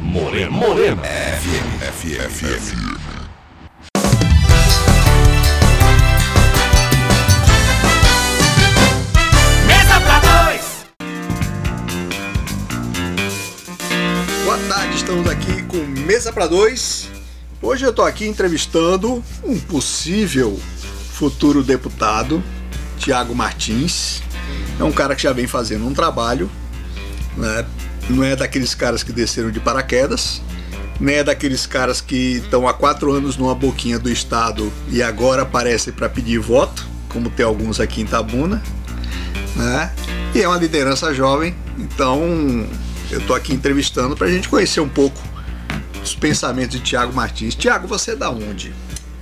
Moreno. 0.00 0.52
Moreno. 0.52 1.02
FM. 1.02 1.82
FM. 1.92 2.30
FM. 2.30 2.98
Mesa 9.66 10.00
pra 10.00 10.20
dois. 10.20 10.86
Boa 14.44 14.58
tarde, 14.68 14.96
estamos 14.96 15.28
aqui 15.28 15.62
com 15.64 15.78
Mesa 16.06 16.32
para 16.32 16.46
Dois. 16.46 17.10
Hoje 17.60 17.84
eu 17.84 17.90
estou 17.90 18.04
aqui 18.04 18.28
entrevistando 18.28 19.22
um 19.42 19.58
possível 19.58 20.56
futuro 21.12 21.64
deputado, 21.64 22.40
Tiago 22.98 23.34
Martins. 23.34 24.22
É 24.78 24.84
um 24.84 24.92
cara 24.92 25.16
que 25.16 25.22
já 25.24 25.32
vem 25.32 25.48
fazendo 25.48 25.84
um 25.88 25.92
trabalho, 25.92 26.48
né? 27.36 27.66
Não 28.08 28.24
é 28.24 28.34
daqueles 28.34 28.74
caras 28.74 29.02
que 29.02 29.12
desceram 29.12 29.50
de 29.50 29.60
paraquedas, 29.60 30.40
nem 31.00 31.16
é 31.16 31.24
daqueles 31.24 31.66
caras 31.66 32.00
que 32.00 32.38
estão 32.38 32.66
há 32.66 32.74
quatro 32.74 33.12
anos 33.12 33.36
numa 33.36 33.54
boquinha 33.54 33.98
do 33.98 34.10
Estado 34.10 34.72
e 34.90 35.02
agora 35.02 35.42
aparecem 35.42 35.92
para 35.92 36.08
pedir 36.08 36.38
voto, 36.38 36.86
como 37.08 37.30
tem 37.30 37.44
alguns 37.44 37.80
aqui 37.80 38.00
em 38.00 38.06
Tabuna. 38.06 38.62
Né? 39.54 39.92
E 40.34 40.42
é 40.42 40.48
uma 40.48 40.56
liderança 40.56 41.12
jovem, 41.14 41.54
então 41.78 42.66
eu 43.10 43.20
tô 43.26 43.34
aqui 43.34 43.54
entrevistando 43.54 44.16
para 44.16 44.26
a 44.26 44.30
gente 44.30 44.48
conhecer 44.48 44.80
um 44.80 44.88
pouco 44.88 45.20
os 46.02 46.14
pensamentos 46.14 46.76
de 46.76 46.82
Tiago 46.82 47.12
Martins. 47.12 47.54
Tiago, 47.54 47.86
você 47.86 48.12
é 48.12 48.16
da 48.16 48.30
onde? 48.30 48.72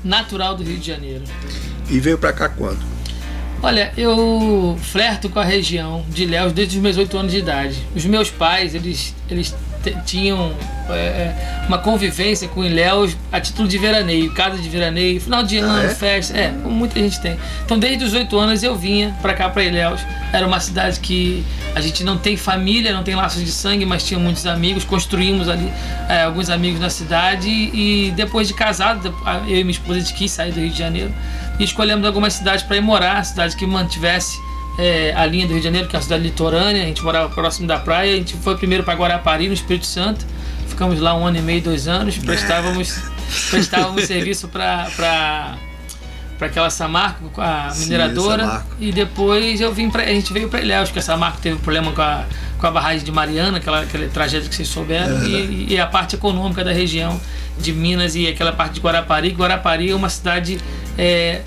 Natural 0.02 0.56
do 0.56 0.62
Rio 0.62 0.78
de 0.78 0.86
Janeiro. 0.86 1.24
E 1.90 1.98
veio 2.00 2.18
para 2.18 2.32
cá 2.32 2.48
quando? 2.48 2.95
Olha, 3.62 3.92
eu 3.96 4.76
flerto 4.80 5.28
com 5.28 5.40
a 5.40 5.44
região 5.44 6.04
de 6.08 6.26
Léus 6.26 6.52
desde 6.52 6.76
os 6.76 6.82
meus 6.82 6.96
oito 6.96 7.16
anos 7.16 7.32
de 7.32 7.38
idade. 7.38 7.76
Os 7.94 8.04
meus 8.04 8.30
pais, 8.30 8.74
eles, 8.74 9.14
eles 9.28 9.54
tinham 10.04 10.52
é, 10.90 11.32
uma 11.68 11.78
convivência 11.78 12.48
com 12.48 12.64
Ilhéus 12.64 13.16
a 13.32 13.40
título 13.40 13.66
de 13.68 13.78
veraneio, 13.78 14.32
casa 14.32 14.58
de 14.58 14.68
veraneio, 14.68 15.20
final 15.20 15.42
de 15.42 15.58
ano, 15.58 15.84
é? 15.84 15.88
festa, 15.88 16.36
é, 16.36 16.48
como 16.62 16.74
muita 16.74 16.98
gente 17.00 17.20
tem. 17.20 17.36
Então, 17.64 17.78
desde 17.78 18.04
os 18.04 18.14
oito 18.14 18.38
anos 18.38 18.62
eu 18.62 18.76
vinha 18.76 19.16
pra 19.22 19.34
cá, 19.34 19.48
pra 19.48 19.62
Ilhéus. 19.62 20.00
Era 20.32 20.46
uma 20.46 20.60
cidade 20.60 21.00
que 21.00 21.44
a 21.74 21.80
gente 21.80 22.04
não 22.04 22.16
tem 22.16 22.36
família, 22.36 22.92
não 22.92 23.02
tem 23.02 23.14
laços 23.14 23.44
de 23.44 23.50
sangue, 23.50 23.84
mas 23.84 24.04
tinha 24.04 24.18
muitos 24.18 24.46
amigos. 24.46 24.84
Construímos 24.84 25.48
ali 25.48 25.70
é, 26.08 26.22
alguns 26.22 26.50
amigos 26.50 26.80
na 26.80 26.90
cidade 26.90 27.48
e 27.48 28.12
depois 28.16 28.48
de 28.48 28.54
casado, 28.54 29.14
eu 29.46 29.56
e 29.56 29.64
minha 29.64 29.70
esposa 29.70 29.98
a 29.98 30.00
gente 30.00 30.14
quis 30.14 30.30
sair 30.30 30.52
do 30.52 30.60
Rio 30.60 30.70
de 30.70 30.78
Janeiro 30.78 31.12
e 31.58 31.64
escolhemos 31.64 32.06
algumas 32.06 32.34
cidades 32.34 32.62
para 32.62 32.76
ir 32.76 32.80
morar, 32.80 33.24
cidades 33.24 33.54
que 33.54 33.66
mantivesse 33.66 34.38
é, 34.78 35.12
a 35.14 35.24
linha 35.26 35.46
do 35.46 35.52
Rio 35.52 35.60
de 35.60 35.64
Janeiro, 35.64 35.88
que 35.88 35.96
é 35.96 35.98
uma 35.98 36.02
cidade 36.02 36.22
litorânea, 36.22 36.82
a 36.82 36.86
gente 36.86 37.02
morava 37.02 37.28
próximo 37.28 37.66
da 37.66 37.78
praia, 37.78 38.14
a 38.14 38.16
gente 38.16 38.34
foi 38.36 38.56
primeiro 38.56 38.84
para 38.84 38.94
Guarapari, 38.94 39.48
no 39.48 39.54
Espírito 39.54 39.86
Santo, 39.86 40.26
ficamos 40.68 41.00
lá 41.00 41.14
um 41.14 41.26
ano 41.26 41.38
e 41.38 41.42
meio, 41.42 41.62
dois 41.62 41.88
anos, 41.88 42.18
prestávamos, 42.18 42.98
prestávamos 43.50 44.04
serviço 44.04 44.48
para 44.48 45.56
para 46.38 46.48
aquela 46.48 46.68
Samarco, 46.68 47.30
com 47.30 47.40
a 47.40 47.70
Sim, 47.70 47.84
mineradora, 47.84 48.44
Samarco. 48.44 48.76
e 48.78 48.92
depois 48.92 49.58
eu 49.60 49.72
vim 49.72 49.88
pra, 49.88 50.02
a 50.02 50.08
gente 50.08 50.32
veio 50.32 50.48
para 50.50 50.60
Ilhéus, 50.60 50.90
porque 50.90 50.98
a 50.98 51.02
Samarco 51.02 51.38
teve 51.40 51.56
problema 51.56 51.92
com 51.92 52.02
a, 52.02 52.24
com 52.58 52.66
a 52.66 52.70
barragem 52.70 53.04
de 53.04 53.10
Mariana, 53.10 53.56
aquela, 53.56 53.80
aquela 53.80 54.06
tragédia 54.08 54.46
que 54.48 54.54
vocês 54.54 54.68
souberam, 54.68 55.24
e, 55.24 55.72
e 55.72 55.80
a 55.80 55.86
parte 55.86 56.14
econômica 56.14 56.62
da 56.62 56.72
região 56.72 57.18
de 57.58 57.72
Minas 57.72 58.14
e 58.14 58.26
aquela 58.26 58.52
parte 58.52 58.74
de 58.74 58.80
Guarapari. 58.80 59.30
Guarapari 59.30 59.90
é 59.90 59.94
uma 59.94 60.10
cidade 60.10 60.58
é, 60.98 61.40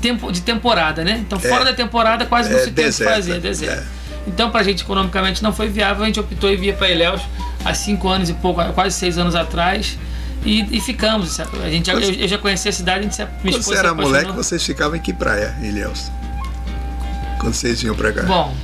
tempo, 0.00 0.32
de 0.32 0.40
temporada, 0.42 1.04
né? 1.04 1.18
Então, 1.26 1.38
fora 1.38 1.64
da 1.64 1.72
temporada, 1.72 2.26
quase 2.26 2.50
não 2.50 2.58
É 2.58 2.64
se 2.64 2.70
tem 2.72 2.88
o 2.88 2.92
que 2.92 3.04
fazer, 3.04 3.36
é 3.36 3.38
deserto. 3.38 3.82
é. 3.82 4.00
Então, 4.26 4.50
pra 4.50 4.62
gente 4.62 4.82
economicamente 4.82 5.42
não 5.42 5.52
foi 5.52 5.68
viável, 5.68 6.02
a 6.02 6.06
gente 6.06 6.20
optou 6.20 6.50
em 6.50 6.56
vir 6.56 6.74
para 6.76 6.90
Ilhéus 6.90 7.22
há 7.64 7.72
cinco 7.74 8.08
anos 8.08 8.28
e 8.28 8.34
pouco, 8.34 8.62
quase 8.72 8.94
seis 8.96 9.16
anos 9.18 9.34
atrás. 9.34 9.98
E, 10.44 10.76
e 10.76 10.80
ficamos. 10.80 11.38
A 11.38 11.68
gente, 11.70 11.90
eu, 11.90 12.00
eu 12.00 12.28
já 12.28 12.38
conheci 12.38 12.68
a 12.68 12.72
cidade, 12.72 13.00
a 13.00 13.02
gente 13.02 13.14
se, 13.14 13.24
minha 13.42 13.56
Quando 13.56 13.62
você 13.62 13.76
era 13.76 13.94
moleque, 13.94 14.32
vocês 14.32 14.64
ficavam 14.64 14.96
em 14.96 15.00
que 15.00 15.12
praia, 15.12 15.54
Ilhéus? 15.62 16.10
Quando 17.38 17.54
vocês 17.54 17.80
vinham 17.80 17.94
para 17.94 18.12
cá? 18.12 18.22
Bom, 18.22 18.54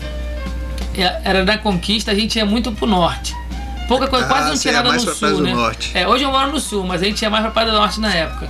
é- 0.96 1.20
era 1.24 1.44
na 1.44 1.58
conquista, 1.58 2.10
a 2.12 2.14
gente 2.14 2.36
ia 2.36 2.46
muito 2.46 2.72
pro 2.72 2.86
norte. 2.86 3.34
Pouca 3.88 4.08
coisa, 4.08 4.24
Ah, 4.26 4.28
quase 4.28 4.48
não 4.50 4.58
tinha 4.58 4.74
nada 4.74 4.92
no 4.92 5.00
sul, 5.00 5.40
né? 5.42 5.72
É, 5.94 6.08
hoje 6.08 6.24
eu 6.24 6.30
moro 6.30 6.50
no 6.50 6.58
sul, 6.58 6.84
mas 6.84 7.02
a 7.02 7.04
gente 7.04 7.22
ia 7.22 7.30
mais 7.30 7.42
pra 7.42 7.50
Praia 7.52 7.70
do 7.70 7.76
Norte 7.76 8.00
na 8.00 8.12
época. 8.12 8.48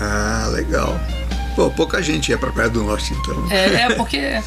Ah, 0.00 0.48
legal. 0.52 0.98
Pô, 1.56 1.70
pouca 1.70 2.00
gente 2.02 2.28
ia 2.30 2.38
pra 2.38 2.52
Praia 2.52 2.70
do 2.70 2.84
Norte, 2.84 3.12
então. 3.14 3.50
É, 3.50 3.74
é 3.82 3.94
porque 3.96 4.40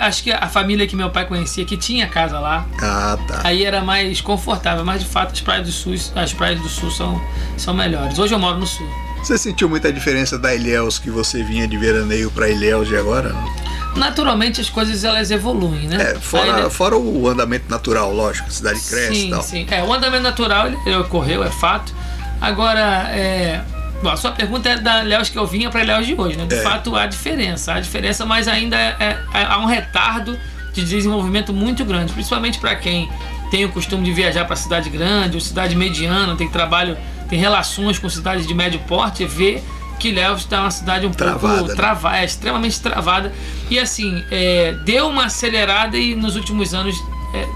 acho 0.00 0.22
que 0.22 0.30
a 0.32 0.46
família 0.48 0.86
que 0.86 0.94
meu 0.94 1.10
pai 1.10 1.24
conhecia, 1.26 1.64
que 1.64 1.76
tinha 1.76 2.06
casa 2.06 2.38
lá, 2.38 2.66
Ah, 2.80 3.18
tá. 3.26 3.40
aí 3.44 3.64
era 3.64 3.80
mais 3.80 4.20
confortável, 4.20 4.84
mas 4.84 5.00
de 5.00 5.06
fato 5.08 5.32
as 5.32 5.40
praias 5.40 5.66
do 5.66 5.72
sul, 5.72 5.94
as 6.14 6.32
praias 6.32 6.60
do 6.60 6.68
sul 6.68 6.90
são, 6.90 7.20
são 7.56 7.72
melhores. 7.74 8.18
Hoje 8.18 8.34
eu 8.34 8.38
moro 8.38 8.58
no 8.58 8.66
sul. 8.66 8.86
Você 9.22 9.36
sentiu 9.38 9.68
muita 9.68 9.92
diferença 9.92 10.38
da 10.38 10.54
Ilhéus 10.54 10.98
que 10.98 11.10
você 11.10 11.42
vinha 11.42 11.66
de 11.68 11.76
veraneio 11.76 12.30
pra 12.30 12.48
Ilhéus 12.48 12.88
de 12.88 12.96
agora? 12.96 13.32
não? 13.32 13.70
Naturalmente 13.96 14.60
as 14.60 14.70
coisas 14.70 15.02
elas 15.04 15.30
evoluem, 15.30 15.88
né? 15.88 16.12
É, 16.12 16.14
fora, 16.14 16.62
né? 16.64 16.70
fora 16.70 16.96
o 16.96 17.28
andamento 17.28 17.68
natural, 17.68 18.12
lógico, 18.14 18.46
a 18.48 18.50
cidade 18.50 18.80
cresce 18.80 19.12
e 19.12 19.16
sim, 19.22 19.30
tal. 19.30 19.42
sim. 19.42 19.66
É, 19.70 19.82
o 19.82 19.92
andamento 19.92 20.22
natural 20.22 20.68
ele, 20.68 20.78
ele 20.86 20.96
ocorreu, 20.96 21.42
é 21.42 21.50
fato. 21.50 21.92
Agora, 22.40 23.08
é. 23.10 23.62
Bom, 24.02 24.08
a 24.08 24.16
sua 24.16 24.32
pergunta 24.32 24.68
é 24.68 24.78
da 24.78 25.02
Léus 25.02 25.28
que 25.28 25.38
eu 25.38 25.46
vinha 25.46 25.68
para 25.68 25.82
Léus 25.82 26.06
de 26.06 26.14
hoje, 26.14 26.36
né? 26.36 26.46
De 26.46 26.54
É. 26.54 26.62
fato, 26.62 26.96
há 26.96 27.06
diferença. 27.06 27.74
Há 27.74 27.80
diferença, 27.80 28.24
mas 28.24 28.48
ainda 28.48 28.76
é, 28.76 28.96
é- 29.34 29.44
há 29.44 29.58
um 29.58 29.66
retardo 29.66 30.38
de 30.72 30.84
desenvolvimento 30.84 31.52
muito 31.52 31.84
grande, 31.84 32.12
principalmente 32.12 32.58
para 32.58 32.74
quem 32.76 33.10
tem 33.50 33.64
o 33.64 33.68
costume 33.70 34.04
de 34.04 34.12
viajar 34.12 34.44
para 34.46 34.56
cidade 34.56 34.88
grande 34.88 35.34
ou 35.34 35.40
cidade 35.40 35.74
mediana, 35.76 36.34
tem 36.36 36.48
trabalho, 36.48 36.96
tem 37.28 37.38
relações 37.38 37.98
com 37.98 38.08
cidades 38.08 38.46
de 38.46 38.54
médio 38.54 38.78
porte, 38.86 39.24
vê 39.26 39.60
que 39.98 40.12
Léus 40.12 40.40
está 40.42 40.62
uma 40.62 40.70
cidade 40.70 41.04
um 41.06 41.10
Travada, 41.10 41.56
pouco 41.56 41.68
né? 41.70 41.74
travada, 41.74 42.16
é 42.18 42.24
extremamente 42.24 42.80
travada. 42.80 43.32
E 43.68 43.78
assim, 43.78 44.24
é, 44.30 44.72
deu 44.84 45.08
uma 45.08 45.26
acelerada 45.26 45.98
e 45.98 46.14
nos 46.14 46.36
últimos 46.36 46.72
anos 46.72 46.96
é, 47.34 47.46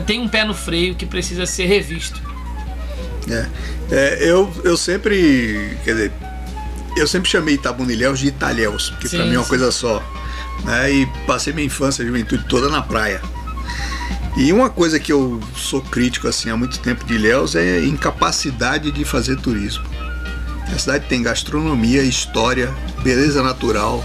tem 0.00 0.18
um 0.20 0.26
pé 0.28 0.44
no 0.44 0.52
freio 0.54 0.96
que 0.96 1.06
precisa 1.06 1.46
ser 1.46 1.66
revisto. 1.66 2.20
É. 3.28 3.46
É, 3.90 4.18
eu, 4.20 4.52
eu 4.64 4.76
sempre, 4.76 5.76
quer 5.84 5.92
dizer, 5.92 6.12
eu 6.96 7.06
sempre 7.06 7.28
chamei 7.28 7.54
Itabuna 7.54 7.90
e 7.90 7.94
Ilhéus 7.94 8.18
de 8.18 8.28
Italhéus, 8.28 8.90
porque 8.90 9.08
Sim, 9.08 9.24
mim 9.24 9.34
é 9.34 9.38
uma 9.38 9.46
coisa 9.46 9.70
só. 9.70 10.02
Né? 10.64 10.92
E 10.92 11.06
passei 11.26 11.52
minha 11.52 11.66
infância 11.66 12.02
e 12.02 12.06
juventude 12.06 12.44
toda 12.48 12.68
na 12.68 12.82
praia. 12.82 13.20
E 14.36 14.52
uma 14.52 14.68
coisa 14.68 14.98
que 14.98 15.12
eu 15.12 15.40
sou 15.56 15.80
crítico 15.80 16.26
assim 16.26 16.50
há 16.50 16.56
muito 16.56 16.78
tempo 16.80 17.04
de 17.04 17.14
Ilhéus 17.14 17.54
é 17.54 17.76
a 17.76 17.84
incapacidade 17.84 18.90
de 18.90 19.04
fazer 19.04 19.36
turismo. 19.36 19.84
A 20.74 20.78
cidade 20.78 21.06
tem 21.08 21.22
gastronomia, 21.22 22.02
história, 22.02 22.74
beleza 23.02 23.42
natural 23.42 24.04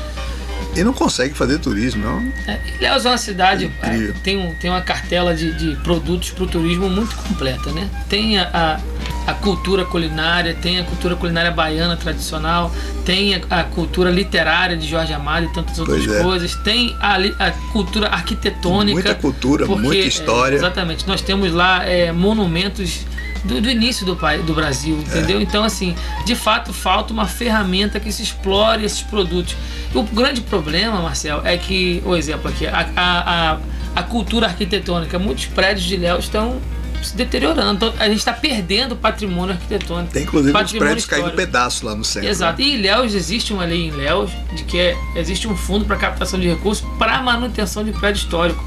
e 0.76 0.84
não 0.84 0.94
consegue 0.94 1.34
fazer 1.34 1.60
turismo. 1.60 2.06
É 2.06 2.10
um- 2.10 2.32
É, 2.48 2.60
Ilhéus 2.80 3.06
é 3.06 3.10
uma 3.10 3.18
cidade, 3.18 3.66
Incrível. 3.66 4.10
é, 4.16 4.20
tem, 4.24 4.38
um, 4.38 4.54
tem 4.56 4.70
uma 4.70 4.82
cartela 4.82 5.34
de, 5.36 5.52
de 5.54 5.76
produtos 5.82 6.30
para 6.32 6.44
o 6.44 6.48
turismo 6.48 6.90
muito 6.90 7.16
completa, 7.18 7.72
né? 7.72 7.90
Tem 8.08 8.38
a, 8.38 8.80
a, 9.26 9.32
a 9.32 9.34
cultura 9.34 9.84
culinária, 9.86 10.54
tem 10.54 10.80
a 10.80 10.84
cultura 10.84 11.16
culinária 11.16 11.52
baiana 11.52 11.98
tradicional, 11.98 12.74
tem 13.06 13.36
a, 13.36 13.42
a 13.62 13.64
cultura 13.64 14.10
literária 14.10 14.78
de 14.78 14.88
Jorge 14.88 15.14
Amado 15.14 15.46
e 15.48 15.54
tantas 15.54 15.78
outras 15.80 16.06
Pois 16.06 16.18
é. 16.20 16.24
coisas, 16.24 16.56
tem 16.58 16.96
a, 17.00 17.16
a 17.48 17.52
cultura 17.72 18.08
arquitetônica. 18.08 18.94
Muita 18.94 19.16
cultura, 19.16 19.66
muita 19.66 19.96
é, 19.96 20.08
história. 20.08 20.56
exatamente. 20.56 21.08
Nós 21.08 21.22
temos 21.22 21.52
lá 21.52 21.84
é, 21.86 22.12
monumentos 22.12 23.06
do, 23.44 23.62
do 23.62 23.70
início 23.70 24.06
do, 24.06 24.16
país, 24.16 24.44
do 24.46 24.54
Brasil, 24.54 24.98
É. 24.98 25.18
entendeu? 25.18 25.42
Então, 25.42 25.64
assim, 25.64 25.96
de 26.26 26.36
fato, 26.36 26.74
falta 26.74 27.14
uma 27.14 27.26
ferramenta 27.28 28.00
que 28.00 28.12
se 28.12 28.22
explore 28.24 28.84
esses 28.84 29.02
produtos. 29.02 29.56
O 29.94 30.04
grande 30.04 30.42
problema, 30.42 31.02
Marcel, 31.02 31.42
é 31.46 31.58
que, 31.58 32.02
o 32.06 32.16
exemplo 32.16 32.50
aqui, 32.50 32.68
a, 32.68 32.90
a, 32.96 33.52
a, 33.54 33.58
a 33.96 34.04
cultura 34.04 34.48
arquitetônica, 34.48 35.18
muitos 35.18 35.46
prédios 35.46 35.86
de 35.86 35.98
Léo 35.98 36.20
estão 36.20 36.60
se 37.02 37.16
deteriorando. 37.16 37.74
Então, 37.76 37.94
a 37.98 38.08
gente 38.10 38.18
está 38.20 38.34
perdendo 38.34 38.94
patrimônio 38.96 39.54
arquitetônico. 39.56 40.12
Tem 40.12 40.24
inclusive 40.24 40.52
patrimônio 40.52 40.80
prédios 40.88 41.06
caindo 41.06 41.28
histórico. 41.30 41.38
pedaço 41.48 41.86
lá 41.86 41.96
no 41.96 42.04
centro. 42.04 42.28
Exato. 42.30 42.62
né? 42.62 42.68
E 42.68 42.76
em 42.76 42.82
Léus 42.82 43.14
existe 43.14 43.54
uma 43.54 43.64
lei 43.64 43.88
em 43.88 43.92
Léus 43.92 44.32
de 44.54 44.64
que 44.66 44.78
é- 44.78 44.98
existe 45.16 45.48
um 45.48 45.56
fundo 45.56 45.86
para 45.86 45.96
captação 45.96 46.38
de 46.38 46.50
recursos 46.50 46.86
para 47.00 47.22
manutenção 47.22 47.86
de 47.86 47.94
prédio 47.94 48.20
histórico. 48.20 48.62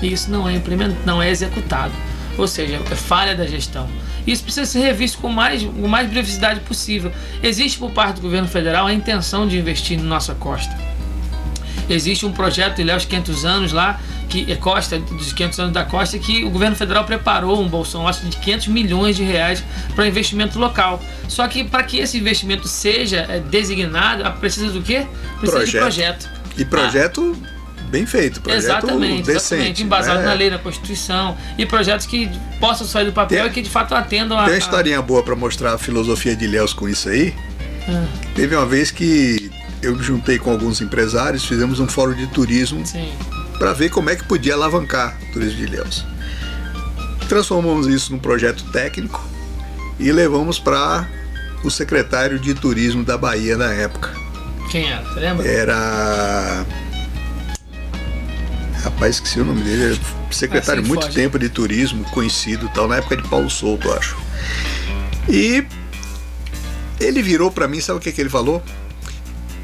E 0.00 0.12
isso 0.12 0.30
não 0.30 0.48
é 0.48 0.54
implementado, 0.54 1.00
não 1.04 1.20
é 1.20 1.28
executado. 1.28 1.92
Ou 2.38 2.46
seja, 2.46 2.80
é 2.90 2.94
falha 2.94 3.34
da 3.36 3.46
gestão. 3.46 3.88
Isso 4.26 4.42
precisa 4.42 4.66
ser 4.66 4.80
revisto 4.80 5.18
com 5.18 5.28
mais, 5.28 5.62
com 5.62 5.88
mais 5.88 6.08
brevidade 6.08 6.60
possível. 6.60 7.12
Existe 7.42 7.78
por 7.78 7.90
parte 7.90 8.16
do 8.16 8.22
governo 8.22 8.48
federal 8.48 8.86
a 8.86 8.92
intenção 8.92 9.46
de 9.46 9.58
investir 9.58 9.98
na 9.98 10.04
nossa 10.04 10.34
costa. 10.34 10.76
Existe 11.88 12.24
um 12.24 12.32
projeto 12.32 12.80
Ilhéus 12.80 13.04
500 13.04 13.44
anos 13.44 13.72
lá, 13.72 14.00
que 14.28 14.50
é 14.50 14.54
Costa, 14.54 14.98
dos 14.98 15.32
500 15.32 15.60
anos 15.60 15.72
da 15.72 15.84
Costa, 15.84 16.18
que 16.18 16.44
o 16.44 16.50
governo 16.50 16.74
federal 16.74 17.04
preparou 17.04 17.60
um 17.60 17.68
bolsão 17.68 18.08
acho, 18.08 18.24
de 18.24 18.36
500 18.36 18.68
milhões 18.68 19.16
de 19.16 19.22
reais 19.22 19.62
para 19.94 20.06
investimento 20.06 20.58
local. 20.58 21.02
Só 21.28 21.46
que 21.48 21.64
para 21.64 21.82
que 21.82 21.98
esse 21.98 22.16
investimento 22.18 22.66
seja 22.66 23.26
é, 23.28 23.40
designado, 23.40 24.30
precisa 24.38 24.70
do 24.70 24.80
quê? 24.80 25.06
Precisa 25.40 25.64
de 25.64 25.72
Projeto. 25.72 25.80
projeto. 25.80 26.30
E 26.56 26.64
projeto 26.64 27.36
bem 27.92 28.06
feito, 28.06 28.40
projeto 28.40 28.62
exatamente, 28.64 29.22
decente. 29.26 29.36
exatamente, 29.36 29.82
embasado 29.82 30.20
né? 30.20 30.26
na 30.26 30.32
lei, 30.32 30.48
na 30.50 30.58
Constituição, 30.58 31.36
e 31.58 31.66
projetos 31.66 32.06
que 32.06 32.28
possam 32.58 32.86
sair 32.86 33.04
do 33.04 33.12
papel 33.12 33.42
Tem- 33.42 33.46
e 33.50 33.52
que 33.52 33.60
de 33.62 33.68
fato 33.70 33.94
atendam 33.94 34.36
a. 34.38 34.44
Tem 34.44 34.54
uma 34.54 34.56
a- 34.56 34.58
historinha 34.58 35.02
boa 35.02 35.22
pra 35.22 35.36
mostrar 35.36 35.74
a 35.74 35.78
filosofia 35.78 36.34
de 36.34 36.46
Ilhéus 36.46 36.72
com 36.72 36.88
isso 36.88 37.08
aí. 37.10 37.34
Ah, 37.88 38.04
Teve 38.34 38.56
uma 38.56 38.64
vez 38.66 38.90
que 38.90 39.50
eu 39.82 39.94
me 39.94 40.02
juntei 40.02 40.38
com 40.38 40.50
alguns 40.50 40.80
empresários, 40.80 41.44
fizemos 41.44 41.78
um 41.80 41.86
fórum 41.86 42.14
de 42.14 42.26
turismo 42.28 42.82
para 43.58 43.72
ver 43.74 43.90
como 43.90 44.08
é 44.08 44.16
que 44.16 44.24
podia 44.24 44.54
alavancar 44.54 45.16
o 45.28 45.32
turismo 45.34 45.58
de 45.58 45.64
Ilhéus. 45.64 46.04
Transformamos 47.28 47.86
isso 47.86 48.12
num 48.12 48.18
projeto 48.18 48.64
técnico 48.72 49.22
e 49.98 50.10
levamos 50.12 50.58
para 50.58 51.06
o 51.64 51.70
secretário 51.70 52.38
de 52.38 52.54
turismo 52.54 53.04
da 53.04 53.16
Bahia 53.18 53.56
na 53.56 53.72
época. 53.72 54.10
Quem 54.70 54.90
era? 54.90 55.02
Você 55.04 55.20
lembra? 55.20 55.46
Era. 55.46 56.64
Rapaz, 58.82 59.16
esqueci 59.16 59.40
o 59.40 59.44
nome 59.44 59.62
dele. 59.62 59.84
Era 59.94 59.98
secretário 60.30 60.80
Assim 60.80 60.88
muito 60.88 61.04
foge. 61.04 61.14
tempo 61.14 61.38
de 61.38 61.48
turismo, 61.48 62.04
conhecido 62.06 62.66
e 62.66 62.68
tal, 62.70 62.88
na 62.88 62.96
época 62.96 63.16
de 63.16 63.28
Paulo 63.28 63.48
Souto, 63.48 63.88
eu 63.88 63.94
acho. 63.96 64.16
E 65.28 65.64
ele 67.00 67.22
virou 67.22 67.50
para 67.50 67.68
mim, 67.68 67.80
sabe 67.80 67.98
o 67.98 68.02
que, 68.02 68.10
que 68.12 68.20
ele 68.20 68.30
falou? 68.30 68.62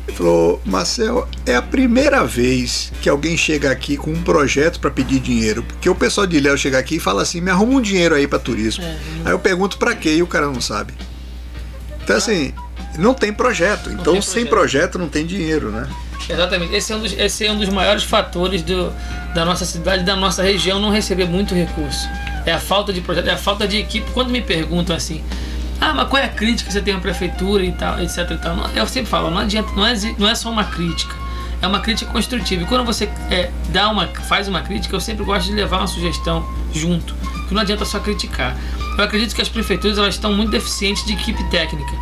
Ele 0.06 0.16
falou: 0.16 0.62
Marcel, 0.64 1.28
é 1.44 1.56
a 1.56 1.62
primeira 1.62 2.24
vez 2.24 2.92
que 3.02 3.08
alguém 3.08 3.36
chega 3.36 3.70
aqui 3.70 3.96
com 3.96 4.10
um 4.12 4.22
projeto 4.22 4.78
para 4.78 4.90
pedir 4.90 5.18
dinheiro. 5.20 5.62
Porque 5.64 5.88
o 5.88 5.94
pessoal 5.94 6.26
de 6.26 6.36
Ilhéus 6.36 6.60
chega 6.60 6.78
aqui 6.78 6.96
e 6.96 7.00
fala 7.00 7.22
assim: 7.22 7.40
me 7.40 7.50
arruma 7.50 7.74
um 7.74 7.80
dinheiro 7.80 8.14
aí 8.14 8.26
para 8.28 8.38
turismo. 8.38 8.84
É, 8.84 8.98
Aí 9.26 9.32
eu 9.32 9.38
pergunto 9.38 9.78
para 9.78 9.94
quê 9.94 10.14
e 10.16 10.22
o 10.22 10.26
cara 10.26 10.46
não 10.46 10.60
sabe. 10.60 10.94
Então, 12.04 12.16
assim, 12.16 12.54
não 12.96 13.12
tem 13.14 13.32
projeto. 13.32 13.90
Então, 13.90 14.14
tem 14.14 14.22
sem 14.22 14.46
projeto. 14.46 14.50
projeto 14.92 14.98
não 14.98 15.08
tem 15.08 15.26
dinheiro, 15.26 15.70
né? 15.70 15.88
Exatamente. 16.28 16.74
Esse 16.74 16.92
é 16.92 16.96
um 16.96 17.00
dos, 17.00 17.12
esse 17.12 17.46
é 17.46 17.52
um 17.52 17.58
dos 17.58 17.68
maiores 17.68 18.04
fatores 18.04 18.62
do, 18.62 18.92
da 19.34 19.44
nossa 19.44 19.64
cidade, 19.64 20.04
da 20.04 20.14
nossa 20.14 20.42
região 20.42 20.78
não 20.78 20.90
receber 20.90 21.26
muito 21.26 21.54
recurso. 21.54 22.08
É 22.44 22.52
a 22.52 22.60
falta 22.60 22.92
de 22.92 23.00
projeto, 23.00 23.28
é 23.28 23.32
a 23.32 23.36
falta 23.38 23.66
de 23.66 23.78
equipe. 23.78 24.10
Quando 24.12 24.30
me 24.30 24.42
perguntam 24.42 24.94
assim, 24.94 25.24
ah, 25.80 25.94
mas 25.94 26.08
qual 26.08 26.20
é 26.20 26.26
a 26.26 26.28
crítica 26.28 26.68
que 26.68 26.72
você 26.72 26.82
tem 26.82 26.94
à 26.94 26.98
prefeitura 26.98 27.64
e 27.64 27.72
tal, 27.72 28.00
etc 28.02 28.30
e 28.30 28.36
tal. 28.36 28.56
Eu 28.74 28.86
sempre 28.86 29.08
falo, 29.08 29.30
não 29.30 29.38
adianta, 29.38 29.72
não 29.72 29.86
é, 29.86 29.94
não 30.18 30.28
é 30.28 30.34
só 30.34 30.50
uma 30.50 30.64
crítica. 30.64 31.14
É 31.60 31.66
uma 31.66 31.80
crítica 31.80 32.10
construtiva. 32.10 32.62
E 32.62 32.66
quando 32.66 32.84
você 32.84 33.08
é, 33.30 33.50
dá 33.70 33.88
uma, 33.88 34.06
faz 34.06 34.46
uma 34.48 34.60
crítica, 34.60 34.94
eu 34.94 35.00
sempre 35.00 35.24
gosto 35.24 35.46
de 35.46 35.54
levar 35.54 35.78
uma 35.78 35.86
sugestão 35.86 36.46
junto. 36.72 37.14
Que 37.48 37.54
não 37.54 37.62
adianta 37.62 37.84
só 37.84 37.98
criticar. 37.98 38.56
Eu 38.96 39.04
acredito 39.04 39.34
que 39.34 39.42
as 39.42 39.48
prefeituras 39.48 39.98
elas 39.98 40.14
estão 40.14 40.32
muito 40.32 40.50
deficientes 40.50 41.04
de 41.04 41.12
equipe 41.14 41.42
técnica. 41.50 41.92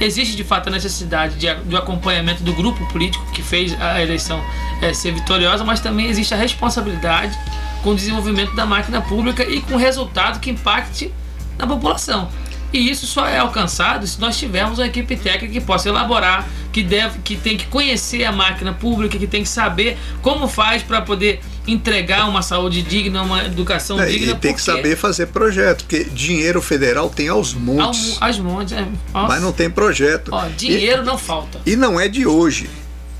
Existe 0.00 0.36
de 0.36 0.44
fato 0.44 0.68
a 0.68 0.70
necessidade 0.70 1.36
de, 1.36 1.54
de 1.54 1.76
acompanhamento 1.76 2.42
do 2.42 2.52
grupo 2.52 2.84
político 2.86 3.24
que 3.32 3.42
fez 3.42 3.74
a 3.80 4.02
eleição 4.02 4.42
eh, 4.82 4.92
ser 4.92 5.12
vitoriosa, 5.12 5.64
mas 5.64 5.80
também 5.80 6.06
existe 6.06 6.34
a 6.34 6.36
responsabilidade 6.36 7.36
com 7.82 7.90
o 7.90 7.94
desenvolvimento 7.94 8.54
da 8.54 8.66
máquina 8.66 9.00
pública 9.00 9.42
e 9.42 9.60
com 9.62 9.76
resultado 9.76 10.38
que 10.40 10.50
impacte 10.50 11.12
na 11.56 11.66
população. 11.66 12.28
E 12.72 12.90
isso 12.90 13.06
só 13.06 13.26
é 13.26 13.38
alcançado 13.38 14.06
se 14.06 14.20
nós 14.20 14.36
tivermos 14.38 14.78
uma 14.78 14.86
equipe 14.86 15.16
técnica 15.16 15.52
que 15.52 15.60
possa 15.60 15.88
elaborar, 15.88 16.46
que 16.76 16.82
deve, 16.82 17.20
que 17.20 17.36
tem 17.36 17.56
que 17.56 17.64
conhecer 17.68 18.22
a 18.26 18.30
máquina 18.32 18.70
pública, 18.74 19.16
que 19.16 19.26
tem 19.26 19.42
que 19.42 19.48
saber 19.48 19.96
como 20.20 20.46
faz 20.46 20.82
para 20.82 21.00
poder 21.00 21.40
entregar 21.66 22.28
uma 22.28 22.42
saúde 22.42 22.82
digna, 22.82 23.22
uma 23.22 23.42
educação 23.46 23.98
É, 23.98 24.04
digna. 24.04 24.32
e 24.32 24.34
tem 24.34 24.52
que 24.52 24.60
saber 24.60 24.94
fazer 24.94 25.28
projeto, 25.28 25.84
porque 25.84 26.04
dinheiro 26.04 26.60
federal 26.60 27.08
tem 27.08 27.28
aos 27.28 27.54
ao- 27.54 27.60
montes, 27.60 28.18
As 28.20 28.38
montes, 28.38 28.74
é, 28.76 28.82
nossa. 29.14 29.26
mas 29.26 29.42
não 29.42 29.52
tem 29.52 29.70
projeto. 29.70 30.28
Ó, 30.32 30.46
dinheiro 30.54 31.02
não 31.02 31.16
falta. 31.16 31.58
E, 31.64 31.72
e 31.72 31.76
não 31.76 31.98
é 31.98 32.08
de 32.08 32.26
hoje. 32.26 32.68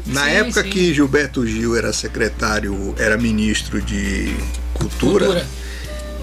Na 0.05 0.25
Sim, 0.25 0.31
época 0.33 0.63
sim. 0.63 0.69
que 0.69 0.93
Gilberto 0.93 1.47
Gil 1.47 1.75
era 1.75 1.95
secretário, 1.95 2.95
era 2.99 3.17
ministro 3.17 3.81
de 3.81 4.37
Cultura, 4.75 5.25
Cultura. 5.25 5.47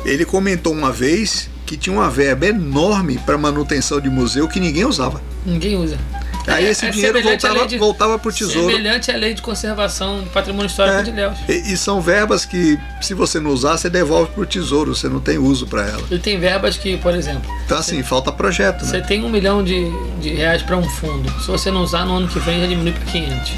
ele 0.05 0.23
comentou 0.23 0.71
uma 0.71 0.91
vez 0.91 1.49
que 1.65 1.75
tinha 1.77 1.95
uma 1.95 2.11
verba 2.11 2.45
enorme 2.45 3.17
para 3.25 3.39
manutenção 3.39 3.99
de 3.99 4.07
museu 4.07 4.47
que 4.47 4.59
ninguém 4.59 4.85
usava. 4.85 5.19
Ninguém 5.43 5.75
usa. 5.75 5.97
Aí 6.45 6.65
É- 6.65 6.69
esse 6.71 6.85
é 6.85 6.89
dinheiro 6.89 7.21
voltava, 7.21 7.65
de- 7.67 7.77
voltava 7.77 8.19
para 8.19 8.29
o 8.29 8.31
tesouro. 8.33 8.67
Semelhante 8.69 9.09
à 9.11 9.15
lei 9.15 9.33
de 9.33 9.41
conservação 9.41 10.19
do 10.21 10.29
patrimônio 10.29 10.67
histórico 10.67 10.97
É. 10.99 11.03
de 11.03 11.11
Léus. 11.11 11.37
E, 11.47 11.73
e 11.73 11.77
são 11.77 12.01
verbas 12.01 12.43
que, 12.45 12.77
se 13.01 13.13
você 13.13 13.39
não 13.39 13.51
usar, 13.51 13.77
você 13.77 13.89
devolve 13.89 14.31
para 14.31 14.41
o 14.41 14.45
tesouro, 14.45 14.93
você 14.95 15.07
não 15.07 15.19
tem 15.21 15.37
uso 15.37 15.65
para 15.67 15.87
ela. 15.87 16.01
Ele 16.11 16.19
tem 16.19 16.37
verbas 16.39 16.77
que, 16.77 16.97
por 16.97 17.15
exemplo, 17.15 17.49
Então, 17.65 17.77
assim, 17.77 18.03
falta 18.03 18.31
projeto, 18.31 18.85
você 18.85 18.97
né? 18.97 19.05
tem 19.07 19.23
um 19.23 19.29
milhão 19.29 19.63
de, 19.63 19.89
de 20.19 20.29
reais 20.33 20.61
para 20.61 20.75
um 20.75 20.83
fundo. 20.83 21.29
Se 21.41 21.47
você 21.47 21.71
não 21.71 21.81
usar, 21.83 22.05
no 22.05 22.17
ano 22.17 22.27
que 22.27 22.39
vem 22.39 22.59
já 22.59 22.67
diminui 22.67 22.91
para 22.91 23.05
500. 23.05 23.51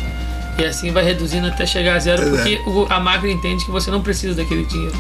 E 0.58 0.64
assim 0.64 0.92
vai 0.92 1.04
reduzindo 1.04 1.48
até 1.48 1.66
chegar 1.66 1.96
a 1.96 2.00
zero, 2.00 2.22
é. 2.24 2.30
porque 2.30 2.62
o- 2.70 2.88
a 2.90 3.00
máquina 3.00 3.34
entende 3.34 3.66
que 3.66 3.72
você 3.72 3.92
não 3.92 4.02
precisa 4.02 4.34
daquele 4.36 4.64
dinheiro. 4.66 4.96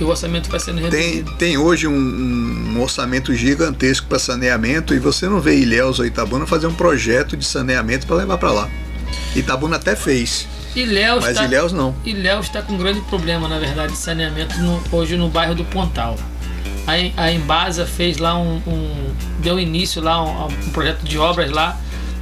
E 0.00 0.04
o 0.04 0.08
orçamento 0.08 0.48
vai 0.48 0.60
sendo 0.60 0.80
Tem, 0.90 1.00
reduzido. 1.14 1.32
tem 1.32 1.58
hoje 1.58 1.86
um, 1.88 1.92
um 2.76 2.80
orçamento 2.80 3.34
gigantesco 3.34 4.06
para 4.06 4.18
saneamento 4.18 4.94
e 4.94 4.98
você 4.98 5.28
não 5.28 5.40
vê 5.40 5.58
Ilhéus 5.58 5.98
ou 5.98 6.06
Itabuna 6.06 6.46
fazer 6.46 6.66
um 6.68 6.74
projeto 6.74 7.36
de 7.36 7.44
saneamento 7.44 8.06
para 8.06 8.16
levar 8.16 8.38
para 8.38 8.52
lá. 8.52 8.68
Itabuna 9.34 9.76
até 9.76 9.96
fez, 9.96 10.46
Léus 10.76 11.24
mas 11.24 11.36
tá- 11.36 11.44
Ilhéus 11.44 11.72
não. 11.72 11.94
Léo 12.06 12.40
está 12.40 12.62
com 12.62 12.74
um 12.74 12.78
grande 12.78 13.00
problema, 13.02 13.48
na 13.48 13.58
verdade, 13.58 13.92
de 13.92 13.98
saneamento 13.98 14.56
no- 14.60 14.80
hoje 14.92 15.16
no 15.16 15.28
bairro 15.28 15.54
do 15.54 15.64
Pontal. 15.64 16.16
A, 16.86 17.22
a 17.24 17.32
Embasa 17.32 17.84
fez 17.84 18.18
lá 18.18 18.38
um, 18.38 18.62
um- 18.66 19.12
deu 19.40 19.58
início 19.58 20.00
lá 20.00 20.22
um, 20.22 20.46
um 20.46 20.70
projeto 20.70 21.02
de 21.02 21.18
obras 21.18 21.50
lá 21.50 21.76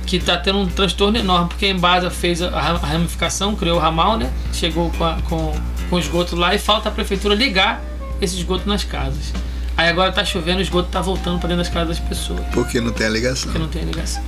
que 0.07 0.17
está 0.17 0.37
tendo 0.39 0.59
um 0.61 0.67
transtorno 0.67 1.19
enorme, 1.19 1.49
porque 1.49 1.67
a 1.67 1.69
Embasa 1.71 2.09
fez 2.11 2.41
a, 2.41 2.49
a 2.49 2.77
ramificação, 2.77 3.55
criou 3.55 3.77
o 3.77 3.81
ramal, 3.81 4.17
né? 4.17 4.31
Chegou 4.53 4.91
com, 4.97 5.05
a- 5.05 5.19
com, 5.29 5.55
com 5.91 5.99
esgoto 5.99 6.37
lá 6.37 6.55
e 6.55 6.59
falta 6.59 6.89
a 6.89 6.93
prefeitura 6.93 7.35
ligar 7.35 7.83
esse 8.21 8.37
esgoto 8.37 8.69
nas 8.69 8.85
casas. 8.85 9.33
Aí 9.77 9.89
agora 9.89 10.11
tá 10.11 10.25
chovendo, 10.25 10.59
o 10.59 10.63
esgoto 10.63 10.89
tá 10.91 11.01
voltando 11.03 11.39
para 11.39 11.49
dentro 11.49 11.65
das 11.65 11.73
casas 11.73 11.99
das 11.99 12.09
pessoas, 12.09 12.41
Porque 12.53 12.81
não 12.81 12.93
tem 12.93 13.07
a 13.07 13.11
ligação. 13.11 13.45
porque 13.53 13.59
não 13.59 13.69
tem 13.69 13.85
ligação. 13.85 14.23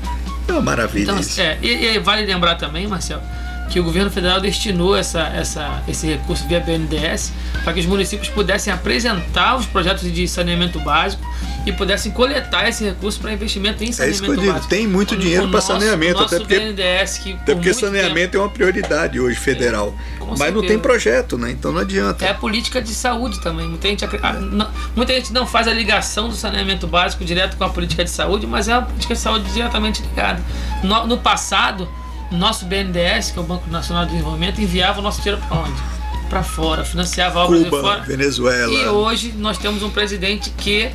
É 0.46 0.52
uma 0.52 0.60
maravilha 0.60 1.04
Então, 1.04 1.18
isso. 1.18 1.40
é, 1.40 1.58
e, 1.62 1.94
e 1.94 1.98
vale 1.98 2.24
lembrar 2.26 2.54
também, 2.56 2.86
Marcel, 2.86 3.20
que 3.68 3.78
o 3.78 3.84
governo 3.84 4.10
federal 4.10 4.40
destinou 4.40 4.96
essa, 4.96 5.20
essa, 5.28 5.82
esse 5.86 6.06
recurso 6.06 6.46
via 6.48 6.58
BNDES 6.60 7.32
para 7.64 7.72
que 7.74 7.80
os 7.80 7.86
municípios 7.86 8.28
pudessem 8.30 8.72
apresentar 8.72 9.56
os 9.56 9.66
projetos 9.66 10.10
de 10.12 10.26
saneamento 10.26 10.80
básico 10.80 11.22
e 11.66 11.72
pudessem 11.72 12.10
coletar 12.12 12.66
esse 12.68 12.84
recurso 12.84 13.20
para 13.20 13.32
investimento 13.32 13.84
em 13.84 13.88
É 13.88 13.92
saneamento 13.92 14.14
isso 14.14 14.24
que 14.24 14.30
eu 14.30 14.36
digo, 14.40 14.52
básico. 14.54 14.68
tem 14.70 14.86
muito 14.86 15.14
O- 15.14 15.18
dinheiro 15.18 15.48
para 15.50 15.60
saneamento, 15.60 16.22
até 16.22 16.38
porque, 16.38 16.58
BNDES, 16.58 17.18
que 17.18 17.32
até 17.34 17.44
por 17.44 17.54
porque 17.56 17.74
saneamento 17.74 18.36
é 18.36 18.40
uma 18.40 18.48
prioridade 18.48 19.20
hoje 19.20 19.36
federal. 19.38 19.94
Com 20.18 20.34
Mas 20.38 20.54
não 20.54 20.62
tem 20.62 20.78
projeto, 20.78 21.36
né? 21.36 21.50
Então 21.50 21.70
não 21.72 21.80
adianta. 21.80 22.24
É 22.24 22.30
a 22.30 22.34
política 22.34 22.80
de 22.80 22.94
saúde 22.94 23.40
também. 23.42 23.68
Muita 23.68 23.86
gente, 23.88 24.04
acre- 24.04 24.20
ah, 24.22 24.32
não, 24.32 24.68
muita 24.96 25.12
gente 25.12 25.32
não 25.32 25.46
faz 25.46 25.68
a 25.68 25.72
ligação 25.74 26.28
do 26.28 26.34
saneamento 26.34 26.86
básico 26.86 27.24
direto 27.24 27.56
com 27.56 27.64
a 27.64 27.68
política 27.68 28.02
de 28.04 28.10
saúde, 28.10 28.46
mas 28.46 28.66
é 28.68 28.72
uma 28.74 28.82
política 28.86 29.14
de 29.14 29.20
saúde 29.20 29.50
diretamente 29.52 30.02
ligada. 30.02 30.42
No, 30.82 31.06
no 31.06 31.18
passado, 31.18 31.86
nosso 32.30 32.66
BNDES, 32.66 33.30
que 33.30 33.38
é 33.38 33.42
o 33.42 33.44
Banco 33.44 33.70
Nacional 33.70 34.04
de 34.04 34.12
Desenvolvimento, 34.12 34.60
enviava 34.60 35.00
o 35.00 35.02
nosso 35.02 35.22
dinheiro 35.22 35.42
para 35.48 35.58
onde? 35.58 35.82
Para 36.28 36.42
fora, 36.42 36.84
financiava 36.84 37.40
obras 37.40 37.64
de 37.64 37.70
Cuba, 37.70 37.82
fora. 37.82 38.00
Venezuela. 38.02 38.72
E 38.72 38.86
hoje 38.86 39.32
nós 39.36 39.56
temos 39.56 39.82
um 39.82 39.90
presidente 39.90 40.50
que 40.50 40.90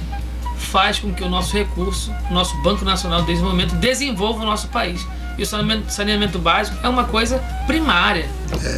faz 0.57 0.99
com 0.99 1.13
que 1.13 1.23
o 1.23 1.29
nosso 1.29 1.55
recurso, 1.55 2.13
o 2.29 2.33
nosso 2.33 2.55
Banco 2.61 2.85
Nacional 2.85 3.21
de 3.21 3.27
Desenvolvimento, 3.27 3.75
desenvolva 3.75 4.43
o 4.43 4.45
nosso 4.45 4.67
país. 4.67 5.05
E 5.37 5.41
o 5.41 5.45
saneamento, 5.45 5.91
saneamento 5.91 6.37
básico 6.37 6.77
é 6.83 6.87
uma 6.87 7.05
coisa 7.05 7.39
primária. 7.65 8.29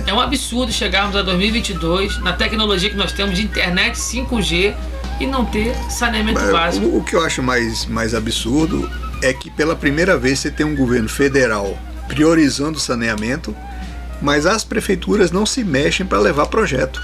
É. 0.08 0.14
um 0.14 0.22
absurdo 0.22 0.72
chegarmos 0.72 1.16
a 1.16 1.22
2022 1.22 2.20
na 2.22 2.32
tecnologia 2.32 2.90
que 2.90 2.96
nós 2.96 3.12
temos 3.12 3.36
de 3.36 3.44
internet 3.44 3.98
5G 3.98 4.74
e 5.20 5.28
não 5.28 5.44
ter 5.44 5.76
saneamento 5.90 6.40
Mas 6.40 6.52
básico. 6.52 6.86
O, 6.86 7.00
o 7.00 7.04
que 7.04 7.16
eu 7.16 7.26
acho 7.26 7.44
mais, 7.44 7.86
mais 7.86 8.14
absurdo 8.14 8.90
é 9.22 9.34
que 9.34 9.50
pela 9.50 9.76
primeira 9.76 10.18
vez 10.18 10.40
você 10.40 10.50
tem 10.50 10.66
um 10.66 10.76
governo 10.76 11.10
federal 11.10 11.78
priorizando 12.08 12.78
o 12.78 12.82
saneamento, 12.82 13.56
mas 14.22 14.46
as 14.46 14.64
prefeituras 14.64 15.32
não 15.32 15.46
se 15.46 15.64
mexem 15.64 16.06
para 16.06 16.20
levar 16.20 16.48
projeto. 16.48 17.02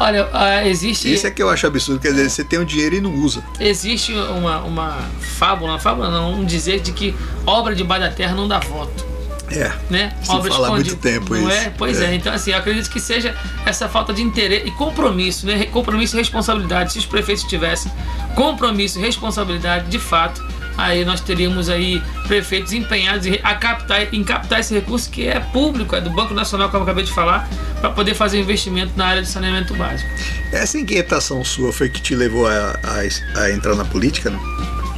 Olha, 0.00 0.28
ah, 0.32 0.66
existe, 0.66 1.12
Isso 1.12 1.26
é 1.26 1.30
que 1.30 1.42
eu 1.42 1.50
acho 1.50 1.66
absurdo, 1.66 2.00
quer 2.00 2.12
dizer, 2.12 2.30
você 2.30 2.42
tem 2.42 2.58
o 2.58 2.64
dinheiro 2.64 2.96
e 2.96 3.00
não 3.02 3.14
usa. 3.16 3.44
existe 3.60 4.14
uma, 4.14 4.60
uma 4.60 4.98
fábula, 5.20 5.72
uma 5.72 5.78
fábula 5.78 6.10
não, 6.10 6.40
um 6.40 6.44
dizer 6.44 6.80
de 6.80 6.90
que 6.90 7.14
obra 7.44 7.74
debaixo 7.74 8.04
da 8.04 8.10
terra 8.10 8.34
não 8.34 8.48
dá 8.48 8.58
voto. 8.60 9.10
É. 9.50 9.72
né? 9.90 10.12
Se 10.22 10.28
fala 10.48 10.68
há 10.68 10.70
muito 10.70 10.96
tempo 10.96 11.34
não 11.34 11.48
isso. 11.48 11.58
É? 11.58 11.72
Pois 11.76 12.00
é. 12.00 12.12
É. 12.12 12.14
então 12.14 12.32
assim, 12.32 12.52
eu 12.52 12.58
acredito 12.58 12.88
que 12.88 13.00
seja 13.00 13.36
essa 13.66 13.88
falta 13.88 14.12
de 14.12 14.22
interesse 14.22 14.68
e 14.68 14.70
compromisso, 14.70 15.44
né? 15.44 15.66
Compromisso 15.66 16.16
e 16.16 16.18
responsabilidade. 16.18 16.92
Se 16.92 16.98
os 16.98 17.06
prefeitos 17.06 17.44
tivessem 17.44 17.90
compromisso 18.34 18.98
e 18.98 19.02
responsabilidade, 19.02 19.90
de 19.90 19.98
fato, 19.98 20.42
aí 20.80 21.04
nós 21.04 21.20
teríamos 21.20 21.68
aí 21.68 22.02
prefeitos 22.26 22.72
empenhados 22.72 23.26
em, 23.26 23.38
a 23.42 23.54
captar, 23.54 24.12
em 24.14 24.24
captar 24.24 24.60
esse 24.60 24.72
recurso 24.74 25.10
que 25.10 25.26
é 25.26 25.38
público, 25.40 25.94
é 25.94 26.00
do 26.00 26.10
Banco 26.10 26.32
Nacional, 26.34 26.68
como 26.70 26.80
eu 26.80 26.84
acabei 26.84 27.04
de 27.04 27.12
falar, 27.12 27.48
para 27.80 27.90
poder 27.90 28.14
fazer 28.14 28.40
investimento 28.40 28.92
na 28.96 29.06
área 29.06 29.22
de 29.22 29.28
saneamento 29.28 29.74
básico. 29.74 30.08
Essa 30.52 30.78
inquietação 30.78 31.44
sua 31.44 31.72
foi 31.72 31.88
que 31.88 32.00
te 32.00 32.14
levou 32.14 32.46
a, 32.46 32.78
a- 32.82 33.40
a 33.42 33.50
entrar 33.52 33.74
na 33.74 33.84
política, 33.84 34.30
né? 34.30 34.38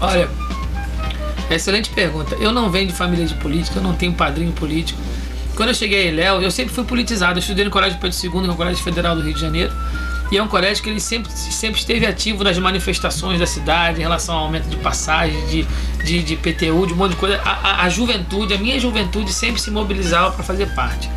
Olha, 0.01 0.29
excelente 1.51 1.91
pergunta. 1.91 2.35
Eu 2.37 2.53
não 2.53 2.71
venho 2.71 2.87
de 2.89 2.93
família 2.95 3.27
de 3.27 3.35
política, 3.35 3.79
eu 3.79 3.83
não 3.83 3.95
tenho 3.95 4.13
padrinho 4.13 4.53
político. 4.53 5.01
Quando 5.55 5.69
eu 5.69 5.75
cheguei 5.75 6.09
em 6.09 6.15
Léo, 6.15 6.41
eu 6.41 6.51
sempre 6.51 6.73
fui 6.75 6.85
politizado. 6.85 7.35
Eu 7.39 7.41
estudei 7.41 7.65
no 7.65 7.71
Colégio 7.71 7.99
Pedro 8.01 8.17
II, 8.17 8.31
que 8.31 8.49
é 8.49 8.51
o 8.53 8.55
Colégio 8.57 8.83
Federal 8.83 9.15
do 9.15 9.23
Rio 9.23 9.35
de 9.35 9.41
Janeiro. 9.41 9.73
E 10.33 10.39
é 10.39 10.43
um 10.43 10.49
colégio 10.49 10.83
que 10.83 10.89
ele 10.89 10.99
sempre, 10.99 11.31
sempre 11.31 11.79
esteve 11.79 12.07
ativo 12.07 12.43
nas 12.43 12.59
manifestações 12.59 13.39
da 13.39 13.47
cidade 13.47 13.99
em 13.99 14.03
relação 14.03 14.35
ao 14.35 14.45
aumento 14.45 14.67
de 14.67 14.77
passagem, 14.77 15.37
de, 15.47 15.67
de, 16.05 16.23
de 16.23 16.37
PTU, 16.37 16.87
de 16.87 16.95
um 16.95 16.97
monte 16.97 17.11
de 17.11 17.17
coisa. 17.19 17.39
A, 17.45 17.51
a, 17.51 17.83
a 17.85 17.89
juventude, 17.91 18.55
a 18.55 18.59
minha 18.59 18.81
juventude 18.81 19.31
sempre 19.31 19.61
se 19.61 19.71
mobilizava 19.71 20.31
para 20.33 20.43
fazer 20.43 20.75
parte. 20.75 21.11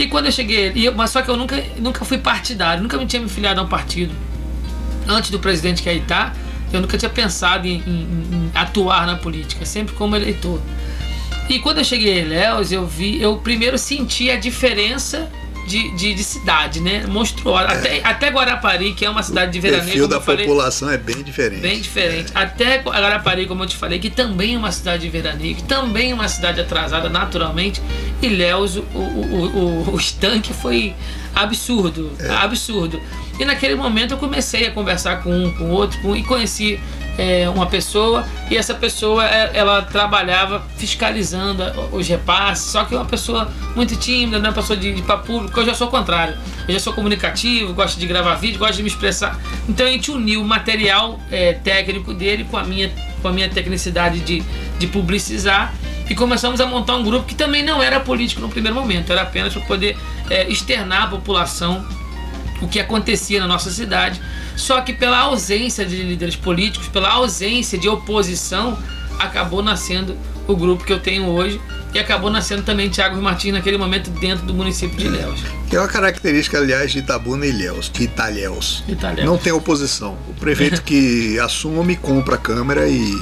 E 0.00 0.08
quando 0.08 0.26
eu 0.26 0.32
cheguei, 0.32 0.72
eu- 0.74 0.92
mas 0.96 1.10
só 1.10 1.22
que 1.22 1.30
eu 1.30 1.36
nunca, 1.36 1.62
nunca 1.78 2.04
fui 2.04 2.18
partidário, 2.18 2.82
nunca 2.82 2.98
me 2.98 3.06
tinha 3.06 3.22
me 3.22 3.28
filiado 3.28 3.60
a 3.60 3.62
um 3.62 3.68
partido. 3.68 4.12
Antes 5.06 5.30
do 5.30 5.38
presidente 5.38 5.80
que 5.80 5.88
aí 5.88 6.00
tá, 6.00 6.32
eu 6.72 6.80
nunca 6.80 6.98
tinha 6.98 7.08
pensado 7.10 7.68
em, 7.68 7.76
em- 7.86 8.26
em 8.32 8.50
atuar 8.52 9.06
na 9.06 9.14
política, 9.14 9.64
sempre 9.64 9.94
como 9.94 10.16
eleitor. 10.16 10.60
E 11.48 11.60
quando 11.60 11.78
eu 11.78 11.84
cheguei 11.84 12.18
em 12.18 12.22
Ilhéus, 12.22 12.72
eu 12.72 12.84
vi, 12.84 13.22
eu 13.22 13.36
primeiro 13.36 13.78
senti 13.78 14.28
a 14.28 14.36
diferença 14.36 15.30
de, 15.66 15.90
de, 15.90 16.14
de 16.14 16.24
cidade, 16.24 16.80
né? 16.80 17.04
Monstruosa. 17.06 17.68
Até, 17.68 18.00
até 18.04 18.28
Guarapari, 18.28 18.92
que 18.92 19.04
é 19.04 19.10
uma 19.10 19.22
cidade 19.22 19.52
de 19.52 19.58
O 19.58 19.62
veraneio, 19.62 19.86
perfil 19.86 20.08
como 20.08 20.14
da 20.14 20.20
falei, 20.20 20.46
população 20.46 20.90
é 20.90 20.98
bem 20.98 21.22
diferente. 21.22 21.60
Bem 21.60 21.80
diferente. 21.80 22.32
Até 22.34 22.78
Guarapari, 22.78 23.46
como 23.46 23.62
eu 23.62 23.66
te 23.66 23.76
falei, 23.76 23.98
que 23.98 24.10
também 24.10 24.54
é 24.54 24.58
uma 24.58 24.72
cidade 24.72 25.02
de 25.02 25.08
veraneio, 25.08 25.54
que 25.56 25.62
também 25.64 26.10
é 26.10 26.14
uma 26.14 26.28
cidade 26.28 26.60
atrasada 26.60 27.08
naturalmente. 27.08 27.82
Ilhéus, 28.22 28.76
o, 28.76 28.80
o, 28.94 28.98
o, 28.98 29.90
o, 29.90 29.94
o 29.94 29.96
estanque 29.96 30.52
foi 30.52 30.94
absurdo. 31.34 32.12
Absurdo. 32.40 33.00
E 33.38 33.44
naquele 33.44 33.74
momento 33.74 34.12
eu 34.12 34.18
comecei 34.18 34.66
a 34.66 34.70
conversar 34.70 35.22
com 35.22 35.30
um, 35.30 35.52
com 35.52 35.70
outro, 35.70 36.00
com, 36.00 36.14
e 36.14 36.22
conheci 36.22 36.78
é, 37.16 37.48
uma 37.48 37.66
pessoa, 37.66 38.26
e 38.50 38.56
essa 38.56 38.74
pessoa 38.74 39.24
é, 39.24 39.50
ela 39.54 39.82
trabalhava 39.82 40.64
fiscalizando 40.76 41.62
os 41.92 42.06
repasses, 42.08 42.70
só 42.70 42.84
que 42.84 42.94
uma 42.94 43.04
pessoa 43.04 43.50
muito 43.74 43.96
tímida, 43.96 44.38
não 44.38 44.46
é 44.46 44.48
uma 44.48 44.54
pessoa 44.54 44.76
de, 44.76 44.92
de 44.92 45.02
papo 45.02 45.26
público, 45.26 45.58
eu 45.60 45.66
já 45.66 45.74
sou 45.74 45.88
o 45.88 45.90
contrário. 45.90 46.36
Eu 46.66 46.72
já 46.72 46.80
sou 46.80 46.92
comunicativo, 46.92 47.74
gosto 47.74 47.98
de 47.98 48.06
gravar 48.06 48.36
vídeo, 48.36 48.58
gosto 48.58 48.76
de 48.76 48.82
me 48.82 48.88
expressar. 48.88 49.38
Então 49.68 49.86
a 49.86 49.90
gente 49.90 50.10
uniu 50.10 50.40
o 50.40 50.44
material 50.44 51.20
é, 51.30 51.52
técnico 51.52 52.14
dele 52.14 52.44
com 52.50 52.56
a 52.56 52.64
minha, 52.64 52.90
com 53.20 53.28
a 53.28 53.32
minha 53.32 53.48
tecnicidade 53.48 54.20
de, 54.20 54.42
de 54.78 54.86
publicizar 54.86 55.74
e 56.08 56.14
começamos 56.14 56.60
a 56.60 56.66
montar 56.66 56.96
um 56.96 57.02
grupo 57.02 57.26
que 57.26 57.34
também 57.34 57.62
não 57.62 57.82
era 57.82 58.00
político 58.00 58.40
no 58.40 58.48
primeiro 58.48 58.76
momento, 58.76 59.10
era 59.12 59.22
apenas 59.22 59.52
para 59.52 59.62
poder 59.62 59.96
é, 60.30 60.48
externar 60.48 61.04
à 61.04 61.06
população 61.06 61.86
o 62.64 62.68
que 62.68 62.80
acontecia 62.80 63.40
na 63.40 63.46
nossa 63.46 63.70
cidade. 63.70 64.20
Só 64.56 64.80
que 64.80 64.92
pela 64.92 65.18
ausência 65.18 65.84
de 65.84 66.02
líderes 66.02 66.36
políticos, 66.36 66.88
pela 66.88 67.10
ausência 67.10 67.78
de 67.78 67.88
oposição, 67.88 68.78
acabou 69.18 69.62
nascendo 69.62 70.16
o 70.46 70.56
grupo 70.56 70.84
que 70.84 70.92
eu 70.92 71.00
tenho 71.00 71.26
hoje 71.26 71.60
e 71.94 71.98
acabou 71.98 72.30
nascendo 72.30 72.62
também 72.62 72.88
Tiago 72.88 73.20
Martins 73.20 73.52
naquele 73.52 73.78
momento 73.78 74.10
dentro 74.10 74.44
do 74.44 74.52
município 74.52 74.96
de 74.96 75.06
Ilhéus. 75.06 75.40
Que 75.68 75.76
é 75.76 75.80
uma 75.80 75.88
característica, 75.88 76.58
aliás, 76.58 76.90
de 76.90 76.98
Itabuna 76.98 77.46
e 77.46 77.50
Ilhéus, 77.50 77.90
de 77.90 78.02
Italhéus. 78.02 78.82
Italhéus. 78.88 79.26
Não 79.26 79.38
tem 79.38 79.52
oposição. 79.52 80.16
O 80.28 80.34
prefeito 80.34 80.82
que 80.82 81.38
assume, 81.40 81.96
compra 81.96 82.34
a 82.34 82.38
Câmara 82.38 82.88
e. 82.88 83.14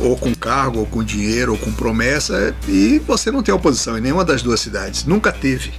Ou 0.00 0.16
com 0.16 0.34
cargo, 0.34 0.80
ou 0.80 0.86
com 0.86 1.02
dinheiro, 1.02 1.52
ou 1.52 1.58
com 1.58 1.72
promessa, 1.72 2.54
e 2.68 2.98
você 3.06 3.30
não 3.30 3.42
tem 3.42 3.54
oposição 3.54 3.96
em 3.96 4.00
nenhuma 4.00 4.24
das 4.24 4.42
duas 4.42 4.60
cidades. 4.60 5.04
Nunca 5.04 5.30
teve. 5.30 5.72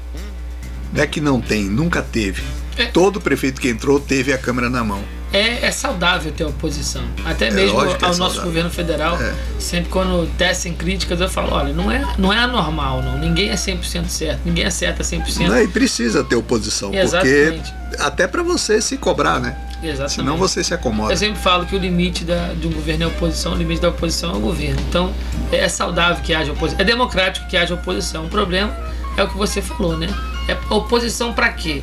Não 0.96 1.04
é 1.04 1.08
que 1.08 1.20
não 1.22 1.42
tem, 1.42 1.66
nunca 1.66 2.02
teve. 2.02 2.42
É. 2.78 2.86
Todo 2.86 3.22
prefeito 3.22 3.60
que 3.62 3.70
entrou 3.70 4.00
teve 4.00 4.34
a 4.34 4.38
Câmara 4.38 4.70
na 4.70 4.84
mão. 4.84 5.02
É, 5.34 5.66
é 5.66 5.72
saudável 5.72 6.32
ter 6.32 6.46
oposição. 6.46 7.04
Até 7.26 7.52
mesmo 7.52 7.76
lógico 7.76 8.00
que 8.00 8.06
é 8.06 8.08
ao 8.08 8.14
nosso 8.16 8.36
saudável. 8.36 8.44
governo 8.46 8.70
federal, 8.70 9.22
É. 9.22 9.34
sempre 9.60 9.90
quando 9.90 10.28
tecem 10.38 10.74
críticas, 10.74 11.20
eu 11.20 11.28
falo, 11.30 11.52
olha, 11.52 11.74
não 11.74 11.92
é, 11.92 12.02
não 12.18 12.32
é 12.32 12.40
anormal, 12.40 13.02
não. 13.02 13.18
Ninguém 13.18 13.50
é 13.50 13.56
100% 13.56 14.08
certo, 14.08 14.42
ninguém 14.46 14.66
acerta 14.66 15.04
100%. 15.04 15.48
Não, 15.50 15.62
e 15.62 15.68
precisa 15.68 16.24
ter 16.24 16.38
oposição, 16.38 16.94
Exatamente. 16.94 17.70
porque 17.74 18.02
até 18.02 18.28
para 18.28 18.44
você 18.44 18.82
se 18.82 18.96
cobrar, 18.98 19.40
né? 19.42 19.58
Exatamente. 19.84 20.14
Senão 20.14 20.38
você 20.38 20.64
se 20.64 20.74
acomoda. 20.74 21.12
Eu 21.12 21.18
sempre 21.18 21.42
falo 21.42 21.66
que 21.66 21.76
o 21.76 21.80
limite 21.80 22.24
da, 22.24 22.54
de 22.54 22.68
um 22.68 22.72
governo 22.72 23.04
é 23.04 23.06
a 23.06 23.10
oposição, 23.10 23.54
o 23.54 23.58
limite 23.58 23.82
da 23.82 23.90
oposição 23.90 24.32
é 24.32 24.36
o 24.36 24.40
governo. 24.40 24.80
Então, 24.88 25.14
é 25.52 25.68
saudável 25.68 26.24
que 26.24 26.34
haja 26.34 26.54
oposição. 26.54 26.80
É 26.80 26.84
democrático 26.86 27.46
que 27.48 27.58
haja 27.58 27.74
oposição. 27.74 28.26
O 28.26 28.30
problema 28.30 28.74
é 29.18 29.24
o 29.24 29.28
que 29.28 29.38
você 29.38 29.62
falou, 29.62 29.98
né? 29.98 30.08
É 30.48 30.58
oposição 30.74 31.34
para 31.34 31.50
quê? 31.50 31.82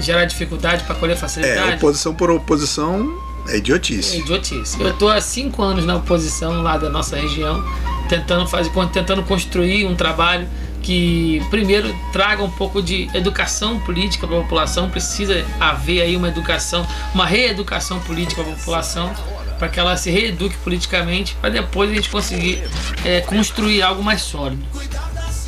Gerar 0.00 0.24
dificuldade 0.24 0.84
para 0.84 0.94
colher 0.96 1.14
É, 1.14 1.16
facilidade? 1.16 1.76
oposição 1.76 2.14
por 2.14 2.30
oposição 2.30 3.16
é 3.48 3.54
É 3.54 3.58
idiotice. 3.58 4.18
idiotice. 4.18 4.80
Eu 4.80 4.92
tô 4.94 5.08
há 5.08 5.20
cinco 5.20 5.62
anos 5.62 5.84
na 5.84 5.96
oposição 5.96 6.62
lá 6.62 6.76
da 6.76 6.88
nossa 6.90 7.16
região, 7.16 7.64
tentando 8.08 8.46
fazer, 8.46 8.70
tentando 8.92 9.22
construir 9.22 9.86
um 9.86 9.94
trabalho 9.94 10.48
que 10.82 11.42
primeiro 11.50 11.94
traga 12.12 12.42
um 12.42 12.50
pouco 12.50 12.82
de 12.82 13.08
educação 13.14 13.78
política 13.80 14.26
para 14.26 14.38
a 14.38 14.42
população. 14.42 14.90
Precisa 14.90 15.44
haver 15.60 16.02
aí 16.02 16.16
uma 16.16 16.28
educação, 16.28 16.86
uma 17.14 17.24
reeducação 17.26 18.00
política 18.00 18.42
para 18.42 18.52
a 18.52 18.56
população, 18.56 19.10
para 19.58 19.68
que 19.68 19.78
ela 19.78 19.96
se 19.96 20.10
reeduque 20.10 20.56
politicamente, 20.58 21.36
para 21.40 21.50
depois 21.50 21.90
a 21.90 21.94
gente 21.94 22.10
conseguir 22.10 22.62
é, 23.04 23.20
construir 23.22 23.80
algo 23.82 24.02
mais 24.02 24.20
sólido. 24.22 24.62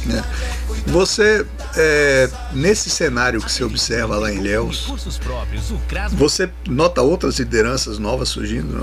né? 0.06 0.24
Você, 0.86 1.46
é, 1.76 2.30
nesse 2.52 2.90
cenário 2.90 3.40
que 3.40 3.50
você 3.50 3.64
observa 3.64 4.16
lá 4.16 4.32
em 4.32 4.38
Ilhéus, 4.38 4.86
você 6.12 6.50
nota 6.68 7.02
outras 7.02 7.38
lideranças 7.38 7.98
novas 7.98 8.28
surgindo? 8.28 8.78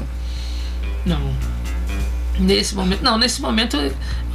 Não? 1.05 1.17
Não. 1.17 1.33
Nesse 2.39 2.73
momento, 2.73 3.03
não, 3.03 3.17
nesse 3.17 3.41
momento 3.41 3.77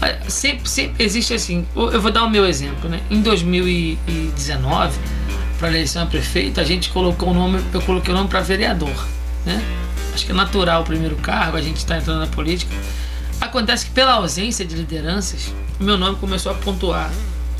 eh, 0.00 0.18
sempre, 0.28 0.68
sempre 0.68 1.04
existe 1.04 1.34
assim. 1.34 1.66
Eu 1.74 1.90
eu 1.92 2.00
vou 2.00 2.12
dar 2.12 2.22
o 2.24 2.30
meu 2.30 2.46
exemplo, 2.46 2.88
né? 2.88 3.00
Em 3.10 3.20
2019, 3.20 4.96
para 5.58 5.68
eleição 5.68 6.04
a 6.04 6.06
prefeito, 6.06 6.60
a 6.60 6.64
gente 6.64 6.90
colocou 6.90 7.30
o 7.30 7.34
nome, 7.34 7.60
eu 7.72 7.82
coloquei 7.82 8.14
o 8.14 8.16
nome 8.16 8.28
para 8.28 8.40
vereador, 8.40 9.06
né? 9.44 9.60
Acho 10.14 10.26
que 10.26 10.32
é 10.32 10.34
natural 10.34 10.82
o 10.82 10.84
primeiro 10.84 11.16
cargo, 11.16 11.56
a 11.56 11.60
gente 11.60 11.78
está 11.78 11.98
entrando 11.98 12.20
na 12.20 12.26
política. 12.28 12.72
Acontece 13.40 13.86
que 13.86 13.92
pela 13.92 14.14
ausência 14.14 14.64
de 14.64 14.76
lideranças, 14.76 15.52
o 15.80 15.84
meu 15.84 15.96
nome 15.96 16.16
começou 16.16 16.52
a 16.52 16.54
pontuar 16.54 17.10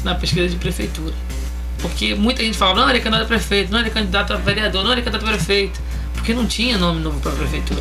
na 0.05 0.15
pesquisa 0.15 0.49
de 0.49 0.57
prefeitura. 0.57 1.15
Porque 1.81 2.15
muita 2.15 2.43
gente 2.43 2.57
fala, 2.57 2.75
não, 2.75 2.89
ele 2.91 2.99
é 2.99 3.01
candidato 3.01 3.25
a 3.25 3.29
prefeito, 3.29 3.71
não, 3.71 3.79
ele 3.79 3.89
é 3.89 3.93
candidato 3.93 4.33
a 4.33 4.37
vereador, 4.37 4.83
não, 4.83 4.93
ele 4.93 5.01
é 5.01 5.05
candidato 5.05 5.29
a 5.29 5.33
prefeito. 5.33 5.81
Porque 6.15 6.35
não 6.35 6.47
tinha 6.47 6.77
nome 6.77 7.01
novo 7.01 7.21
para 7.21 7.33
prefeitura. 7.33 7.81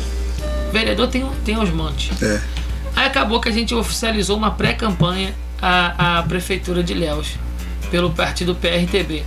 Vereador 0.72 1.08
tem, 1.08 1.28
tem 1.44 1.58
os 1.58 1.70
montes. 1.70 2.10
É. 2.22 2.40
Aí 2.94 3.06
acabou 3.06 3.40
que 3.40 3.48
a 3.48 3.52
gente 3.52 3.74
oficializou 3.74 4.36
uma 4.36 4.50
pré-campanha 4.52 5.34
à, 5.60 6.18
à 6.18 6.22
Prefeitura 6.22 6.82
de 6.82 6.92
Ilhéus, 6.92 7.34
pelo 7.90 8.10
partido 8.10 8.54
PRTB. 8.54 9.24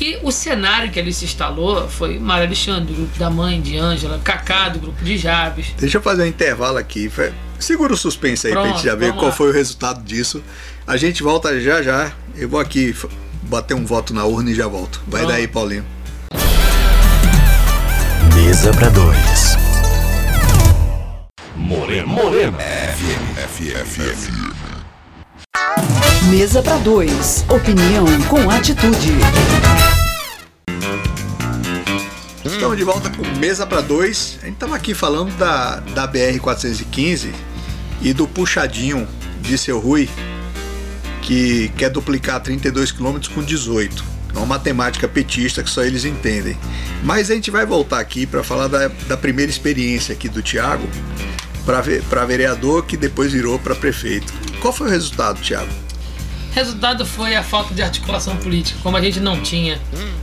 E 0.00 0.18
o 0.22 0.32
cenário 0.32 0.90
que 0.90 0.98
ali 0.98 1.12
se 1.12 1.24
instalou 1.24 1.88
foi 1.88 2.18
Mário 2.18 2.46
Alexandre, 2.46 2.92
do 2.92 2.94
grupo 2.94 3.18
da 3.18 3.30
mãe 3.30 3.60
de 3.60 3.78
Ângela, 3.78 4.20
Cacá, 4.24 4.68
do 4.68 4.80
grupo 4.80 5.04
de 5.04 5.16
Jabes. 5.16 5.68
Deixa 5.78 5.98
eu 5.98 6.02
fazer 6.02 6.24
um 6.24 6.26
intervalo 6.26 6.78
aqui. 6.78 7.10
Segura 7.58 7.94
o 7.94 7.96
suspense 7.96 8.46
aí 8.46 8.52
pra 8.52 8.62
Pronto, 8.62 8.76
gente 8.76 8.86
já 8.86 8.94
ver 8.94 9.12
qual 9.12 9.26
lá. 9.26 9.32
foi 9.32 9.50
o 9.50 9.52
resultado 9.52 10.02
disso. 10.02 10.42
A 10.86 10.98
gente 10.98 11.22
volta 11.22 11.58
já 11.60 11.80
já. 11.80 12.12
Eu 12.36 12.46
vou 12.46 12.60
aqui 12.60 12.94
bater 13.44 13.74
um 13.74 13.86
voto 13.86 14.12
na 14.12 14.24
urna 14.24 14.50
e 14.50 14.54
já 14.54 14.66
volto. 14.66 15.02
Vai 15.06 15.22
Pronto. 15.22 15.32
daí, 15.32 15.48
Paulinho. 15.48 15.84
Mesa 18.34 18.70
para 18.74 18.90
dois. 18.90 19.56
Moreno, 21.56 22.06
Moreno. 22.06 22.58
FM. 22.58 24.30
Mesa 26.30 26.62
para 26.62 26.76
dois. 26.78 27.46
Opinião 27.48 28.04
com 28.28 28.50
atitude. 28.50 29.12
Estamos 32.44 32.76
de 32.76 32.84
volta 32.84 33.08
com 33.08 33.22
Mesa 33.38 33.66
para 33.66 33.80
Dois. 33.80 34.38
A 34.42 34.44
gente 34.44 34.54
estava 34.54 34.76
aqui 34.76 34.92
falando 34.92 35.34
da, 35.38 35.76
da 35.76 36.06
BR-415 36.06 37.32
e 38.02 38.12
do 38.12 38.28
puxadinho 38.28 39.08
de 39.40 39.56
seu 39.56 39.78
Rui, 39.78 40.08
que 41.24 41.70
quer 41.70 41.90
duplicar 41.90 42.40
32 42.40 42.92
km 42.92 43.18
com 43.34 43.42
18. 43.42 44.04
É 44.34 44.38
uma 44.38 44.46
matemática 44.46 45.08
petista 45.08 45.62
que 45.62 45.70
só 45.70 45.82
eles 45.82 46.04
entendem. 46.04 46.56
Mas 47.02 47.30
a 47.30 47.34
gente 47.34 47.50
vai 47.50 47.64
voltar 47.64 47.98
aqui 47.98 48.26
para 48.26 48.44
falar 48.44 48.68
da, 48.68 48.88
da 49.08 49.16
primeira 49.16 49.50
experiência 49.50 50.12
aqui 50.12 50.28
do 50.28 50.42
Tiago 50.42 50.88
para 51.64 52.24
vereador, 52.26 52.84
que 52.84 52.96
depois 52.96 53.32
virou 53.32 53.58
para 53.58 53.74
prefeito. 53.74 54.32
Qual 54.60 54.72
foi 54.72 54.88
o 54.88 54.90
resultado, 54.90 55.40
Tiago? 55.40 55.70
Resultado 56.52 57.06
foi 57.06 57.34
a 57.34 57.42
falta 57.42 57.74
de 57.74 57.82
articulação 57.82 58.36
política. 58.36 58.78
Como 58.82 58.96
a 58.96 59.00
gente 59.00 59.18
não 59.18 59.40
tinha 59.40 59.80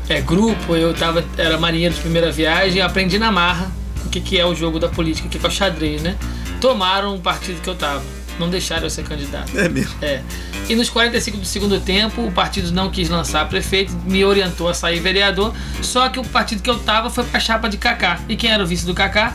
é, 0.08 0.22
grupo, 0.22 0.76
eu 0.76 0.94
tava, 0.94 1.26
era 1.38 1.58
marinheiro 1.58 1.96
de 1.96 2.02
primeira 2.02 2.32
viagem, 2.32 2.82
aprendi 2.82 3.18
na 3.18 3.32
marra 3.32 3.72
o 4.06 4.10
que, 4.10 4.22
que 4.22 4.40
é 4.40 4.46
o 4.46 4.54
jogo 4.54 4.80
da 4.80 4.88
política, 4.88 5.28
o 5.28 5.32
que, 5.32 5.40
que 5.40 5.46
é 5.46 5.50
o 5.50 5.52
xadrez, 5.52 6.02
né? 6.02 6.16
Tomaram 6.60 7.16
o 7.16 7.20
partido 7.20 7.60
que 7.60 7.70
eu 7.70 7.76
tava, 7.76 8.04
não 8.40 8.50
deixaram 8.50 8.84
eu 8.84 8.90
ser 8.90 9.04
candidato. 9.04 9.58
É 9.58 9.68
mesmo. 9.70 9.94
É. 10.02 10.22
E 10.70 10.76
nos 10.76 10.90
45 10.90 11.38
do 11.38 11.46
segundo 11.46 11.80
tempo, 11.80 12.26
o 12.26 12.32
partido 12.32 12.72
não 12.72 12.90
quis 12.90 13.10
lançar 13.10 13.48
prefeito, 13.48 13.94
me 14.06 14.24
orientou 14.24 14.68
a 14.70 14.74
sair 14.74 15.00
vereador, 15.00 15.54
só 15.82 16.08
que 16.10 16.20
o 16.20 16.24
partido 16.24 16.62
que 16.62 16.70
eu 16.70 16.80
tava 16.80 17.10
foi 17.10 17.24
pra 17.24 17.40
chapa 17.40 17.68
de 17.70 17.78
Kaká. 17.78 18.20
E 18.30 18.36
quem 18.36 18.52
era 18.52 18.64
o 18.64 18.68
vice 18.68 18.86
do 18.86 18.94
Kaká? 18.94 19.34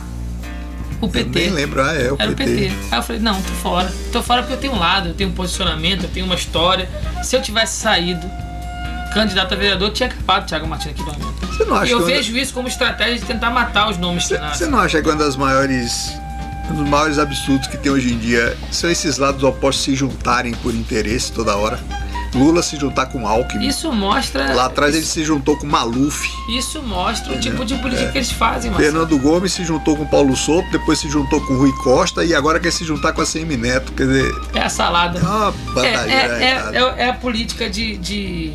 O 0.99 1.07
PT. 1.07 1.29
nem 1.39 1.49
lembro, 1.51 1.81
ah, 1.83 1.93
é 1.93 2.11
o 2.11 2.15
Era 2.17 2.31
o 2.31 2.35
PT. 2.35 2.51
PT. 2.55 2.71
Aí 2.91 2.97
eu 2.99 3.03
falei, 3.03 3.21
não, 3.21 3.35
tô 3.39 3.53
fora. 3.61 3.93
Tô 4.11 4.23
fora 4.23 4.41
porque 4.41 4.53
eu 4.55 4.57
tenho 4.57 4.73
um 4.73 4.79
lado, 4.79 5.09
eu 5.09 5.13
tenho 5.13 5.29
um 5.29 5.33
posicionamento, 5.33 6.03
eu 6.03 6.09
tenho 6.09 6.25
uma 6.25 6.33
história. 6.35 6.89
Se 7.23 7.35
eu 7.35 7.41
tivesse 7.41 7.79
saído 7.79 8.27
candidato 9.13 9.53
a 9.53 9.57
vereador, 9.57 9.91
tinha 9.91 10.09
acabado 10.09 10.43
o 10.43 10.45
Thiago 10.47 10.67
Martins 10.67 10.91
aqui 10.91 11.01
momento. 11.01 11.47
Você 11.47 11.65
não 11.65 11.75
acha 11.75 11.87
E 11.87 11.91
eu 11.91 12.05
vejo 12.05 12.35
isso 12.37 12.53
como 12.53 12.67
estratégia 12.67 13.19
de 13.19 13.25
tentar 13.25 13.49
matar 13.51 13.89
os 13.89 13.97
nomes 13.97 14.27
Você- 14.27 14.65
não 14.67 14.79
acha 14.79 15.01
que 15.01 15.07
uma 15.07 15.15
das 15.15 15.35
maiores. 15.35 16.11
Um 16.69 16.75
dos 16.75 16.89
maiores 16.89 17.17
absurdos 17.17 17.67
que 17.67 17.77
tem 17.77 17.91
hoje 17.91 18.13
em 18.13 18.17
dia 18.17 18.57
são 18.71 18.89
esses 18.89 19.17
lados 19.17 19.43
opostos 19.43 19.83
se 19.85 19.95
juntarem 19.95 20.53
por 20.55 20.73
interesse 20.75 21.31
toda 21.31 21.55
hora? 21.55 21.79
Lula 22.35 22.61
se 22.61 22.75
juntar 22.77 23.05
com 23.07 23.25
Alckmin. 23.25 23.65
Isso 23.67 23.91
mostra. 23.91 24.53
Lá 24.53 24.65
atrás 24.65 24.93
ele 24.93 25.05
se 25.05 25.23
juntou 25.23 25.55
com 25.57 25.65
Maluf. 25.65 26.27
Isso 26.49 26.83
mostra 26.83 27.33
o 27.33 27.39
tipo 27.39 27.63
de 27.63 27.75
política 27.75 28.11
que 28.11 28.17
eles 28.17 28.31
fazem, 28.31 28.69
Marcelo. 28.69 28.91
Fernando 29.07 29.17
Gomes 29.17 29.53
se 29.53 29.63
juntou 29.63 29.95
com 29.95 30.05
Paulo 30.05 30.35
Souto, 30.35 30.69
depois 30.69 30.99
se 30.99 31.09
juntou 31.09 31.39
com 31.41 31.55
Rui 31.55 31.71
Costa 31.81 32.25
e 32.25 32.35
agora 32.35 32.59
quer 32.59 32.71
se 32.71 32.83
juntar 32.83 33.13
com 33.13 33.21
a 33.21 33.25
Semi 33.25 33.55
Neto. 33.55 33.93
Quer 33.93 34.07
dizer, 34.07 34.31
É 34.53 34.61
a 34.63 34.69
salada. 34.69 35.19
é 35.19 35.23
uma 35.23 35.85
É, 35.85 35.87
é, 35.87 36.43
é, 36.43 36.77
é- 36.77 36.95
é 37.05 37.09
a 37.09 37.13
política 37.13 37.69
de, 37.69 37.95
de, 37.97 38.53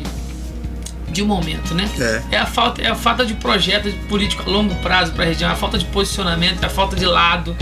de 1.09 1.23
um 1.23 1.25
momento, 1.25 1.73
né? 1.73 1.89
É. 2.31 2.37
a 2.37 2.45
falta, 2.45 2.79
é 2.81 2.87
a 2.89 2.95
falta 2.95 3.25
de 3.25 3.33
projeto 3.33 3.91
de 3.91 3.97
político 4.05 4.43
a 4.47 4.51
longo 4.51 4.75
prazo 4.75 5.11
para 5.13 5.23
a 5.23 5.27
região, 5.27 5.49
é 5.49 5.53
a 5.53 5.57
falta 5.57 5.79
de 5.79 5.85
posicionamento, 5.85 6.61
é 6.63 6.67
a 6.67 6.69
falta 6.69 6.95
de 6.95 7.05
lado, 7.05 7.57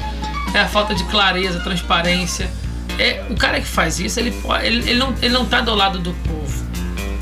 é 0.54 0.60
a 0.60 0.68
falta 0.68 0.94
de 0.96 1.04
clareza, 1.06 1.60
transparência. 1.60 2.50
É, 3.00 3.24
o 3.30 3.36
cara 3.36 3.60
que 3.60 3.68
faz 3.68 4.00
isso, 4.00 4.20
ele, 4.20 4.34
ele, 4.64 4.90
ele, 4.90 5.00
não, 5.00 5.14
ele 5.22 5.34
não 5.34 5.46
tá 5.46 5.62
do 5.62 5.74
lado 5.74 6.00
do 6.00 6.14
povo. 6.14 6.62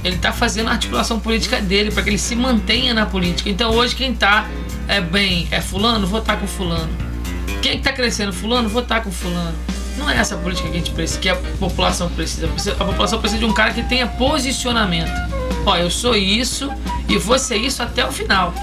Ele 0.03 0.17
tá 0.17 0.31
fazendo 0.31 0.69
a 0.69 0.71
articulação 0.71 1.19
política 1.19 1.59
dele 1.61 1.91
para 1.91 2.01
que 2.03 2.09
ele 2.09 2.17
se 2.17 2.35
mantenha 2.35 2.93
na 2.93 3.05
política. 3.05 3.49
Então 3.49 3.71
hoje 3.71 3.95
quem 3.95 4.13
tá 4.13 4.47
é 4.87 4.99
bem, 5.01 5.47
é 5.51 5.61
fulano, 5.61 6.07
votar 6.07 6.37
com 6.37 6.47
fulano. 6.47 6.89
Quem 7.61 7.79
tá 7.79 7.91
crescendo 7.91 8.31
fulano, 8.33 8.67
votar 8.69 9.03
com 9.03 9.11
fulano. 9.11 9.53
Não 9.97 10.09
é 10.09 10.15
essa 10.17 10.37
política 10.37 10.69
que 10.69 10.75
a 10.75 10.77
gente 10.77 10.91
precisa, 10.91 11.19
que 11.19 11.27
a 11.29 11.35
população 11.35 12.09
precisa. 12.09 12.47
Precisa- 12.47 12.75
A 12.79 12.85
população 12.85 13.19
precisa 13.19 13.39
de 13.39 13.45
um 13.45 13.53
cara 13.53 13.73
que 13.73 13.83
tenha 13.83 14.07
posicionamento. 14.07 15.11
Ó, 15.65 15.75
eu 15.75 15.91
sou 15.91 16.15
isso 16.15 16.71
e 17.09 17.17
vou 17.17 17.37
ser 17.37 17.57
isso 17.57 17.83
até 17.83 18.05
o 18.05 18.11
final. 18.11 18.53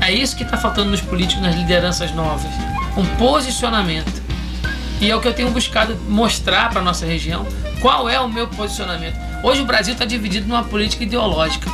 É 0.00 0.12
isso 0.12 0.36
que 0.36 0.42
está 0.42 0.56
faltando 0.56 0.90
nos 0.90 1.00
políticos, 1.00 1.42
nas 1.42 1.54
lideranças 1.54 2.10
novas. 2.12 2.50
Um 2.96 3.04
posicionamento. 3.16 4.22
E 5.00 5.10
é 5.10 5.14
o 5.14 5.20
que 5.20 5.28
eu 5.28 5.34
tenho 5.34 5.50
buscado 5.50 5.96
mostrar 6.08 6.70
para 6.70 6.80
nossa 6.80 7.04
região. 7.04 7.46
Qual 7.80 8.08
é 8.08 8.18
o 8.18 8.28
meu 8.28 8.48
posicionamento? 8.48 9.16
Hoje 9.42 9.60
o 9.60 9.66
Brasil 9.66 9.92
está 9.92 10.06
dividido 10.06 10.48
numa 10.48 10.64
política 10.64 11.04
ideológica, 11.04 11.70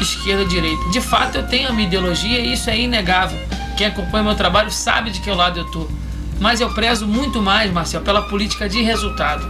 esquerda 0.00 0.42
e 0.42 0.46
direita. 0.46 0.90
De 0.90 1.00
fato, 1.00 1.36
eu 1.38 1.46
tenho 1.46 1.70
a 1.70 1.72
minha 1.72 1.86
ideologia 1.86 2.38
e 2.38 2.52
isso 2.52 2.68
é 2.68 2.78
inegável. 2.78 3.38
Quem 3.76 3.86
acompanha 3.86 4.24
meu 4.24 4.34
trabalho 4.34 4.70
sabe 4.70 5.10
de 5.10 5.20
que 5.20 5.30
lado 5.30 5.60
eu 5.60 5.64
tô. 5.70 5.88
Mas 6.38 6.60
eu 6.60 6.68
prezo 6.74 7.06
muito 7.06 7.40
mais, 7.40 7.72
Marcel, 7.72 8.02
pela 8.02 8.22
política 8.28 8.68
de 8.68 8.82
resultado. 8.82 9.48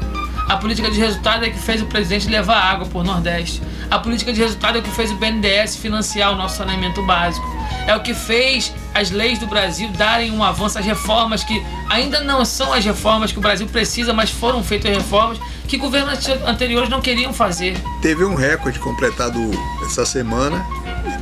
A 0.49 0.57
política 0.57 0.89
de 0.89 1.01
resultado 1.01 1.45
é 1.45 1.51
que 1.51 1.59
fez 1.59 1.83
o 1.83 1.87
presidente 1.87 2.29
levar 2.29 2.59
água 2.59 2.87
por 2.87 3.03
Nordeste. 3.03 3.61
A 3.91 3.99
política 3.99 4.33
de 4.33 4.41
resultado 4.41 4.79
é 4.79 4.81
que 4.81 4.91
fez 4.91 5.11
o 5.11 5.17
BNDES 5.17 5.77
financiar 5.77 6.33
o 6.33 6.37
nosso 6.37 6.59
saneamento 6.59 7.03
básico. 7.03 7.56
É 7.87 7.95
o 7.95 8.01
que 8.01 8.13
fez 8.13 8.73
as 8.93 9.11
leis 9.11 9.39
do 9.39 9.47
Brasil 9.47 9.89
darem 9.91 10.31
um 10.33 10.43
avanço, 10.43 10.79
as 10.79 10.85
reformas 10.85 11.45
que 11.45 11.65
ainda 11.89 12.21
não 12.21 12.45
são 12.45 12.73
as 12.73 12.85
reformas 12.85 13.31
que 13.31 13.39
o 13.39 13.41
Brasil 13.41 13.67
precisa, 13.67 14.13
mas 14.13 14.31
foram 14.31 14.63
feitas 14.63 14.95
reformas 14.95 15.39
que 15.69 15.77
governos 15.77 16.19
anteriores 16.47 16.89
não 16.89 17.01
queriam 17.01 17.33
fazer. 17.33 17.77
Teve 18.03 18.25
um 18.25 18.35
recorde 18.35 18.79
completado 18.79 19.39
essa 19.85 20.05
semana, 20.05 20.65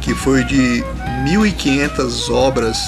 que 0.00 0.14
foi 0.14 0.44
de 0.44 0.82
1.500 1.26 2.30
obras 2.30 2.78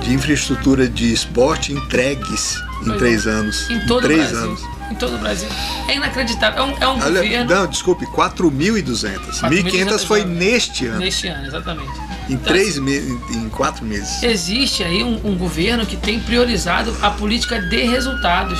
de 0.00 0.14
infraestrutura 0.14 0.88
de 0.88 1.12
esporte 1.12 1.72
entregues 1.72 2.56
em 2.82 2.86
Pois 2.86 2.98
três 2.98 3.26
anos. 3.26 3.70
Em 3.70 3.80
todo 3.86 3.98
o 3.98 4.06
três 4.06 4.30
Brasil. 4.30 4.48
anos. 4.48 4.79
Em 4.90 4.94
todo 4.94 5.14
o 5.14 5.18
Brasil. 5.18 5.48
É 5.88 5.94
inacreditável. 5.96 6.62
É 6.62 6.66
um, 6.66 6.76
é 6.80 6.88
um 6.88 7.00
Olha, 7.00 7.22
governo 7.22 7.54
não, 7.54 7.66
desculpe, 7.66 8.06
4.200. 8.06 9.18
1.500 9.42 10.06
foi 10.06 10.22
4.200 10.22 10.26
neste 10.26 10.86
ano. 10.86 10.98
neste 10.98 11.28
ano, 11.28 11.46
exatamente. 11.46 11.90
Em 12.28 12.34
Então, 12.34 12.52
três 12.52 12.78
meses, 12.78 13.10
em 13.30 13.48
quatro 13.48 13.84
meses. 13.84 14.22
existe 14.22 14.82
aí 14.82 15.02
um, 15.02 15.20
um 15.24 15.36
governo 15.36 15.86
que 15.86 15.96
tem 15.96 16.20
priorizado 16.20 16.94
a 17.00 17.10
política 17.10 17.60
de 17.60 17.82
resultados. 17.82 18.58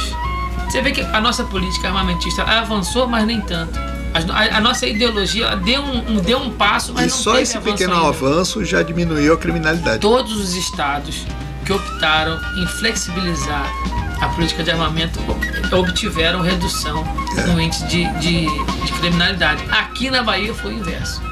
Você 0.69 0.81
vê 0.83 0.93
que 0.93 1.01
a 1.01 1.21
nossa 1.21 1.43
política 1.45 1.89
armamentista 1.89 2.43
avançou, 2.45 3.09
mas 3.09 3.27
nem 3.27 3.41
tanto. 3.41 3.77
A, 4.13 4.57
a 4.57 4.61
nossa 4.61 4.87
ideologia 4.87 5.55
deu 5.57 5.83
um, 5.83 6.17
deu 6.17 6.39
um 6.39 6.51
passo, 6.53 6.93
mas 6.93 7.07
E 7.13 7.17
não 7.17 7.23
só 7.23 7.39
esse 7.39 7.57
avanço 7.57 7.77
pequeno 7.77 7.95
ainda. 7.95 8.09
avanço 8.09 8.65
já 8.65 8.83
diminuiu 8.83 9.35
a 9.35 9.37
criminalidade. 9.37 9.99
Todos 10.01 10.37
os 10.37 10.55
estados 10.55 11.25
que 11.65 11.73
optaram 11.73 12.39
em 12.57 12.67
flexibilizar 12.67 13.71
a 14.21 14.29
política 14.29 14.63
de 14.63 14.71
armamento 14.71 15.19
ob- 15.29 15.75
obtiveram 15.75 16.41
redução 16.43 17.05
no 17.47 17.61
índice 17.61 17.87
de, 17.87 18.05
de, 18.21 18.47
de 18.47 18.93
criminalidade. 19.01 19.63
Aqui 19.71 20.11
na 20.11 20.23
Bahia 20.23 20.53
foi 20.55 20.75
o 20.75 20.79
inverso. 20.79 21.23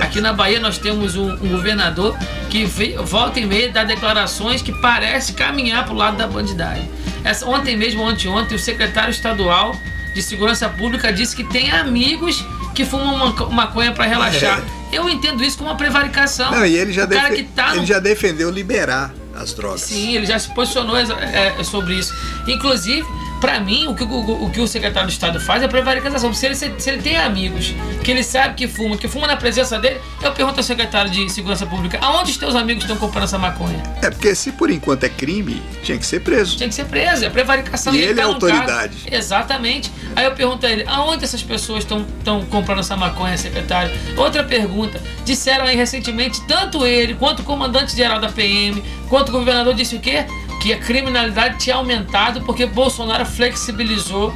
Aqui 0.00 0.20
na 0.20 0.32
Bahia 0.32 0.60
nós 0.60 0.78
temos 0.78 1.16
um, 1.16 1.32
um 1.32 1.48
governador 1.48 2.16
que 2.50 2.64
vê- 2.66 2.96
volta 2.98 3.40
e 3.40 3.46
meia 3.46 3.70
dá 3.72 3.82
declarações 3.84 4.62
que 4.62 4.70
parece 4.80 5.32
caminhar 5.32 5.84
para 5.84 5.94
o 5.94 5.96
lado 5.96 6.16
da 6.16 6.26
bandidagem. 6.26 6.88
Essa, 7.24 7.46
ontem 7.46 7.76
mesmo, 7.76 8.06
anteontem, 8.06 8.56
o 8.56 8.60
secretário 8.60 9.10
estadual 9.10 9.74
de 10.14 10.22
Segurança 10.22 10.68
Pública 10.68 11.12
disse 11.12 11.34
que 11.34 11.42
tem 11.44 11.70
amigos 11.72 12.44
que 12.74 12.84
fumam 12.84 13.34
maconha 13.50 13.90
para 13.92 14.04
relaxar. 14.04 14.60
Eu 14.92 15.08
entendo 15.10 15.42
isso 15.42 15.58
como 15.58 15.70
uma 15.70 15.76
prevaricação. 15.76 16.50
Não, 16.52 16.64
e 16.64 16.76
ele 16.76 16.92
já, 16.92 17.04
defe- 17.06 17.34
que 17.36 17.42
tá 17.44 17.70
ele 17.70 17.80
no 17.80 17.86
já 17.86 17.98
defendeu 17.98 18.50
liberar 18.50 19.12
as 19.36 19.52
drogas. 19.54 19.82
Sim, 19.82 20.14
ele 20.14 20.26
já 20.26 20.38
se 20.38 20.52
posicionou 20.54 20.96
é, 20.96 21.62
sobre 21.64 21.94
isso. 21.94 22.14
Inclusive, 22.46 23.06
para 23.46 23.60
mim, 23.60 23.86
o 23.86 23.94
que 23.94 24.02
o, 24.02 24.44
o 24.44 24.50
que 24.50 24.60
o 24.60 24.66
secretário 24.66 25.06
de 25.06 25.12
Estado 25.14 25.38
faz 25.38 25.62
é 25.62 25.68
prevaricação. 25.68 26.34
Se 26.34 26.46
ele, 26.46 26.56
se, 26.56 26.68
se 26.78 26.90
ele 26.90 27.00
tem 27.00 27.16
amigos 27.16 27.72
que 28.02 28.10
ele 28.10 28.24
sabe 28.24 28.54
que 28.56 28.66
fuma, 28.66 28.96
que 28.96 29.06
fuma 29.06 29.24
na 29.28 29.36
presença 29.36 29.78
dele, 29.78 30.00
eu 30.20 30.32
pergunto 30.32 30.58
ao 30.58 30.64
secretário 30.64 31.08
de 31.12 31.30
Segurança 31.30 31.64
Pública: 31.64 31.96
aonde 32.00 32.32
os 32.32 32.36
teus 32.36 32.56
amigos 32.56 32.82
estão 32.82 32.96
comprando 32.96 33.22
essa 33.22 33.38
maconha? 33.38 33.80
É 34.02 34.10
porque 34.10 34.34
se 34.34 34.50
por 34.50 34.68
enquanto 34.68 35.04
é 35.04 35.08
crime, 35.08 35.62
tinha 35.84 35.96
que 35.96 36.04
ser 36.04 36.20
preso. 36.22 36.56
Tinha 36.56 36.68
que 36.68 36.74
ser 36.74 36.86
preso, 36.86 37.24
é 37.24 37.30
prevaricação. 37.30 37.94
E 37.94 37.98
ele 37.98 38.14
tá 38.16 38.22
é 38.22 38.24
num 38.24 38.32
autoridade. 38.32 38.96
caso- 39.04 39.14
Exatamente. 39.14 39.92
Aí 40.16 40.24
eu 40.24 40.32
pergunto 40.32 40.66
a 40.66 40.70
ele, 40.72 40.82
aonde 40.88 41.22
essas 41.22 41.42
pessoas 41.44 41.84
estão 41.84 42.04
comprando 42.50 42.80
essa 42.80 42.96
maconha, 42.96 43.38
secretário? 43.38 43.92
Outra 44.16 44.42
pergunta, 44.42 45.00
disseram 45.24 45.66
aí 45.66 45.76
recentemente, 45.76 46.44
tanto 46.48 46.84
ele, 46.84 47.14
quanto 47.14 47.40
o 47.40 47.44
comandante-geral 47.44 48.18
da 48.18 48.28
PM, 48.28 48.82
quanto 49.08 49.28
o 49.28 49.32
governador 49.32 49.72
disse 49.72 49.94
o 49.94 50.00
quê? 50.00 50.26
Que 50.60 50.72
a 50.72 50.78
criminalidade 50.78 51.58
tinha 51.58 51.76
aumentado 51.76 52.40
porque 52.42 52.66
Bolsonaro 52.66 53.24
flexibilizou 53.26 54.32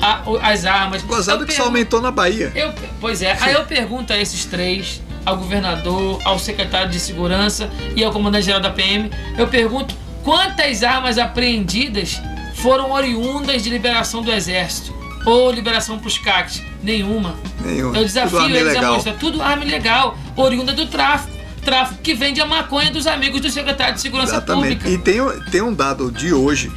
a- 0.00 0.20
as 0.42 0.64
armas. 0.64 1.02
Gozado 1.02 1.42
Eu 1.42 1.46
que 1.46 1.52
só 1.54 1.64
aumentou 1.64 2.00
na 2.00 2.10
Bahia. 2.10 2.52
eu, 2.54 2.72
pois 3.00 3.22
é, 3.22 3.36
aí 3.40 3.54
eu 3.54 3.64
pergunto 3.64 4.12
a 4.12 4.18
esses 4.18 4.44
três, 4.44 5.00
ao 5.24 5.36
governador, 5.36 6.20
ao 6.24 6.38
secretário 6.38 6.90
de 6.90 6.98
segurança 6.98 7.70
e 7.94 8.02
ao 8.04 8.10
comandante-geral 8.12 8.60
da 8.60 8.70
PM, 8.70 9.10
eu 9.38 9.46
pergunto 9.48 9.94
quantas 10.24 10.82
armas 10.82 11.18
apreendidas 11.18 12.20
foram 12.54 12.90
oriundas 12.92 13.62
de 13.62 13.70
liberação 13.70 14.22
do 14.22 14.30
exército 14.32 14.92
ou 15.24 15.50
liberação 15.52 15.98
para 15.98 16.08
os 16.08 16.18
CACs? 16.18 16.62
Nenhuma. 16.82 17.36
Nenhuma. 17.60 17.96
Eu 17.96 18.04
desafio 18.04 18.44
eles 18.56 18.74
a 18.76 18.82
mostrar 18.92 19.12
tudo 19.14 19.40
arma 19.40 19.64
ilegal, 19.64 20.16
oriunda 20.36 20.72
do 20.72 20.86
tráfico. 20.86 21.31
Tráfico 21.64 22.02
que 22.02 22.14
vende 22.14 22.40
a 22.40 22.46
maconha 22.46 22.90
dos 22.90 23.06
amigos 23.06 23.40
do 23.40 23.50
secretário 23.50 23.94
de 23.94 24.00
segurança 24.00 24.32
Exatamente. 24.32 24.82
pública. 24.82 24.90
E 24.90 24.98
tem, 24.98 25.20
tem 25.50 25.62
um 25.62 25.72
dado 25.72 26.10
de 26.10 26.32
hoje, 26.32 26.72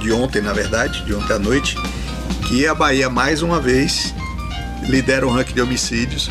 de 0.00 0.12
ontem 0.12 0.42
na 0.42 0.52
verdade, 0.52 1.04
de 1.04 1.14
ontem 1.14 1.32
à 1.32 1.38
noite, 1.38 1.76
que 2.46 2.66
a 2.66 2.74
Bahia 2.74 3.08
mais 3.08 3.40
uma 3.42 3.60
vez 3.60 4.14
lidera 4.82 5.26
o 5.26 5.30
ranking 5.30 5.54
de 5.54 5.62
homicídios. 5.62 6.30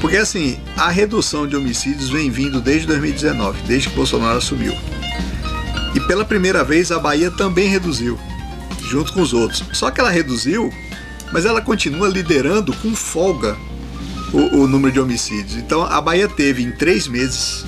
Porque 0.00 0.16
assim, 0.16 0.58
a 0.76 0.88
redução 0.88 1.46
de 1.46 1.54
homicídios 1.54 2.10
vem 2.10 2.28
vindo 2.28 2.60
desde 2.60 2.88
2019, 2.88 3.62
desde 3.62 3.88
que 3.88 3.94
Bolsonaro 3.94 4.38
assumiu. 4.38 4.74
E 5.94 6.00
pela 6.00 6.24
primeira 6.24 6.64
vez 6.64 6.90
a 6.90 6.98
Bahia 6.98 7.30
também 7.30 7.68
reduziu, 7.68 8.18
junto 8.90 9.12
com 9.12 9.22
os 9.22 9.32
outros. 9.32 9.62
Só 9.72 9.92
que 9.92 10.00
ela 10.00 10.10
reduziu, 10.10 10.72
mas 11.32 11.44
ela 11.44 11.60
continua 11.60 12.08
liderando 12.08 12.74
com 12.74 12.94
folga 12.96 13.56
o, 14.32 14.62
o 14.62 14.68
número 14.68 14.92
de 14.92 15.00
homicídios. 15.00 15.56
Então 15.56 15.82
a 15.82 16.00
Bahia 16.00 16.28
teve 16.28 16.62
em 16.62 16.72
três 16.72 17.06
meses 17.06 17.64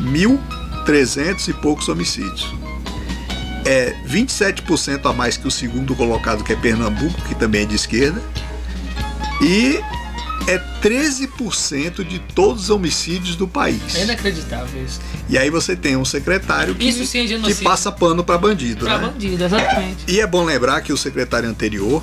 1.300 0.00 1.48
e 1.48 1.52
poucos 1.54 1.88
homicídios. 1.88 2.54
É 3.64 3.94
27% 4.06 5.04
a 5.04 5.12
mais 5.12 5.36
que 5.36 5.46
o 5.46 5.50
segundo 5.50 5.94
colocado, 5.94 6.42
que 6.42 6.52
é 6.52 6.56
Pernambuco, 6.56 7.20
que 7.22 7.34
também 7.34 7.62
é 7.62 7.66
de 7.66 7.74
esquerda. 7.74 8.22
E 9.42 9.80
é 10.48 10.58
13% 10.82 12.02
de 12.02 12.18
todos 12.18 12.64
os 12.64 12.70
homicídios 12.70 13.36
do 13.36 13.46
país. 13.46 13.94
É 13.94 14.04
inacreditável 14.04 14.82
isso. 14.82 14.98
E 15.28 15.36
aí 15.36 15.50
você 15.50 15.76
tem 15.76 15.96
um 15.96 16.04
secretário 16.04 16.74
que, 16.74 16.88
é 16.88 16.92
que 17.42 17.54
passa 17.56 17.92
pano 17.92 18.24
para 18.24 18.38
bandido. 18.38 18.86
Pra 18.86 18.98
né? 18.98 19.08
bandido, 19.08 19.44
exatamente. 19.44 20.04
E 20.08 20.20
é 20.20 20.26
bom 20.26 20.44
lembrar 20.44 20.80
que 20.80 20.92
o 20.92 20.96
secretário 20.96 21.48
anterior 21.48 22.02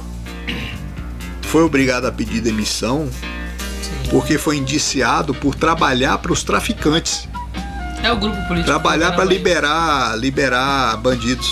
foi 1.41 1.63
obrigado 1.63 2.05
a 2.05 2.11
pedir 2.11 2.41
demissão. 2.41 3.09
Porque 4.09 4.37
foi 4.37 4.57
indiciado 4.57 5.33
por 5.33 5.55
trabalhar 5.55 6.17
para 6.19 6.31
os 6.31 6.43
traficantes. 6.43 7.27
É 8.03 8.11
o 8.11 8.17
grupo 8.17 8.37
político. 8.47 8.65
Trabalhar 8.65 9.13
para 9.13 9.23
liberar, 9.25 10.17
liberar 10.17 10.97
bandidos. 10.97 11.47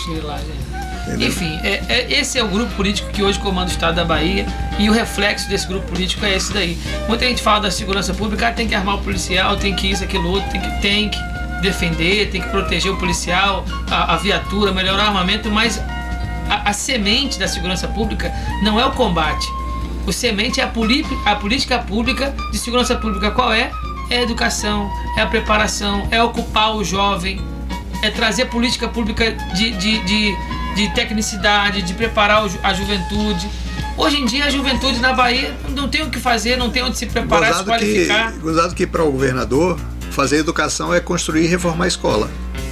Entendeu? 1.08 1.28
Enfim, 1.28 1.60
é- 1.64 1.84
é- 1.90 2.14
esse 2.20 2.38
é 2.40 2.44
o 2.44 2.48
grupo 2.48 2.72
político 2.76 3.10
que 3.12 3.22
hoje 3.24 3.38
comanda 3.40 3.68
o 3.70 3.72
estado 3.72 3.96
da 3.96 4.06
Bahia 4.06 4.46
e 4.80 4.90
o 4.90 4.94
reflexo 4.94 5.50
desse 5.50 5.68
grupo 5.68 5.88
político 5.88 6.24
é 6.26 6.36
esse 6.36 6.54
daí. 6.54 6.78
Muita 7.10 7.26
gente 7.26 7.42
fala 7.42 7.62
da 7.62 7.72
segurança 7.72 8.14
pública, 8.14 8.48
ah, 8.48 8.52
tem 8.54 8.68
que 8.68 8.76
armar 8.76 8.96
o 8.96 9.02
policial, 9.02 9.58
tem 9.58 9.76
que 9.76 9.88
isso, 9.92 10.04
aquilo, 10.04 10.30
outro, 10.30 10.50
tem 10.52 10.62
que, 10.62 10.82
tem 10.82 11.10
que 11.10 11.18
defender, 11.62 12.30
tem 12.30 12.42
que 12.42 12.50
proteger 12.50 12.92
o 12.92 12.98
policial, 12.98 13.66
a, 13.90 14.14
a 14.14 14.18
viatura, 14.18 14.72
melhorar 14.72 15.06
o 15.06 15.08
armamento, 15.08 15.50
mas 15.50 15.80
a, 16.50 16.70
a 16.70 16.74
semente 16.74 17.38
da 17.40 17.48
segurança 17.48 17.88
pública 17.88 18.32
não 18.64 18.80
é 18.80 18.86
o 18.86 18.92
combate. 18.92 19.46
O 20.06 20.12
semente 20.12 20.60
é 20.60 20.64
a, 20.64 20.72
a 21.32 21.36
política 21.36 21.80
pública 21.80 22.36
de 22.52 22.58
segurança 22.58 22.96
pública. 22.96 23.32
Qual 23.32 23.52
é? 23.52 23.72
É 24.10 24.20
a 24.20 24.22
educação, 24.22 24.92
é 25.18 25.22
a 25.22 25.28
preparação, 25.28 26.08
é 26.12 26.22
ocupar 26.22 26.76
o 26.76 26.84
jovem, 26.84 27.40
é 28.02 28.10
trazer 28.10 28.46
política 28.46 28.88
pública 28.88 29.32
de, 29.32 29.72
de, 29.72 30.00
de, 30.00 30.36
de 30.76 30.94
tecnicidade, 30.94 31.82
de 31.82 31.94
preparar 31.94 32.44
a 32.62 32.74
juventude. 32.74 33.50
Hoje 33.96 34.18
em 34.18 34.26
dia 34.26 34.46
a 34.46 34.50
juventude 34.50 35.00
na 35.00 35.14
Bahia 35.14 35.56
não 35.70 35.88
tem 35.88 36.02
o 36.02 36.10
que 36.10 36.20
fazer, 36.20 36.58
não 36.58 36.70
tem 36.70 36.84
onde 36.84 36.98
se 36.98 37.06
preparar, 37.06 37.54
se 37.54 37.64
Gozado 37.64 37.80
que, 37.80 37.86
qualificar. 37.86 38.32
gozado 38.34 38.76
que 38.76 38.88
para 38.88 39.04
o 39.04 39.12
governador 39.12 39.80
fazer 40.12 40.38
educação 40.38 40.94
é 40.94 41.00
construir 41.00 41.46
e 41.46 41.48
reformar 41.48 41.86
a 41.86 41.88
escola. 41.88 42.30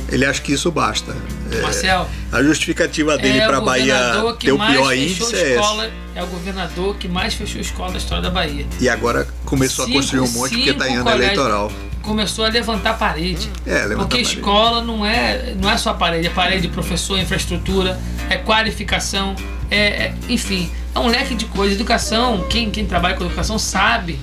Ele 0.09 0.25
acha 0.25 0.41
que 0.41 0.51
isso 0.51 0.69
basta. 0.69 1.15
É, 1.51 1.61
Marcel, 1.61 2.07
a 2.31 2.43
justificativa 2.43 3.17
dele 3.17 3.39
é 3.39 3.47
para 3.47 3.57
a 3.57 3.61
Bahia 3.61 3.95
que 4.37 4.47
ter 4.47 4.51
o 4.51 4.57
pior 4.57 4.93
índice 4.93 5.35
é 5.35 5.55
esse. 5.55 5.91
É 6.15 6.23
o 6.23 6.27
governador 6.27 6.95
que 6.97 7.07
mais 7.07 7.33
fechou 7.33 7.61
escola 7.61 7.91
da 7.91 7.97
história 7.97 8.21
da 8.23 8.29
Bahia. 8.29 8.65
E 8.79 8.89
agora 8.89 9.27
começou 9.45 9.85
Cinco- 9.85 9.97
a 9.97 10.01
construir 10.01 10.19
um 10.21 10.31
monte 10.31 10.55
porque 10.55 10.69
está 10.71 10.89
em 10.89 10.95
ano 10.95 11.09
eleitoral. 11.09 11.71
Começou 12.01 12.45
a 12.45 12.49
levantar 12.49 12.97
parede. 12.97 13.47
É, 13.65 13.73
levantar 13.85 13.95
Porque 13.97 14.17
parede. 14.23 14.33
escola 14.39 14.81
não 14.83 15.05
é, 15.05 15.53
não 15.61 15.69
é 15.69 15.77
só 15.77 15.93
parede, 15.93 16.27
é 16.27 16.29
parede 16.31 16.63
de 16.63 16.67
professor, 16.69 17.17
infraestrutura, 17.19 17.99
é 18.29 18.37
qualificação, 18.37 19.35
é, 19.69 19.77
é- 20.05 20.13
enfim, 20.27 20.69
é 20.95 20.99
um 20.99 21.07
leque 21.07 21.35
de 21.35 21.45
coisas. 21.45 21.75
Educação, 21.75 22.45
quem, 22.49 22.71
quem 22.71 22.85
trabalha 22.85 23.15
com 23.15 23.23
educação 23.25 23.59
sabe 23.59 24.19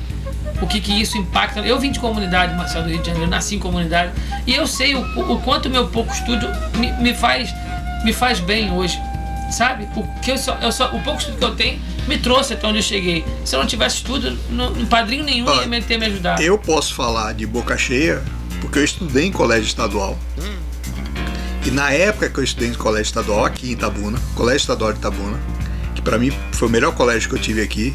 o 0.61 0.66
que, 0.66 0.81
que 0.81 0.92
isso 1.01 1.16
impacta. 1.16 1.61
Eu 1.61 1.79
vim 1.79 1.92
de 1.92 2.01
comunidade, 2.01 2.53
Marcelo 2.57 2.85
do 2.85 2.90
Rio 2.90 2.98
de 3.01 3.07
Janeiro, 3.07 3.31
nasci 3.31 3.55
em 3.55 3.59
comunidade, 3.61 4.11
e 4.44 4.55
eu 4.55 4.66
sei 4.66 4.96
o, 4.96 5.01
o 5.33 5.40
quanto 5.40 5.70
meu 5.70 5.87
pouco 5.87 6.12
estudo 6.12 6.48
me, 6.77 6.90
me 6.94 7.14
faz, 7.14 7.48
me 8.05 8.12
faz 8.12 8.40
bem 8.40 8.72
hoje. 8.72 8.98
Sabe? 9.50 9.88
O, 9.96 10.02
que 10.20 10.30
eu 10.32 10.38
só, 10.38 10.56
eu 10.61 10.70
só, 10.70 10.94
o 10.94 11.00
pouco 11.02 11.20
estudo 11.20 11.38
que 11.38 11.44
eu 11.44 11.54
tenho 11.54 11.80
me 12.06 12.18
trouxe 12.18 12.52
até 12.52 12.66
onde 12.66 12.78
eu 12.78 12.82
cheguei. 12.82 13.24
Se 13.44 13.56
eu 13.56 13.61
não 13.61 13.66
tivesse 13.66 13.96
estudo, 13.96 14.38
não, 14.50 14.72
padrinho 14.87 15.24
nenhum 15.24 15.46
Ó, 15.48 15.61
ia 15.62 15.66
me 15.66 15.80
ter 15.82 15.98
me 15.98 16.06
ajudado. 16.06 16.42
Eu 16.42 16.58
posso 16.58 16.94
falar 16.94 17.32
de 17.34 17.46
boca 17.46 17.76
cheia 17.78 18.22
porque 18.61 18.78
eu 18.78 18.84
estudei 18.84 19.26
em 19.26 19.32
colégio 19.32 19.66
estadual. 19.66 20.18
E 21.64 21.70
na 21.70 21.90
época 21.90 22.30
que 22.30 22.38
eu 22.38 22.44
estudei 22.44 22.68
em 22.70 22.74
colégio 22.74 23.08
estadual 23.08 23.44
aqui 23.44 23.68
em 23.68 23.72
Itabuna, 23.72 24.18
Colégio 24.34 24.58
Estadual 24.61 24.92
de 24.92 24.98
Itabuna, 25.00 25.38
que 25.94 26.00
para 26.00 26.16
mim 26.18 26.32
foi 26.52 26.66
o 26.68 26.70
melhor 26.70 26.94
colégio 26.94 27.28
que 27.28 27.34
eu 27.34 27.38
tive 27.40 27.61
aqui. 27.61 27.94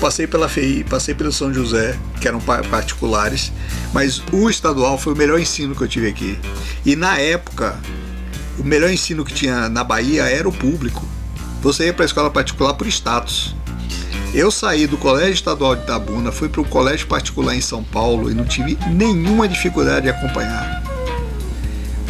Passei 0.00 0.26
pela 0.26 0.48
FEI, 0.48 0.84
passei 0.84 1.14
pelo 1.14 1.30
São 1.32 1.52
José, 1.52 1.98
que 2.20 2.28
eram 2.28 2.40
pa- 2.40 2.62
particulares, 2.62 3.52
mas 3.92 4.22
o 4.32 4.48
estadual 4.48 4.96
foi 4.96 5.12
o 5.12 5.16
melhor 5.16 5.38
ensino 5.40 5.74
que 5.74 5.82
eu 5.82 5.88
tive 5.88 6.08
aqui. 6.08 6.38
E 6.86 6.94
na 6.96 7.18
época, 7.18 7.78
o 8.60 8.64
melhor 8.64 8.90
ensino 8.90 9.24
que 9.24 9.32
tinha 9.32 9.68
na 9.68 9.82
Bahia 9.82 10.24
era 10.24 10.48
o 10.48 10.52
público. 10.52 11.04
Você 11.62 11.86
ia 11.86 11.94
para 11.94 12.04
a 12.04 12.06
escola 12.06 12.30
particular 12.30 12.74
por 12.74 12.86
status. 12.86 13.54
Eu 14.32 14.50
saí 14.50 14.86
do 14.86 14.96
Colégio 14.96 15.32
Estadual 15.34 15.74
de 15.74 15.82
Itabuna, 15.82 16.30
fui 16.30 16.48
para 16.48 16.60
o 16.60 16.64
colégio 16.64 17.06
particular 17.06 17.54
em 17.54 17.60
São 17.60 17.82
Paulo 17.82 18.30
e 18.30 18.34
não 18.34 18.44
tive 18.44 18.78
nenhuma 18.88 19.48
dificuldade 19.48 20.02
de 20.02 20.10
acompanhar. 20.10 20.82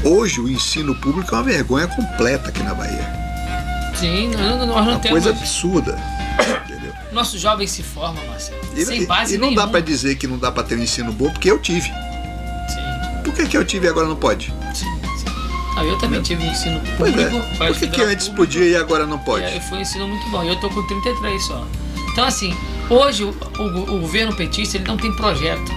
Hoje 0.05 0.41
o 0.41 0.49
ensino 0.49 0.95
público 0.97 1.35
é 1.35 1.39
uma 1.39 1.45
vergonha 1.45 1.87
completa 1.87 2.49
aqui 2.49 2.63
na 2.63 2.75
Bahia. 2.75 3.21
Sim, 3.99 4.29
não, 4.31 4.59
não, 4.59 4.67
nós 4.67 4.85
não 4.87 4.93
Uma 4.95 4.99
temos. 4.99 5.23
coisa 5.25 5.31
absurda. 5.39 5.99
Entendeu? 6.67 6.93
Nossos 7.13 7.41
jovens 7.41 7.71
se 7.71 7.83
formam, 7.83 8.25
Marcelo. 8.27 8.61
E, 8.77 8.85
sem 8.85 9.03
e- 9.03 9.07
base 9.07 9.35
e 9.35 9.39
não 9.39 9.49
dá 9.49 9.63
nenhuma. 9.63 9.69
para 9.73 9.81
dizer 9.81 10.15
que 10.17 10.27
não 10.27 10.39
dá 10.39 10.51
para 10.53 10.63
ter 10.63 10.77
um 10.79 10.83
ensino 10.83 11.13
bom, 11.13 11.31
porque 11.31 11.51
eu 11.51 11.59
tive. 11.59 11.89
Sim, 11.89 13.23
Por 13.25 13.35
que, 13.35 13.47
que 13.47 13.57
eu 13.57 13.65
tive 13.65 13.87
e 13.87 13.91
agora 13.91 14.07
não 14.07 14.17
pode? 14.17 14.53
sim. 14.75 14.87
Ah, 15.81 15.85
eu 15.85 15.97
também 15.99 16.21
tive 16.23 16.45
ensino 16.47 16.81
Pois 16.99 17.13
público. 17.15 17.37
é. 17.63 17.67
Por 17.69 17.77
que, 17.79 17.87
que 17.89 18.03
antes 18.03 18.29
público, 18.29 18.53
podia 18.53 18.69
e 18.69 18.77
agora 18.77 19.07
não 19.07 19.19
pode? 19.19 19.45
Aí 19.45 19.61
foi 19.61 19.79
um 19.79 19.81
ensino 19.81 20.07
muito 20.07 20.29
bom. 20.31 20.45
E 20.45 20.49
eu 20.49 20.57
tô 20.57 20.69
com 20.71 20.83
33 20.87 21.43
só. 21.43 21.67
Então, 22.13 22.25
assim, 22.25 22.55
hoje 22.89 23.25
o, 23.25 23.35
o- 23.59 23.95
o 23.97 24.01
governo 24.01 24.35
petista 24.35 24.77
ele 24.77 24.85
não 24.87 24.97
tem 24.97 25.13
projeto. 25.13 25.73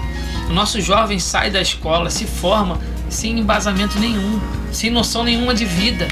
O 0.49 0.53
nosso 0.53 0.81
jovem 0.81 1.19
sai 1.19 1.49
da 1.49 1.61
escola, 1.61 2.09
se 2.09 2.25
forma 2.25 2.79
sem 3.09 3.39
embasamento 3.39 3.97
nenhum, 3.99 4.41
sem 4.71 4.89
noção 4.89 5.23
nenhuma 5.23 5.53
de 5.53 5.63
vida. 5.65 6.07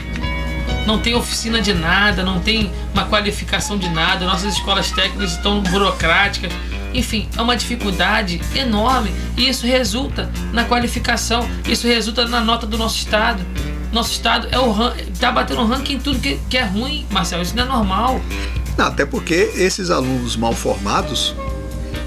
Não 0.85 0.99
tem 0.99 1.13
oficina 1.13 1.61
de 1.61 1.73
nada, 1.73 2.23
não 2.23 2.39
tem 2.39 2.71
uma 2.93 3.05
qualificação 3.05 3.77
de 3.77 3.89
nada. 3.89 4.25
Nossas 4.25 4.53
escolas 4.55 4.89
técnicas 4.91 5.31
estão 5.33 5.61
burocráticas. 5.61 6.51
Enfim, 6.93 7.27
é 7.37 7.41
uma 7.41 7.55
dificuldade 7.55 8.41
enorme 8.55 9.11
e 9.37 9.47
isso 9.47 9.65
resulta 9.65 10.29
na 10.51 10.65
qualificação, 10.65 11.47
isso 11.65 11.87
resulta 11.87 12.27
na 12.27 12.41
nota 12.41 12.65
do 12.67 12.77
nosso 12.77 12.97
estado. 12.97 13.41
Nosso 13.91 14.11
estado 14.11 14.47
é 14.51 14.57
o 14.59 14.73
tá 15.19 15.31
batendo 15.31 15.65
ranking 15.65 15.95
em 15.95 15.99
tudo 15.99 16.19
que, 16.19 16.39
que 16.49 16.57
é 16.57 16.63
ruim, 16.63 17.05
Marcelo. 17.11 17.43
Isso 17.43 17.55
não 17.55 17.63
é 17.63 17.67
normal. 17.67 18.21
Não, 18.77 18.85
até 18.85 19.05
porque 19.05 19.51
esses 19.55 19.89
alunos 19.89 20.35
mal 20.37 20.53
formados, 20.53 21.35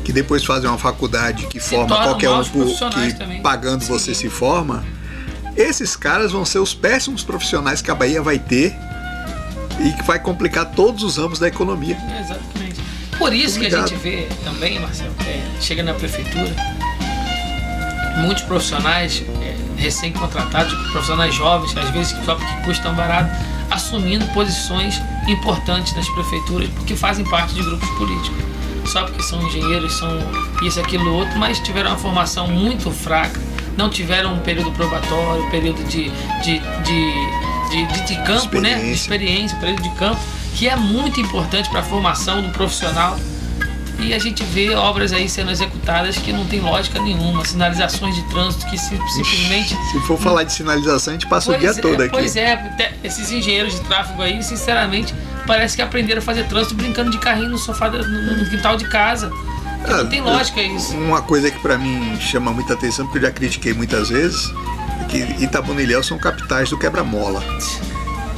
que 0.03 0.12
depois 0.12 0.44
fazem 0.44 0.68
uma 0.68 0.79
faculdade 0.79 1.47
que 1.47 1.61
Se 1.61 1.70
forma 1.70 1.94
qualquer 1.94 2.31
um 2.31 2.42
que 2.42 3.14
também. 3.14 3.42
pagando 3.42 3.83
Sim. 3.83 3.92
você 3.92 4.14
se 4.14 4.31
forma, 4.31 4.85
esses 5.57 5.94
caras 5.94 6.33
vão 6.33 6.44
ser 6.44 6.59
os 6.59 6.73
péssimos 6.75 7.23
profissionais 7.23 7.83
que 7.83 7.90
a 7.90 7.94
Bahia 7.94 8.23
vai 8.23 8.38
ter 8.38 8.75
e 9.81 9.92
que 9.92 10.03
vai 10.05 10.18
complicar 10.18 10.70
todos 10.73 11.03
os 11.03 11.16
ramos 11.18 11.38
da 11.38 11.49
economia. 11.49 11.99
Exatamente. 12.20 12.81
Por 13.18 13.33
isso 13.33 13.59
que 13.59 13.66
a 13.66 13.68
Obrigado. 13.68 13.88
gente 13.88 13.99
vê 14.01 14.29
também, 14.42 14.81
Marcelo, 14.81 15.14
é, 15.27 15.42
chega 15.61 15.83
na 15.83 15.94
prefeitura, 15.94 16.51
muitos 18.18 18.42
profissionais 18.44 19.23
é, 19.42 19.55
recém-contratados, 19.77 20.73
profissionais 20.91 21.35
jovens, 21.35 21.77
às 21.77 21.91
vezes 21.91 22.17
só 22.25 22.35
porque 22.35 22.55
custam 22.65 22.95
barato, 22.95 23.31
assumindo 23.71 24.25
posições 24.29 25.01
importantes 25.27 25.95
nas 25.97 26.09
prefeituras, 26.11 26.69
porque 26.71 26.95
fazem 26.95 27.25
parte 27.25 27.55
de 27.55 27.63
grupos 27.63 27.89
políticos. 27.91 28.45
Só 28.87 29.03
porque 29.05 29.23
são 29.23 29.41
engenheiros, 29.47 29.95
são 29.95 30.11
isso, 30.63 30.79
aquilo, 30.79 31.13
outro, 31.15 31.39
mas 31.39 31.59
tiveram 31.61 31.91
uma 31.91 31.99
formação 31.99 32.47
muito 32.49 32.91
fraca, 32.91 33.41
não 33.79 33.89
tiveram 33.89 34.35
um 34.35 34.41
período 34.41 34.71
probatório, 34.73 35.49
período 35.51 35.83
de, 35.89 36.11
de, 36.43 36.59
de, 36.61 37.87
de, 37.87 38.07
de- 38.07 38.23
campo, 38.25 38.61
né? 38.61 38.75
De 38.79 38.93
experiência, 38.93 39.57
período 39.59 39.83
de 39.83 39.89
campo, 39.91 40.21
que 40.55 40.69
é 40.69 40.77
muito 40.77 41.19
importante 41.21 41.69
para 41.71 41.81
a 41.81 41.83
formação 41.83 42.43
do 42.43 42.51
profissional. 42.51 43.19
E 43.99 44.13
a 44.13 44.19
gente 44.19 44.43
vê 44.45 44.75
obras 44.75 45.13
aí 45.13 45.29
sendo 45.29 45.51
executadas 45.51 46.17
que 46.19 46.33
não 46.33 46.45
tem 46.47 46.61
lógica 46.61 47.01
nenhuma, 47.01 47.45
sinalizações 47.45 48.15
de 48.15 48.23
trânsito 48.29 48.67
que 48.67 48.77
sim- 48.77 48.99
simplesmente. 49.09 49.77
Se 49.93 50.01
for 50.01 50.19
falar 50.19 50.43
de 50.43 50.53
sinalização, 50.53 51.13
a 51.13 51.17
gente 51.17 51.29
passa 51.29 51.53
o 51.53 51.59
dia 51.59 51.71
é, 51.71 51.75
todo 51.75 52.01
aqui. 52.03 52.11
Pois 52.11 52.37
é, 52.37 52.93
esses 53.05 53.31
engenheiros 53.31 53.75
de 53.75 53.81
tráfego 53.83 54.21
aí, 54.21 54.43
sinceramente, 54.43 55.15
parece 55.47 55.77
que 55.77 55.83
aprenderam 55.83 56.19
a 56.19 56.23
fazer 56.23 56.45
trânsito 56.49 56.75
brincando 56.75 57.11
de 57.11 57.19
carrinho 57.19 57.51
no 57.51 57.59
sofá, 57.59 57.89
no, 57.89 58.51
quintal 58.51 58.77
de 58.77 58.89
casa. 58.89 59.31
Ah, 59.87 59.99
não 59.99 60.07
tem 60.09 60.21
lógica 60.21 60.61
isso. 60.63 60.97
Uma 60.97 61.23
coisa 61.23 61.51
que 61.51 61.59
pra 61.61 61.79
mim 61.79 62.19
chama 62.21 62.53
muita 62.53 62.75
atenção, 62.75 63.07
porque 63.07 63.19
eu 63.19 63.23
já 63.23 63.31
critiquei 63.31 63.73
muitas 63.73 64.09
vezes, 64.09 64.51
é 65.01 65.05
que 65.05 65.19
Itabuna 65.45 65.81
e 65.81 65.85
Ilhéus 65.85 66.07
são 66.07 66.19
capitais 66.19 66.69
do 66.71 66.79
quebra-mola. 66.79 67.43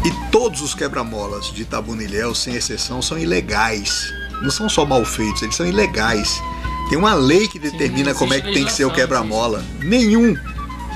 E 0.04 0.10
todos 0.30 0.60
os 0.60 0.74
quebra-molas 0.74 1.46
de 1.52 1.62
Itabuna 1.62 2.02
e 2.02 2.04
Ilhéus, 2.06 2.38
sem 2.40 2.54
exceção, 2.54 3.00
são 3.00 3.18
ilegais. 3.18 4.12
Não 4.42 4.50
são 4.50 4.68
só 4.68 4.84
mal 4.84 5.04
feitos, 5.04 5.42
eles 5.42 5.56
são 5.56 5.66
ilegais. 5.66 6.42
Tem 6.88 6.98
uma 6.98 7.14
lei 7.14 7.48
que 7.48 7.58
determina 7.58 8.10
existe 8.10 8.18
como 8.18 8.34
é 8.34 8.40
que 8.40 8.52
tem 8.52 8.64
que 8.64 8.72
ser 8.72 8.84
o 8.84 8.90
quebra-mola. 8.90 9.64
Nenhum 9.80 10.36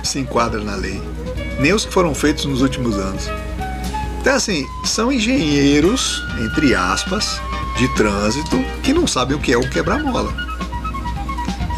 se 0.05 0.19
enquadra 0.19 0.63
na 0.63 0.77
lei. 0.77 1.01
Nem 1.59 1.73
os 1.73 1.85
que 1.85 1.93
foram 1.93 2.15
feitos 2.15 2.45
nos 2.45 2.63
últimos 2.63 2.97
anos. 2.97 3.25
Então, 4.21 4.35
assim, 4.35 4.67
são 4.85 5.11
engenheiros, 5.11 6.23
entre 6.45 6.75
aspas, 6.75 7.41
de 7.79 7.89
trânsito, 7.95 8.63
que 8.83 8.93
não 8.93 9.07
sabem 9.07 9.37
o 9.37 9.41
que 9.41 9.53
é 9.53 9.59
o 9.59 9.69
quebra-mola. 9.69 10.33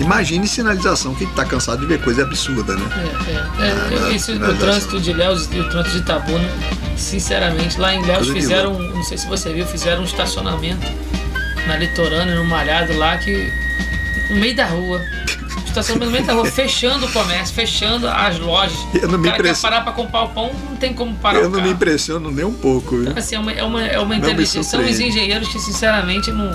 Imagine 0.00 0.48
sinalização, 0.48 1.14
que 1.14 1.24
a 1.24 1.26
gente 1.26 1.36
tá 1.36 1.44
cansado 1.44 1.80
de 1.80 1.86
ver 1.86 2.02
coisa 2.02 2.22
absurda, 2.22 2.74
né? 2.74 2.84
É, 2.96 3.30
é, 3.30 3.66
é, 3.68 3.98
Ah, 4.04 4.12
esse, 4.12 4.32
o 4.32 4.56
trânsito 4.58 5.00
de 5.00 5.12
Léus 5.12 5.48
e 5.52 5.60
o 5.60 5.68
trânsito 5.68 5.96
de 5.96 6.02
Itabuna, 6.02 6.48
sinceramente, 6.96 7.78
lá 7.78 7.94
em 7.94 8.04
Léus 8.04 8.28
fizeram, 8.28 8.78
não 8.78 9.02
sei 9.04 9.18
se 9.18 9.26
você 9.28 9.52
viu, 9.52 9.66
fizeram 9.66 10.02
um 10.02 10.04
estacionamento 10.04 10.86
na 11.66 11.76
litorânea, 11.76 12.34
no 12.34 12.44
malhado 12.44 12.96
lá, 12.96 13.16
que 13.16 13.50
no 14.30 14.36
meio 14.36 14.54
da 14.54 14.66
rua. 14.66 15.04
Estacionamento 15.66 16.04
no 16.06 16.12
meio 16.12 16.26
da 16.26 16.32
rua, 16.34 16.44
fechando 16.46 17.06
o 17.06 17.12
comércio, 17.12 17.54
fechando 17.54 18.06
as 18.06 18.38
lojas. 18.38 18.76
Eu 18.94 19.08
não 19.08 19.14
o 19.14 19.18
me 19.18 19.28
cara 19.28 19.42
quer 19.42 19.48
impressiono. 19.48 19.62
parar 19.62 19.80
pra 19.84 19.92
comprar 19.92 20.22
o 20.24 20.28
pão, 20.28 20.50
não 20.68 20.76
tem 20.76 20.92
como 20.92 21.14
parar 21.16 21.38
Eu 21.38 21.42
o 21.42 21.48
não 21.48 21.52
carro. 21.52 21.66
me 21.66 21.72
impressiono 21.72 22.30
nem 22.30 22.44
um 22.44 22.52
pouco, 22.52 22.96
viu? 22.98 23.12
Assim, 23.16 23.36
é 23.36 23.38
uma, 23.38 23.52
é 23.52 23.64
uma, 23.64 23.86
é 23.86 23.98
uma 23.98 24.14
inteligência. 24.14 24.62
São 24.64 24.80
os 24.84 25.00
engenheiros 25.00 25.48
que, 25.48 25.58
sinceramente, 25.58 26.30
não, 26.30 26.50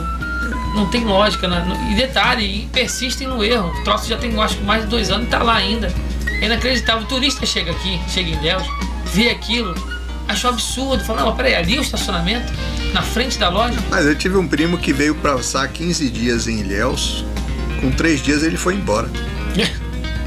não 0.76 0.86
tem 0.88 1.04
lógica. 1.04 1.48
né? 1.48 1.65
E 1.91 1.96
detalhe, 1.96 2.43
e 2.46 2.67
persistem 2.67 3.28
no 3.28 3.43
erro. 3.43 3.70
O 3.80 3.84
troço 3.84 4.08
já 4.08 4.17
tem, 4.17 4.39
acho, 4.39 4.58
que 4.58 4.63
mais 4.63 4.84
de 4.84 4.89
dois 4.89 5.10
anos 5.10 5.26
e 5.28 5.30
tá 5.32 5.41
lá 5.41 5.56
ainda. 5.56 5.91
É 6.39 6.46
inacreditável. 6.46 7.02
O 7.02 7.06
turista 7.08 7.43
chega 7.43 7.72
aqui, 7.72 8.00
chega 8.08 8.30
em 8.30 8.38
Deus, 8.38 8.63
vê 9.06 9.30
aquilo, 9.32 9.74
achou 10.28 10.52
absurdo. 10.52 11.04
Fala, 11.04 11.24
não, 11.24 11.36
peraí, 11.36 11.56
ali 11.56 11.76
é 11.76 11.80
o 11.80 11.82
estacionamento? 11.82 12.54
Na 12.97 13.03
frente 13.03 13.38
da 13.38 13.47
loja? 13.47 13.77
Mas 13.91 14.07
eu 14.07 14.15
tive 14.15 14.38
um 14.38 14.47
primo 14.47 14.75
que 14.75 14.91
veio 14.91 15.13
passar 15.13 15.67
15 15.67 16.10
dias 16.10 16.47
em 16.47 16.62
Ilhéus. 16.62 17.23
Com 17.79 17.91
três 17.91 18.23
dias 18.23 18.41
ele 18.41 18.57
foi 18.57 18.73
embora. 18.73 19.07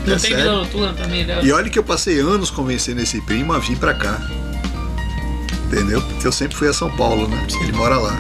Não 0.07 0.15
É 0.15 0.17
tem 0.17 0.37
vida 0.37 0.53
noturna 0.53 0.93
também, 0.93 1.27
Deus. 1.27 1.45
E 1.45 1.51
olha 1.51 1.69
que 1.69 1.77
eu 1.77 1.83
passei 1.83 2.21
anos 2.21 2.49
convencendo 2.49 3.01
esse 3.01 3.21
primo 3.23 3.53
a 3.53 3.59
vir 3.59 3.77
pra 3.77 3.93
cá. 3.93 4.21
Entendeu? 5.67 6.01
Porque 6.01 6.25
eu 6.25 6.31
sempre 6.31 6.57
fui 6.57 6.69
a 6.69 6.73
São 6.73 6.89
Paulo, 6.93 7.27
né? 7.27 7.45
Ele 7.61 7.73
mora 7.73 7.99
lá. 7.99 8.17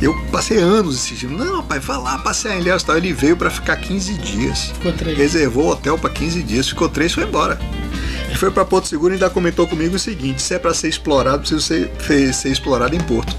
Eu 0.00 0.18
passei 0.32 0.56
anos 0.56 0.94
insistindo. 0.94 1.36
Não, 1.36 1.62
pai, 1.62 1.78
vai 1.78 1.98
lá 1.98 2.16
passear 2.20 2.56
em 2.56 2.60
Ilhéus 2.60 2.80
e 2.82 2.86
tal. 2.86 2.96
Ele 2.96 3.12
veio 3.12 3.36
pra 3.36 3.50
ficar 3.50 3.76
15 3.76 4.14
dias. 4.14 4.70
Ficou 4.78 4.94
três. 4.94 5.18
Reservou 5.18 5.66
o 5.66 5.70
hotel 5.72 5.98
pra 5.98 6.08
15 6.08 6.42
dias, 6.42 6.70
ficou 6.70 6.88
três 6.88 7.12
e 7.12 7.16
foi 7.16 7.24
embora. 7.24 7.60
Ele 8.28 8.38
foi 8.38 8.50
pra 8.50 8.64
Porto 8.64 8.88
Seguro 8.88 9.12
e 9.12 9.16
ainda 9.16 9.28
comentou 9.28 9.66
comigo 9.68 9.96
o 9.96 9.98
seguinte: 9.98 10.40
se 10.40 10.54
é 10.54 10.58
pra 10.58 10.72
ser 10.72 10.88
explorado, 10.88 11.40
precisa 11.40 11.60
ser, 11.60 12.32
ser 12.32 12.48
explorado 12.50 12.96
em 12.96 13.00
Porto. 13.00 13.36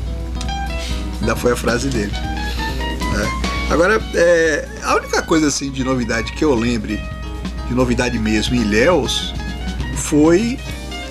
Ainda 1.21 1.35
foi 1.35 1.51
a 1.53 1.55
frase 1.55 1.87
dele. 1.89 2.11
né? 2.11 3.41
Agora, 3.69 4.01
é, 4.15 4.67
a 4.83 4.95
única 4.95 5.21
coisa 5.21 5.47
assim 5.47 5.71
de 5.71 5.83
novidade 5.83 6.31
que 6.33 6.43
eu 6.43 6.53
lembre, 6.53 6.99
de 7.67 7.73
novidade 7.73 8.19
mesmo 8.19 8.55
em 8.55 8.61
Ilhéus, 8.61 9.33
foi 9.95 10.59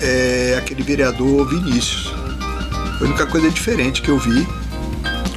é, 0.01 0.55
aquele 0.59 0.83
vereador 0.83 1.47
Vinícius. 1.49 2.13
Foi 2.97 3.07
a 3.07 3.09
única 3.09 3.25
coisa 3.25 3.49
diferente 3.49 4.01
que 4.01 4.09
eu 4.09 4.19
vi. 4.19 4.47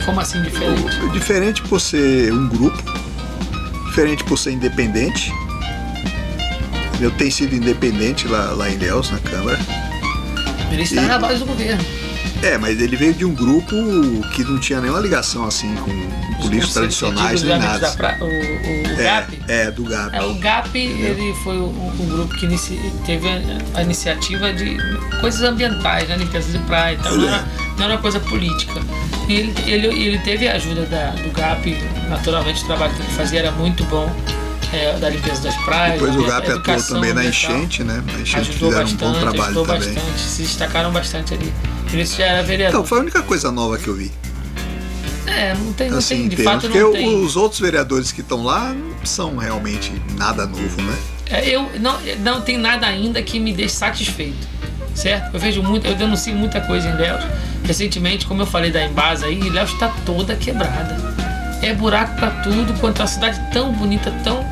Como 0.05 0.21
assim 0.21 0.43
diferente? 0.43 1.01
Diferente 1.13 1.63
por 1.63 1.81
ser 1.81 2.31
um 2.33 2.47
grupo, 2.49 2.77
diferente 3.87 4.23
por 4.25 4.37
ser 4.37 4.51
independente. 4.53 5.33
Eu 7.01 7.11
tenho 7.13 7.33
sido 7.33 7.55
independente 7.55 8.29
lá, 8.29 8.53
lá 8.53 8.69
em 8.69 8.75
Ilhéus, 8.75 9.11
na 9.11 9.19
Câmara. 9.19 9.59
Ele 10.71 10.83
está 10.83 11.03
E- 11.03 11.07
na 11.07 11.19
base 11.19 11.39
do 11.39 11.47
governo. 11.47 11.83
É, 12.45 12.59
mas 12.59 12.79
ele 12.81 12.95
veio 12.95 13.15
de 13.15 13.25
um 13.25 13.35
grupo 13.35 13.75
que 14.35 14.45
não 14.45 14.59
tinha 14.59 14.81
nenhuma 14.81 15.01
ligação 15.01 15.47
assim 15.47 15.75
com 15.77 15.91
políticos 16.43 16.69
Os 16.69 16.75
tradicionais 16.75 17.43
nem 17.43 17.53
da 17.53 17.59
nada. 17.59 17.91
Pra- 17.93 18.17
o, 18.21 18.25
o, 18.25 18.93
o 18.93 18.97
GAP. 18.97 19.43
É, 19.49 19.63
é, 19.63 19.71
do 19.71 19.83
GAP. 19.85 20.15
É, 20.15 20.23
o 20.23 20.35
GAP 20.35 20.77
ele 20.79 21.35
foi 21.43 21.57
o, 21.57 21.65
o 21.69 22.07
grupo 22.07 22.35
que 22.37 22.45
inici- 22.45 22.79
teve 23.07 23.27
a, 23.29 23.41
a 23.79 23.83
iniciativa 23.83 24.53
de 24.53 24.77
coisas 25.21 25.43
ambientais, 25.43 26.07
né? 26.09 26.17
limpeza 26.19 26.53
de 26.53 26.59
praia, 26.65 26.97
então 27.01 27.17
não 27.17 27.27
era, 27.29 27.45
não 27.79 27.85
era 27.87 27.99
coisa 27.99 28.21
política. 28.21 28.81
E 29.27 29.33
ele, 29.37 29.55
ele, 29.67 29.87
ele 29.87 30.19
teve 30.19 30.47
a 30.47 30.53
ajuda 30.57 30.83
da, 30.85 31.11
do 31.13 31.31
GAP, 31.31 31.79
naturalmente 32.11 32.63
o 32.63 32.67
trabalho 32.67 32.93
que 32.95 33.01
ele 33.01 33.13
fazia 33.13 33.39
era 33.41 33.53
muito 33.53 33.83
bom, 33.85 34.15
é, 34.71 34.99
da 34.99 35.09
limpeza 35.09 35.41
das 35.41 35.57
praias. 35.65 35.95
Depois 35.99 36.15
o 36.15 36.25
GAP 36.27 36.51
atuou 36.51 36.83
também 36.83 37.15
na 37.15 37.21
ambiental. 37.23 37.57
enchente, 37.57 37.83
né? 37.83 38.03
Na 38.07 38.21
enchente 38.21 38.51
Ajudou 38.51 38.71
fizeram 38.71 38.87
um 38.87 38.93
bastante, 38.93 39.13
bom 39.15 39.21
trabalho 39.21 39.43
ajudou 39.45 39.65
também. 39.67 39.95
bastante, 39.95 40.21
se 40.21 40.43
destacaram 40.43 40.93
bastante 40.93 41.33
ali. 41.33 41.53
Já 42.17 42.25
era 42.25 42.43
vereador. 42.43 42.75
Então, 42.81 42.87
foi 42.87 42.99
a 42.99 43.01
única 43.03 43.23
coisa 43.23 43.51
nova 43.53 43.79
que 43.79 43.89
eu 43.89 43.95
vi. 43.95 44.11
é, 45.27 45.55
não 45.55 45.73
tem, 45.73 45.91
não 45.91 45.99
Assim, 45.99 46.17
tem 46.17 46.25
em 46.25 46.29
de 46.29 46.37
termos, 46.37 46.53
fato 46.65 46.69
não 46.69 46.93
tem. 46.93 47.25
os 47.25 47.37
outros 47.37 47.61
vereadores 47.61 48.13
que 48.13 48.21
estão 48.21 48.43
lá 48.45 48.73
não 48.73 49.07
são 49.07 49.37
realmente 49.37 49.93
nada 50.19 50.47
novo, 50.47 50.83
né? 50.83 50.97
É, 51.31 51.49
Eu 51.49 51.71
não, 51.81 51.99
não 52.21 52.41
tem 52.43 52.59
nada 52.59 52.87
ainda 52.87 53.23
que 53.23 53.41
me 53.41 53.53
deixe 53.53 53.75
satisfeito, 53.75 54.47
certo? 54.95 55.33
Eu 55.35 55.41
vejo 55.41 55.63
muito, 55.63 55.87
eu 55.87 55.95
denuncio 55.95 56.35
muita 56.35 56.61
coisa 56.61 56.89
em 56.89 56.93
Ilhéus. 56.95 57.25
Recentemente, 57.65 58.27
como 58.27 58.43
eu 58.43 58.47
falei 58.47 58.71
da 58.71 58.85
Embasa 58.85 59.27
aí, 59.27 59.39
Ilhéus 59.41 59.71
está 59.73 59.89
toda 60.05 60.37
quebrada. 60.37 60.97
É 61.63 61.73
buraco 61.73 62.15
pra 62.17 62.31
tudo, 62.43 62.79
quanto 62.79 62.99
é 62.99 63.03
uma 63.03 63.09
cidade 63.09 63.41
tão 63.51 63.73
bonita, 63.73 64.11
tão, 64.23 64.45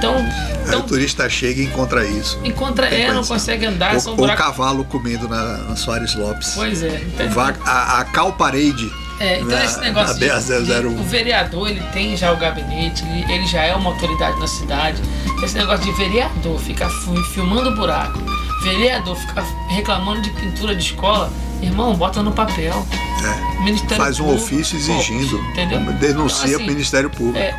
tão, 0.00 0.16
Aí 0.16 0.70
tão 0.70 0.80
o 0.80 0.82
turista 0.84 1.28
chega 1.28 1.60
e 1.60 1.64
encontra 1.64 2.06
isso. 2.06 2.38
encontra 2.44 2.86
é, 2.86 3.12
não 3.12 3.24
consegue 3.24 3.66
andar, 3.66 3.94
Ou, 3.94 4.00
são 4.00 4.12
ou 4.12 4.16
buracos. 4.18 4.44
cavalo 4.44 4.84
comendo 4.84 5.28
na, 5.28 5.58
na 5.58 5.76
Soares 5.76 6.14
Lopes. 6.14 6.52
Pois 6.54 6.82
é. 6.82 7.02
Então, 7.18 7.44
A, 7.64 8.00
a 8.00 8.04
Cal 8.04 8.32
Parade. 8.32 8.90
É, 9.20 9.36
então 9.40 9.50
na- 9.50 9.64
esse 9.66 9.78
negócio 9.80 10.14
de, 10.18 10.24
BA001. 10.26 10.80
de- 10.80 10.86
o 10.86 11.04
vereador 11.04 11.68
ele 11.68 11.82
tem 11.92 12.16
já 12.16 12.32
o 12.32 12.36
gabinete, 12.38 13.04
ele, 13.04 13.30
ele 13.32 13.46
já 13.46 13.62
é 13.62 13.74
uma 13.74 13.90
autoridade 13.90 14.38
na 14.40 14.46
cidade. 14.46 15.00
Esse 15.44 15.56
negócio 15.58 15.84
de 15.84 15.92
vereador 15.92 16.58
ficar 16.58 16.88
fi- 16.88 17.22
filmando 17.34 17.74
buraco, 17.76 18.18
vereador 18.62 19.14
ficar 19.16 19.44
reclamando 19.68 20.22
de 20.22 20.30
pintura 20.30 20.74
de 20.74 20.82
escola, 20.82 21.30
irmão, 21.62 21.94
bota 21.94 22.22
no 22.22 22.32
papel. 22.32 22.86
É. 23.24 23.62
Ministério 23.64 23.96
Faz 23.96 24.18
um 24.20 24.24
Público, 24.24 24.44
ofício 24.44 24.76
exigindo. 24.78 25.36
pô, 25.38 25.44
entendeu? 25.50 25.80
Denuncia 25.94 26.46
Então, 26.48 26.52
o 26.52 26.56
assim, 26.56 26.66
Ministério 26.66 27.10
Público. 27.10 27.38
É, 27.38 27.54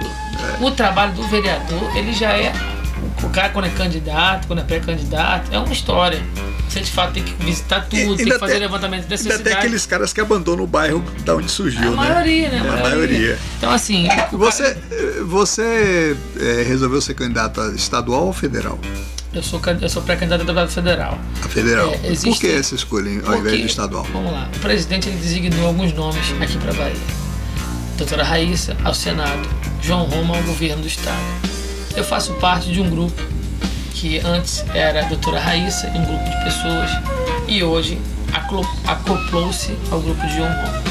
o 0.59 0.71
trabalho 0.71 1.13
do 1.13 1.23
vereador, 1.27 1.95
ele 1.95 2.11
já 2.13 2.31
é. 2.31 2.51
O 3.23 3.29
cara 3.29 3.49
quando 3.49 3.65
é 3.65 3.69
candidato, 3.69 4.47
quando 4.47 4.59
é 4.59 4.63
pré-candidato, 4.63 5.51
é 5.53 5.59
uma 5.59 5.71
história. 5.71 6.21
Você 6.67 6.79
de 6.79 6.89
fato 6.91 7.13
tem 7.13 7.23
que 7.23 7.33
visitar 7.43 7.81
tudo, 7.81 7.95
E- 7.97 7.97
tem 7.99 8.09
ainda 8.19 8.33
que 8.35 8.39
fazer 8.39 8.57
levantamento 8.59 9.05
de 9.05 9.13
Ainda 9.13 9.17
tem 9.17 9.27
necessidade. 9.27 9.57
aqueles 9.57 9.85
caras 9.85 10.13
que 10.13 10.21
abandonam 10.21 10.63
o 10.63 10.67
bairro 10.67 11.03
da 11.25 11.35
onde 11.35 11.45
A 11.47 11.49
surgiu, 11.49 11.91
né? 11.91 11.95
maioria, 11.97 12.49
né? 12.49 12.57
É, 12.65 12.79
a 12.79 12.83
maioria. 12.83 13.37
Então 13.57 13.71
assim. 13.71 14.07
o 14.31 14.37
Você, 14.37 14.63
cara- 14.73 15.23
você 15.25 16.17
é, 16.39 16.63
resolveu 16.63 17.01
ser 17.01 17.13
candidato 17.13 17.59
a 17.61 17.71
estadual 17.75 18.27
ou 18.27 18.33
federal? 18.33 18.79
Eu 19.33 19.41
sou, 19.41 19.61
eu 19.81 19.89
sou 19.89 20.01
pré-candidato 20.01 20.41
a 20.41 20.43
deputado 20.43 20.69
federal. 20.69 21.17
A 21.43 21.47
federal. 21.47 21.89
É, 22.03 22.07
existe- 22.07 22.29
Por 22.31 22.39
que 22.39 22.47
essa 22.59 22.75
escolha 22.75 23.09
ao 23.25 23.37
invés 23.39 23.59
do 23.61 23.65
estadual? 23.65 24.03
Vamos 24.11 24.31
lá. 24.33 24.49
O 24.55 24.59
presidente 24.59 25.07
ele 25.07 25.17
designou 25.17 25.67
alguns 25.67 25.93
nomes 25.93 26.19
aqui 26.41 26.57
para 26.57 26.73
Bahia. 26.73 26.95
Doutora 27.97 28.23
Raíssa 28.23 28.75
ao 28.83 28.93
Senado, 28.93 29.47
João 29.81 30.03
Roma 30.05 30.35
ao 30.35 30.43
governo 30.43 30.81
do 30.81 30.87
estado. 30.87 31.17
Eu 31.95 32.03
faço 32.03 32.33
parte 32.35 32.71
de 32.73 32.81
um 32.81 32.89
grupo 32.89 33.21
que 33.93 34.19
antes 34.19 34.65
era 34.73 35.05
a 35.05 35.07
doutora 35.07 35.39
Raíssa, 35.39 35.87
um 35.87 36.03
grupo 36.03 36.23
de 36.23 36.43
pessoas, 36.43 36.89
e 37.47 37.63
hoje 37.63 37.99
acoplou-se 38.87 39.77
ao 39.91 40.01
grupo 40.01 40.25
de 40.27 40.35
João 40.35 40.49
Roma. 40.51 40.83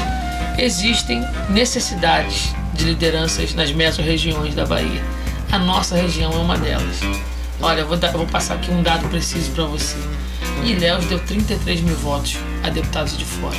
Existem 0.57 1.23
necessidades 1.49 2.53
de 2.73 2.85
lideranças 2.85 3.53
nas 3.53 3.71
mesorregiões 3.71 4.55
da 4.55 4.65
Bahia. 4.65 5.01
A 5.51 5.59
nossa 5.59 5.95
região 5.95 6.31
é 6.31 6.37
uma 6.37 6.57
delas. 6.57 6.97
Olha, 7.61 7.81
eu 7.81 7.87
vou, 7.87 7.97
dar- 7.97 8.11
eu 8.11 8.17
vou 8.17 8.27
passar 8.27 8.55
aqui 8.55 8.71
um 8.71 8.81
dado 8.81 9.07
preciso 9.09 9.51
para 9.51 9.65
você. 9.65 9.95
Ilhéus 10.63 11.05
deu 11.05 11.19
33 11.19 11.81
mil 11.81 11.95
votos 11.95 12.37
a 12.63 12.69
deputados 12.69 13.17
de 13.17 13.25
fora. 13.25 13.57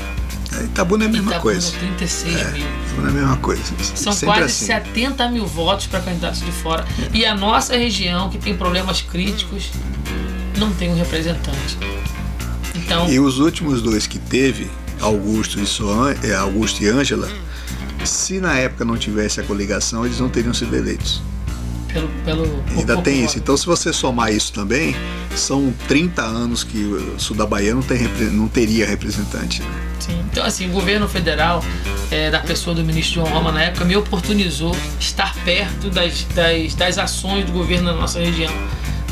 É, 0.59 0.65
Itabuna 0.65 1.05
é 1.05 1.07
a 1.07 1.11
mesma 1.11 1.31
Itabuna, 1.33 1.41
coisa. 1.41 1.73
36 1.79 2.35
mil. 2.53 2.67
Itabuna 2.87 3.09
é 3.09 3.11
a 3.11 3.15
mesma 3.15 3.37
coisa. 3.39 3.63
São 3.95 4.13
Sempre 4.13 4.35
quase 4.39 4.45
assim. 4.53 4.67
70 4.67 5.29
mil 5.31 5.47
votos 5.47 5.87
para 5.87 6.01
candidatos 6.01 6.41
de 6.41 6.53
fora. 6.53 6.85
E 7.13 7.25
a 7.25 7.35
nossa 7.35 7.77
região, 7.77 8.29
que 8.29 8.39
tem 8.39 8.57
problemas 8.57 9.01
críticos, 9.01 9.71
não 10.59 10.73
tem 10.73 10.91
um 10.91 10.97
representante. 10.97 11.79
Então, 12.75 13.09
E 13.11 13.19
os 13.21 13.39
últimos 13.39 13.81
dois 13.83 14.07
que 14.07 14.19
teve, 14.19 14.71
Augusto 15.01 15.61
e, 15.61 15.67
Soan, 15.67 16.15
é, 16.23 16.35
Augusto 16.35 16.83
e 16.83 16.89
Ângela, 16.89 17.29
se 18.05 18.41
na 18.41 18.55
época 18.59 18.85
não 18.85 18.97
tivesse 18.97 19.41
a 19.41 19.45
coligação, 19.45 20.05
eles 20.05 20.19
não 20.21 20.29
teriam 20.29 20.53
sido 20.55 20.75
eleitos. 20.77 21.23
Pelo. 21.93 22.09
pelo 22.25 22.65
Ainda 22.77 22.97
tem 23.03 23.25
isso. 23.25 23.39
Então, 23.39 23.57
se 23.57 23.67
você 23.67 23.93
somar 23.93 24.33
isso 24.33 24.53
também, 24.53 24.95
são 25.35 25.73
30 25.89 26.23
anos 26.23 26.65
que 26.65 26.79
o 26.79 27.19
sul 27.19 27.37
da 27.37 27.47
Bahia 27.47 27.75
não, 27.75 27.83
tem, 27.83 28.03
não 28.33 28.49
teria 28.49 28.87
representante. 28.87 29.63
né? 29.63 29.69
Sim. 30.01 30.21
Então, 30.31 30.45
assim, 30.45 30.69
o 30.69 30.73
governo 30.73 31.09
federal, 31.09 31.65
é, 32.11 32.31
da 32.31 32.41
pessoa 32.41 32.75
do 32.75 32.85
ministro 32.85 33.21
João 33.21 33.29
Roma 33.33 33.53
na 33.53 33.63
época, 33.63 33.85
me 33.85 33.97
oportunizou 33.97 34.75
estar 34.99 35.35
perto 35.45 35.91
das, 35.91 36.25
das, 36.35 36.75
das 36.75 36.99
ações 36.99 37.45
do 37.45 37.53
governo 37.53 37.93
na 37.93 38.01
nossa 38.01 38.19
região. 38.19 38.53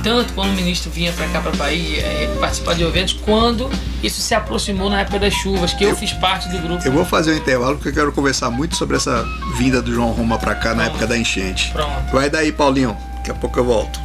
Tanto 0.03 0.33
quando 0.33 0.51
o 0.51 0.55
ministro 0.55 0.91
vinha 0.91 1.13
para 1.13 1.27
cá, 1.29 1.41
para 1.41 1.53
Bahia, 1.53 2.03
participar 2.41 2.75
de 2.75 2.83
eventos, 2.83 3.13
quando 3.15 3.71
isso 4.03 4.21
se 4.21 4.35
aproximou 4.35 4.89
na 4.89 5.01
época 5.03 5.19
das 5.19 5.35
chuvas, 5.35 5.75
que 5.75 5.85
eu, 5.85 5.95
fiz 5.95 6.13
parte 6.15 6.49
do 6.49 6.59
grupo. 6.59 6.83
Eu 6.85 6.93
vou 6.93 7.05
fazer 7.05 7.33
um 7.33 7.37
intervalo 7.37 7.77
porque 7.77 7.91
eu 7.91 7.95
quero 7.95 8.13
conversar 8.13 8.51
muito 8.51 8.77
sobre 8.77 8.97
essa 8.97 9.27
vinda 9.57 9.83
do 9.83 9.93
João 9.93 10.13
Roma 10.13 10.39
pra 10.39 10.55
cá 10.55 10.71
na 10.71 10.85
Pronto. 10.85 10.89
época 10.91 11.07
da 11.07 11.19
enchente. 11.19 11.71
Pronto. 11.73 12.13
Vai 12.13 12.31
daí, 12.31 12.51
Paulinho. 12.51 12.97
Daqui 13.17 13.31
a 13.31 13.35
pouco 13.35 13.59
eu 13.59 13.65
volto. 13.65 14.01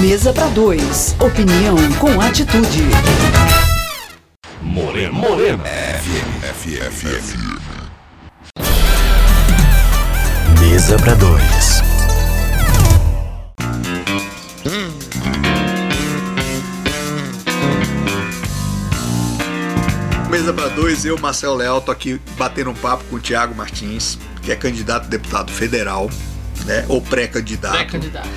Mesa 0.00 0.32
para 0.32 0.48
dois. 0.48 1.16
Opinião 1.18 1.76
com 1.98 2.20
atitude. 2.20 2.82
Morena. 4.60 5.12
Morena. 5.12 5.64
FM, 5.64 6.42
FM. 6.52 7.54
Mesa 10.60 10.96
pra 10.96 11.14
dois. 11.14 11.93
Para 20.54 20.68
dois, 20.68 21.04
eu, 21.04 21.18
Marcelo 21.18 21.56
Leal, 21.56 21.80
tô 21.80 21.90
aqui 21.90 22.20
batendo 22.38 22.70
um 22.70 22.74
papo 22.74 23.02
com 23.04 23.16
o 23.16 23.20
Tiago 23.20 23.54
Martins, 23.54 24.18
que 24.40 24.52
é 24.52 24.56
candidato 24.56 25.06
a 25.06 25.08
deputado 25.08 25.50
federal, 25.50 26.08
né? 26.64 26.84
Ou 26.88 27.00
pré-candidato. 27.00 27.74
Pré-candidato. 27.74 28.28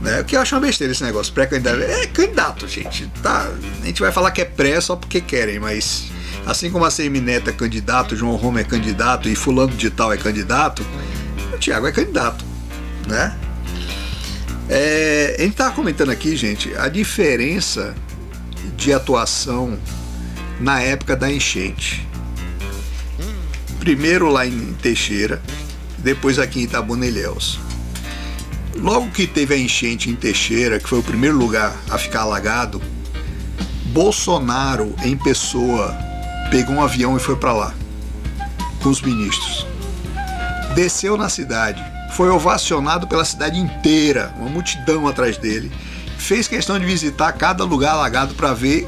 né? 0.00 0.20
O 0.20 0.24
que 0.24 0.36
eu 0.36 0.40
acho 0.40 0.54
uma 0.54 0.60
besteira 0.62 0.92
esse 0.92 1.04
negócio, 1.04 1.32
pré-candidato. 1.34 1.82
É 1.82 2.06
candidato, 2.06 2.66
gente. 2.66 3.06
Tá? 3.22 3.50
A 3.82 3.86
gente 3.86 4.00
vai 4.00 4.10
falar 4.10 4.30
que 4.30 4.40
é 4.40 4.44
pré 4.44 4.80
só 4.80 4.96
porque 4.96 5.20
querem, 5.20 5.58
mas 5.58 6.10
assim 6.46 6.70
como 6.70 6.84
a 6.84 6.90
CM 6.90 7.20
Neto 7.20 7.50
é 7.50 7.52
candidato, 7.52 8.16
João 8.16 8.36
Roma 8.36 8.60
é 8.60 8.64
candidato 8.64 9.28
e 9.28 9.34
fulano 9.34 9.74
de 9.74 9.90
tal 9.90 10.12
é 10.12 10.16
candidato, 10.16 10.86
o 11.52 11.58
Tiago 11.58 11.86
é 11.86 11.92
candidato, 11.92 12.42
né? 13.06 13.36
É, 14.68 15.36
a 15.38 15.42
gente 15.42 15.52
estava 15.52 15.74
comentando 15.74 16.10
aqui, 16.10 16.36
gente, 16.36 16.74
a 16.76 16.88
diferença 16.88 17.94
de 18.76 18.92
atuação 18.92 19.78
na 20.60 20.80
época 20.80 21.16
da 21.16 21.30
enchente. 21.30 22.06
Primeiro 23.78 24.28
lá 24.28 24.46
em 24.46 24.72
Teixeira, 24.74 25.42
depois 25.98 26.38
aqui 26.38 26.60
em 26.60 26.64
Itabuna-Ilhéus. 26.64 27.60
Logo 28.76 29.10
que 29.10 29.26
teve 29.26 29.54
a 29.54 29.58
enchente 29.58 30.10
em 30.10 30.14
Teixeira, 30.14 30.78
que 30.78 30.88
foi 30.88 30.98
o 30.98 31.02
primeiro 31.02 31.36
lugar 31.36 31.74
a 31.90 31.96
ficar 31.96 32.22
alagado, 32.22 32.80
Bolsonaro, 33.86 34.94
em 35.02 35.16
pessoa, 35.16 35.96
pegou 36.50 36.74
um 36.74 36.82
avião 36.82 37.16
e 37.16 37.20
foi 37.20 37.36
para 37.36 37.52
lá 37.52 37.74
com 38.82 38.90
os 38.90 39.00
ministros. 39.00 39.66
Desceu 40.74 41.16
na 41.16 41.28
cidade, 41.28 41.82
foi 42.12 42.28
ovacionado 42.28 43.06
pela 43.06 43.24
cidade 43.24 43.58
inteira, 43.58 44.32
uma 44.36 44.48
multidão 44.48 45.08
atrás 45.08 45.38
dele. 45.38 45.72
Fez 46.18 46.46
questão 46.46 46.78
de 46.78 46.84
visitar 46.84 47.32
cada 47.32 47.64
lugar 47.64 47.92
alagado 47.92 48.34
para 48.34 48.52
ver 48.52 48.86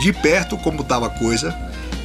de 0.00 0.12
perto 0.12 0.56
como 0.58 0.82
estava 0.82 1.06
a 1.06 1.10
coisa. 1.10 1.54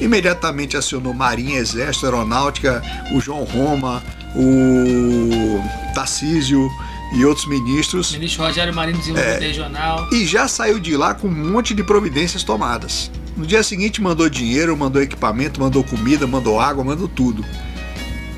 Imediatamente 0.00 0.76
acionou 0.76 1.14
Marinha, 1.14 1.58
Exército, 1.58 2.06
Aeronáutica, 2.06 2.82
o 3.12 3.20
João 3.20 3.44
Roma, 3.44 4.02
o 4.34 5.62
Tarcísio 5.94 6.68
e 7.14 7.24
outros 7.24 7.46
ministros. 7.46 8.12
Ministro 8.12 8.44
Rogério 8.44 8.74
Marinho, 8.74 8.98
desenvolvimento 8.98 9.40
regional. 9.40 10.08
E 10.12 10.26
já 10.26 10.48
saiu 10.48 10.80
de 10.80 10.96
lá 10.96 11.14
com 11.14 11.28
um 11.28 11.52
monte 11.52 11.74
de 11.74 11.84
providências 11.84 12.42
tomadas. 12.42 13.10
No 13.36 13.46
dia 13.46 13.62
seguinte 13.62 14.00
mandou 14.00 14.28
dinheiro, 14.28 14.76
mandou 14.76 15.00
equipamento, 15.00 15.60
mandou 15.60 15.84
comida, 15.84 16.26
mandou 16.26 16.60
água, 16.60 16.82
mandou 16.84 17.08
tudo. 17.08 17.44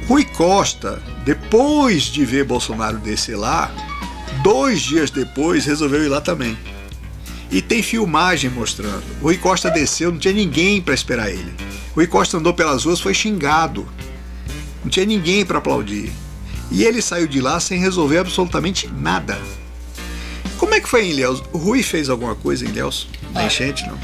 Rui 0.06 0.24
Costa, 0.24 1.02
depois 1.24 2.04
de 2.04 2.24
ver 2.24 2.44
Bolsonaro 2.44 2.98
descer 2.98 3.36
lá, 3.36 3.70
dois 4.42 4.82
dias 4.82 5.10
depois 5.10 5.64
resolveu 5.64 6.04
ir 6.04 6.08
lá 6.08 6.20
também. 6.20 6.56
E 7.50 7.62
tem 7.62 7.82
filmagem 7.82 8.50
mostrando. 8.50 9.04
Rui 9.20 9.36
Costa 9.36 9.70
desceu, 9.70 10.10
não 10.10 10.18
tinha 10.18 10.34
ninguém 10.34 10.80
para 10.80 10.94
esperar 10.94 11.30
ele. 11.30 11.54
Rui 11.94 12.06
Costa 12.06 12.36
andou 12.36 12.52
pelas 12.52 12.84
ruas, 12.84 13.00
foi 13.00 13.14
xingado. 13.14 13.86
Não 14.82 14.90
tinha 14.90 15.06
ninguém 15.06 15.44
para 15.44 15.58
aplaudir. 15.58 16.12
E 16.70 16.82
ele 16.82 17.00
saiu 17.00 17.26
de 17.26 17.40
lá 17.40 17.60
sem 17.60 17.78
resolver 17.78 18.18
absolutamente 18.18 18.88
nada. 18.88 19.38
Como 20.58 20.74
é 20.74 20.80
que 20.80 20.88
foi 20.88 21.04
em 21.04 21.10
Ilhéus? 21.10 21.42
O 21.52 21.58
Rui 21.58 21.82
fez 21.82 22.08
alguma 22.08 22.34
coisa 22.34 22.64
em 22.64 22.68
Ilhéus? 22.68 23.08
Na 23.32 23.44
enchente, 23.44 23.86
não? 23.86 23.98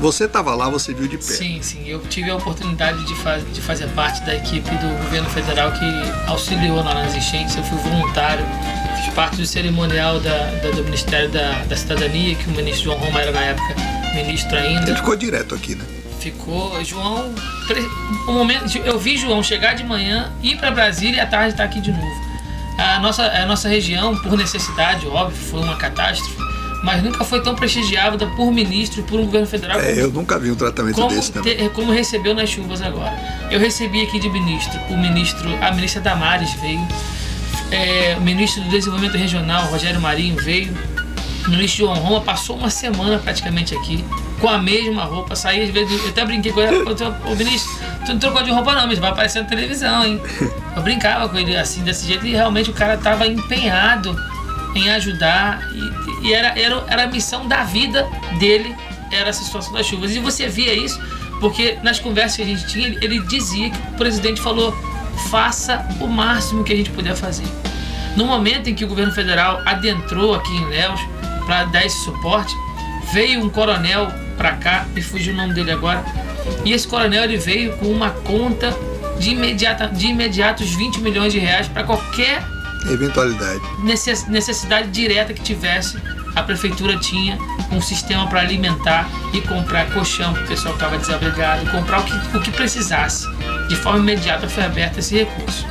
Você 0.00 0.24
estava 0.24 0.54
lá, 0.54 0.70
você 0.70 0.94
viu 0.94 1.06
de 1.06 1.18
perto. 1.18 1.36
Sim, 1.36 1.60
sim. 1.60 1.86
Eu 1.86 2.00
tive 2.00 2.30
a 2.30 2.36
oportunidade 2.36 3.04
de, 3.06 3.14
faz, 3.16 3.44
de 3.52 3.60
fazer 3.60 3.86
parte 3.88 4.24
da 4.24 4.34
equipe 4.34 4.70
do 4.76 5.04
governo 5.04 5.28
federal 5.28 5.72
que 5.72 5.84
auxiliou 6.26 6.76
lá 6.76 6.94
nas 6.94 7.14
enchentes. 7.14 7.54
Eu 7.54 7.62
fui 7.64 7.76
voluntário, 7.78 8.44
fiz 9.00 9.14
parte 9.14 9.36
do 9.36 9.46
cerimonial 9.46 10.20
da, 10.20 10.36
da- 10.62 10.70
do 10.70 10.84
Ministério 10.84 11.28
da, 11.30 11.62
da 11.68 11.76
Cidadania, 11.76 12.34
que 12.34 12.48
o 12.48 12.52
ministro 12.52 12.84
João 12.84 12.98
Roma 12.98 13.20
era 13.20 13.32
na 13.32 13.40
época 13.40 13.74
ministro 14.14 14.56
ainda. 14.56 14.82
Ele 14.90 14.96
ficou 14.96 15.16
direto 15.16 15.54
aqui, 15.54 15.74
né? 15.74 15.84
Ficou, 16.18 16.84
João. 16.84 17.32
Um 18.28 18.32
momento, 18.32 18.76
eu 18.78 18.98
vi 18.98 19.16
João 19.16 19.42
chegar 19.42 19.74
de 19.74 19.84
manhã, 19.84 20.30
ir 20.42 20.56
para 20.58 20.70
Brasília 20.70 21.16
e 21.16 21.20
à 21.20 21.26
tarde 21.26 21.50
estar 21.50 21.64
aqui 21.64 21.80
de 21.80 21.90
novo. 21.92 22.30
A 22.78 22.98
nossa, 22.98 23.24
a 23.24 23.46
nossa 23.46 23.68
região, 23.68 24.16
por 24.16 24.36
necessidade, 24.36 25.06
óbvio, 25.06 25.36
foi 25.36 25.60
uma 25.60 25.76
catástrofe, 25.76 26.36
mas 26.82 27.02
nunca 27.02 27.24
foi 27.24 27.42
tão 27.42 27.54
prestigiada 27.54 28.26
por 28.36 28.50
ministro, 28.52 29.02
por 29.04 29.20
um 29.20 29.26
governo 29.26 29.46
federal. 29.46 29.78
É, 29.80 29.92
eu 30.00 30.10
nunca 30.10 30.38
vi 30.38 30.50
um 30.50 30.54
tratamento 30.56 30.94
como, 30.96 31.08
desse 31.08 31.30
também. 31.32 31.56
te- 31.56 31.68
como 31.70 31.92
recebeu 31.92 32.34
nas 32.34 32.48
chuvas 32.50 32.80
agora. 32.82 33.12
Eu 33.50 33.60
recebi 33.60 34.02
aqui 34.02 34.18
de 34.18 34.28
ministro, 34.30 34.78
o 34.90 34.96
ministro, 34.96 35.48
a 35.62 35.70
ministra 35.72 36.00
Damares 36.00 36.52
veio, 36.54 36.80
é, 37.70 38.16
o 38.16 38.20
ministro 38.20 38.62
do 38.62 38.68
Desenvolvimento 38.68 39.16
Regional, 39.16 39.66
Rogério 39.66 40.00
Marinho, 40.00 40.36
veio, 40.36 40.76
o 41.46 41.50
ministro 41.50 41.86
João 41.86 41.94
Roma 41.94 42.20
passou 42.20 42.56
uma 42.56 42.70
semana 42.70 43.18
praticamente 43.18 43.74
aqui, 43.74 44.04
com 44.40 44.48
a 44.48 44.58
mesma 44.58 45.04
roupa, 45.04 45.36
saía 45.36 45.64
às 45.64 45.70
vezes, 45.70 46.02
eu 46.02 46.08
até 46.08 46.24
brinquei 46.24 46.52
com 46.52 46.60
ele, 46.60 46.76
ô 46.78 47.34
ministro, 47.36 47.70
tu 48.04 48.12
não 48.12 48.18
trocou 48.18 48.42
de 48.42 48.50
roupa 48.50 48.74
não, 48.74 48.86
mas 48.86 48.98
vai 48.98 49.10
aparecer 49.10 49.42
na 49.42 49.48
televisão, 49.48 50.04
hein? 50.04 50.20
Eu 50.76 50.82
brincava 50.82 51.28
com 51.28 51.36
ele 51.36 51.56
assim, 51.56 51.82
desse 51.82 52.06
jeito, 52.06 52.24
e 52.24 52.30
realmente 52.30 52.70
o 52.70 52.72
cara 52.72 52.94
estava 52.94 53.26
empenhado 53.26 54.16
em 54.74 54.88
ajudar, 54.90 55.60
e, 55.72 56.28
e 56.28 56.32
era, 56.32 56.58
era, 56.58 56.84
era 56.86 57.04
a 57.04 57.06
missão 57.08 57.48
da 57.48 57.64
vida 57.64 58.08
dele, 58.38 58.74
era 59.10 59.30
essa 59.30 59.42
situação 59.42 59.72
das 59.72 59.84
chuvas. 59.84 60.14
E 60.14 60.20
você 60.20 60.46
via 60.46 60.72
isso, 60.72 61.00
porque 61.40 61.76
nas 61.82 61.98
conversas 61.98 62.36
que 62.36 62.42
a 62.42 62.46
gente 62.46 62.66
tinha, 62.66 62.86
ele, 62.86 62.98
ele 63.02 63.18
dizia 63.26 63.70
que 63.70 63.76
o 63.76 63.96
presidente 63.96 64.40
falou, 64.40 64.72
faça 65.28 65.86
o 66.00 66.06
máximo 66.06 66.64
que 66.64 66.72
a 66.72 66.76
gente 66.76 66.90
puder 66.90 67.14
fazer. 67.14 67.44
No 68.16 68.24
momento 68.26 68.68
em 68.68 68.74
que 68.74 68.84
o 68.84 68.88
governo 68.88 69.12
federal 69.12 69.60
adentrou 69.66 70.34
aqui 70.34 70.52
em 70.54 70.64
Léus 70.68 71.00
para 71.46 71.64
dar 71.64 71.84
esse 71.84 72.02
suporte, 72.04 72.54
veio 73.12 73.40
um 73.44 73.48
coronel 73.48 74.08
para 74.36 74.52
cá, 74.52 74.86
me 74.94 75.02
fugiu 75.02 75.32
o 75.34 75.36
nome 75.36 75.52
dele 75.54 75.70
agora, 75.70 76.04
e 76.64 76.72
esse 76.72 76.86
coronel 76.88 77.24
ele 77.24 77.36
veio 77.36 77.76
com 77.76 77.86
uma 77.86 78.10
conta 78.10 78.76
de, 79.18 79.30
imediata, 79.30 79.86
de 79.88 80.06
imediatos 80.08 80.70
20 80.74 81.00
milhões 81.00 81.32
de 81.32 81.38
reais 81.38 81.68
para 81.68 81.84
qualquer 81.84 82.42
Eventualidade. 82.90 83.60
necess- 83.84 84.26
necessidade 84.28 84.88
direta 84.88 85.32
que 85.34 85.42
tivesse, 85.42 85.98
a 86.34 86.42
prefeitura 86.42 86.96
tinha 86.96 87.38
um 87.70 87.80
sistema 87.80 88.26
para 88.26 88.40
alimentar 88.40 89.08
e 89.32 89.40
comprar 89.40 89.90
colchão 89.92 90.32
para 90.32 90.44
o 90.44 90.46
pessoal 90.46 90.74
que 90.74 90.82
estava 90.82 90.98
desabrigado, 90.98 91.70
comprar 91.70 92.00
o 92.00 92.04
que, 92.04 92.36
o 92.36 92.40
que 92.40 92.50
precisasse. 92.50 93.26
De 93.68 93.76
forma 93.76 94.00
imediata 94.00 94.48
foi 94.48 94.64
aberto 94.64 94.98
esse 94.98 95.16
recurso. 95.16 95.66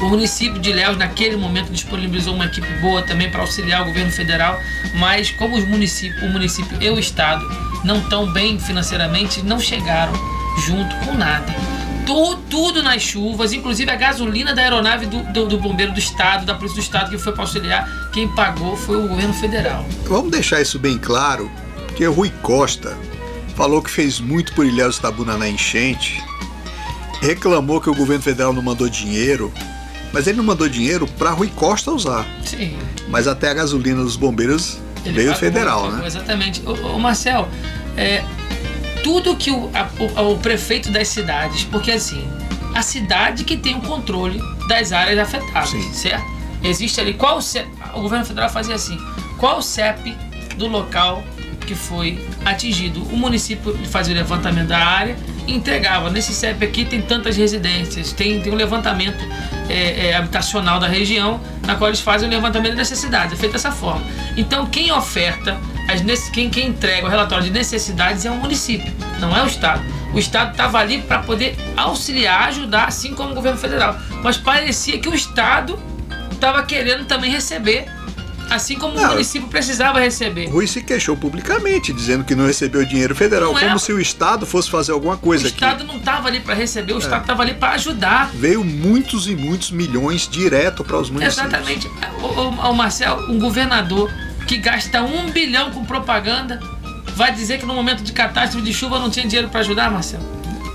O 0.00 0.08
município 0.08 0.60
de 0.60 0.72
Léus, 0.72 0.96
naquele 0.96 1.36
momento, 1.36 1.72
disponibilizou 1.72 2.34
uma 2.34 2.44
equipe 2.44 2.68
boa 2.80 3.02
também 3.02 3.30
para 3.30 3.40
auxiliar 3.40 3.82
o 3.82 3.86
governo 3.86 4.12
federal, 4.12 4.60
mas 4.94 5.30
como 5.30 5.56
os 5.56 5.66
municípios, 5.66 6.22
o 6.22 6.28
município 6.28 6.76
e 6.80 6.90
o 6.90 6.98
estado 6.98 7.44
não 7.82 7.98
estão 7.98 8.30
bem 8.30 8.58
financeiramente, 8.58 9.42
não 9.42 9.58
chegaram 9.58 10.12
junto 10.66 10.94
com 10.96 11.14
nada. 11.14 11.75
Tu- 12.06 12.36
tudo 12.48 12.82
nas 12.82 13.02
chuvas, 13.02 13.52
inclusive 13.52 13.90
a 13.90 13.96
gasolina 13.96 14.54
da 14.54 14.62
aeronave 14.62 15.06
do, 15.06 15.22
do, 15.32 15.46
do 15.46 15.58
bombeiro 15.58 15.92
do 15.92 15.98
estado, 15.98 16.46
da 16.46 16.54
polícia 16.54 16.76
do 16.80 16.82
estado 16.82 17.10
que 17.10 17.18
foi 17.18 17.32
para 17.32 17.42
auxiliar, 17.42 18.10
quem 18.12 18.28
pagou 18.28 18.76
foi 18.76 18.96
o 18.96 19.08
governo 19.08 19.34
federal. 19.34 19.84
Vamos 20.04 20.30
deixar 20.30 20.60
isso 20.62 20.78
bem 20.78 20.96
claro, 20.98 21.50
porque 21.86 22.06
o 22.06 22.12
Rui 22.12 22.30
Costa 22.42 22.96
falou 23.56 23.82
que 23.82 23.90
fez 23.90 24.20
muito 24.20 24.52
por 24.54 24.64
Ilhéus 24.64 24.98
Tabuna 24.98 25.36
na 25.36 25.48
enchente, 25.48 26.22
reclamou 27.20 27.80
que 27.80 27.90
o 27.90 27.94
governo 27.94 28.22
federal 28.22 28.52
não 28.52 28.62
mandou 28.62 28.88
dinheiro, 28.88 29.52
mas 30.12 30.26
ele 30.26 30.36
não 30.36 30.44
mandou 30.44 30.68
dinheiro 30.68 31.06
para 31.18 31.30
Rui 31.30 31.48
Costa 31.54 31.90
usar. 31.90 32.26
Sim. 32.44 32.76
Mas 33.08 33.26
até 33.26 33.50
a 33.50 33.54
gasolina 33.54 34.02
dos 34.02 34.16
bombeiros 34.16 34.78
Ele 35.04 35.14
veio 35.14 35.34
federal, 35.34 35.90
né? 35.90 36.06
Exatamente. 36.06 36.62
Ô, 36.66 36.94
ô, 36.94 36.98
Marcel, 36.98 37.48
é, 37.96 38.22
tudo 39.06 39.36
que 39.36 39.52
o, 39.52 39.70
a- 39.72 39.88
o- 40.20 40.32
o 40.32 40.38
prefeito 40.38 40.90
das 40.90 41.06
cidades, 41.06 41.62
porque 41.62 41.92
assim, 41.92 42.26
a 42.74 42.82
cidade 42.82 43.44
que 43.44 43.56
tem 43.56 43.76
o 43.76 43.80
controle 43.80 44.40
das 44.68 44.90
áreas 44.92 45.16
afetadas, 45.16 45.70
Sim. 45.70 45.92
certo? 45.92 46.24
Existe 46.60 47.00
ali 47.00 47.14
qual 47.14 47.38
o 47.38 47.40
CEP, 47.40 47.68
o 47.94 48.00
governo 48.00 48.24
federal 48.24 48.48
fazia 48.50 48.74
assim, 48.74 48.98
qual 49.38 49.58
o 49.58 49.62
CEP 49.62 50.12
do 50.56 50.66
local 50.66 51.22
que 51.64 51.76
foi 51.76 52.18
atingido. 52.44 53.00
O 53.04 53.16
município 53.16 53.76
fazia 53.90 54.12
o 54.12 54.16
levantamento 54.16 54.66
da 54.68 54.78
área 54.84 55.16
entregava. 55.46 56.10
Nesse 56.10 56.32
CEP 56.32 56.64
aqui 56.64 56.84
tem 56.84 57.02
tantas 57.02 57.36
residências, 57.36 58.12
tem, 58.12 58.40
tem 58.40 58.52
um 58.52 58.56
levantamento 58.56 59.24
é, 59.68 60.08
é, 60.08 60.16
habitacional 60.16 60.78
da 60.78 60.86
região, 60.86 61.40
na 61.66 61.74
qual 61.74 61.88
eles 61.88 62.00
fazem 62.00 62.28
o 62.28 62.30
levantamento 62.30 62.72
de 62.72 62.78
necessidades. 62.78 63.32
É 63.32 63.36
feito 63.36 63.52
dessa 63.52 63.72
forma. 63.72 64.02
Então, 64.36 64.66
quem 64.66 64.92
oferta, 64.92 65.58
as 65.88 66.02
quem, 66.30 66.50
quem 66.50 66.68
entrega 66.68 67.06
o 67.06 67.10
relatório 67.10 67.44
de 67.44 67.50
necessidades 67.50 68.24
é 68.24 68.30
o 68.30 68.36
município, 68.36 68.92
não 69.20 69.36
é 69.36 69.42
o 69.42 69.46
Estado. 69.46 69.82
O 70.14 70.18
Estado 70.18 70.52
estava 70.52 70.78
ali 70.78 71.02
para 71.02 71.18
poder 71.18 71.56
auxiliar, 71.76 72.48
ajudar, 72.48 72.86
assim 72.86 73.14
como 73.14 73.32
o 73.32 73.34
governo 73.34 73.58
federal. 73.58 73.96
Mas 74.22 74.36
parecia 74.36 74.98
que 74.98 75.08
o 75.08 75.14
Estado 75.14 75.78
estava 76.32 76.62
querendo 76.62 77.06
também 77.06 77.30
receber, 77.30 77.86
assim 78.50 78.76
como 78.76 78.96
o 78.96 79.00
Não, 79.00 79.08
município 79.10 79.48
precisava 79.48 79.98
receber. 80.00 80.46
Rui 80.48 80.66
se 80.66 80.82
queixou 80.82 81.16
publicamente, 81.16 81.92
dizendo 81.92 82.24
que 82.24 82.34
não 82.34 82.46
recebeu 82.46 82.84
dinheiro 82.84 83.14
federal, 83.14 83.52
Não 83.52 83.58
é- 83.58 83.64
como 83.66 83.78
se 83.78 83.92
o 83.92 84.00
Estado 84.00 84.46
fosse 84.46 84.70
fazer 84.70 84.92
alguma 84.92 85.14
O 85.14 85.18
coisa 85.18 85.48
aqui. 85.48 85.54
Estado 85.56 85.84
não 85.84 85.96
estava 85.96 86.28
ali 86.28 86.40
para 86.40 86.54
receber, 86.54 86.92
É. 86.92 86.94
o 86.96 86.98
Estado 86.98 87.22
estava 87.22 87.42
ali 87.42 87.54
para 87.54 87.72
ajudar. 87.74 88.30
Veio 88.34 88.64
muitos 88.64 89.26
e 89.28 89.34
muitos 89.34 89.70
milhões 89.70 90.28
direto 90.28 90.84
para 90.84 90.96
os 90.98 91.10
municípios. 91.10 91.46
Exatamente. 91.52 91.90
O, 92.22 92.26
o- 92.26 92.70
o 92.70 92.74
Marcel, 92.74 93.26
um 93.28 93.38
governador 93.38 94.10
que 94.46 94.56
gasta 94.58 95.02
um 95.02 95.30
bilhão 95.30 95.70
com 95.72 95.84
propaganda, 95.84 96.60
vai 97.16 97.32
dizer 97.32 97.58
que 97.58 97.66
no 97.66 97.74
momento 97.74 98.02
de 98.02 98.12
catástrofe 98.12 98.64
de 98.64 98.72
chuva 98.72 98.98
não 98.98 99.10
tinha 99.10 99.26
dinheiro 99.26 99.48
para 99.48 99.60
ajudar, 99.60 99.90
Marcel? 99.90 100.20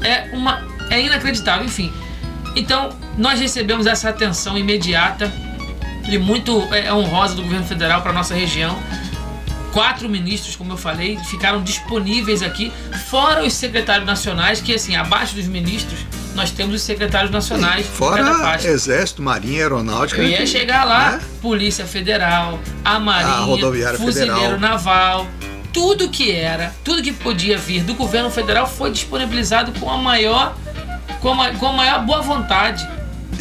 É 0.02 0.30
uma 0.36 0.62
é 0.90 1.00
inacreditável, 1.02 1.66
enfim. 1.66 1.94
Então, 2.56 2.90
nós 3.18 3.40
recebemos 3.40 3.86
essa 3.88 4.10
atenção 4.10 4.58
imediata 4.58 5.32
e 6.08 6.18
muito 6.18 6.68
é, 6.74 6.92
honrosa 6.94 7.36
do 7.36 7.44
governo 7.44 7.66
federal 7.66 8.02
para 8.02 8.12
nossa 8.14 8.34
região. 8.34 8.78
Quatro 9.72 10.10
ministros, 10.10 10.56
como 10.58 10.74
eu 10.74 10.78
falei, 10.78 11.18
ficaram 11.30 11.64
disponíveis 11.64 12.44
aqui, 12.44 12.74
fora 13.10 13.42
os 13.44 13.54
secretários 13.54 14.06
nacionais, 14.06 14.60
que 14.60 14.74
assim, 14.74 14.98
abaixo 14.98 15.34
dos 15.36 15.46
ministros, 15.46 15.98
nós 16.36 16.52
temos 16.52 16.76
os 16.76 16.82
secretários 16.82 17.32
nacionais 17.32 17.86
cada 17.98 18.34
Fora. 18.36 18.68
Exército, 18.68 19.22
Marinha, 19.22 19.62
Aeronáutica. 19.64 20.22
Eu 20.22 20.28
ia 20.28 20.38
que- 20.40 20.48
chegar 20.48 20.84
lá, 20.84 21.12
né? 21.14 21.22
Polícia 21.42 21.86
Federal, 21.86 22.60
a 22.84 23.00
Marinha, 23.00 23.34
A 23.34 23.40
Rodoviária 23.40 23.98
Fuzileiro 23.98 24.36
Federal. 24.36 24.60
Naval, 24.60 25.28
tudo 25.72 26.10
que 26.10 26.32
era, 26.32 26.74
tudo 26.84 27.02
que 27.02 27.14
podia 27.14 27.58
vir 27.58 27.84
do 27.84 27.94
governo 27.94 28.30
federal 28.30 28.68
foi 28.68 28.92
disponibilizado 28.92 29.72
com 29.80 29.90
a 29.90 29.98
maior, 29.98 30.54
com 31.22 31.32
a, 31.42 31.50
com 31.52 31.68
a 31.68 31.74
maior 31.74 32.06
boa 32.06 32.22
vontade. 32.22 32.86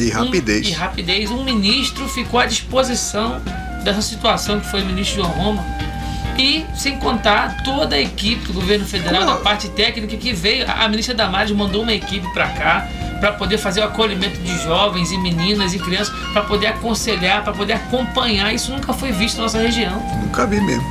E 0.03 0.09
rapidez. 0.09 0.67
Um, 0.67 0.69
e 0.69 0.73
rapidez. 0.73 1.31
Um 1.31 1.43
ministro 1.43 2.07
ficou 2.07 2.39
à 2.39 2.45
disposição 2.45 3.41
dessa 3.83 4.01
situação 4.01 4.59
que 4.59 4.67
foi 4.69 4.81
o 4.81 4.85
ministro 4.85 5.23
João 5.23 5.29
Roma. 5.31 5.63
E 6.37 6.65
sem 6.75 6.97
contar 6.97 7.61
toda 7.63 7.95
a 7.95 8.01
equipe 8.01 8.47
do 8.47 8.53
governo 8.53 8.85
federal, 8.85 9.21
Como- 9.25 9.35
da 9.37 9.41
parte 9.41 9.67
técnica 9.69 10.15
que 10.17 10.33
veio. 10.33 10.65
A 10.69 10.87
ministra 10.87 11.13
Damares 11.13 11.51
mandou 11.51 11.83
uma 11.83 11.93
equipe 11.93 12.25
para 12.33 12.47
cá 12.49 12.87
para 13.19 13.33
poder 13.33 13.57
fazer 13.59 13.81
o 13.81 13.83
acolhimento 13.83 14.39
de 14.41 14.57
jovens 14.63 15.11
e 15.11 15.17
meninas 15.17 15.73
e 15.75 15.79
crianças, 15.79 16.11
para 16.33 16.41
poder 16.41 16.67
aconselhar, 16.67 17.43
para 17.43 17.53
poder 17.53 17.73
acompanhar. 17.73 18.51
Isso 18.53 18.71
nunca 18.71 18.93
foi 18.93 19.11
visto 19.11 19.37
na 19.37 19.43
nossa 19.43 19.59
região. 19.59 19.99
Nunca 20.21 20.47
vi 20.47 20.59
mesmo. 20.59 20.83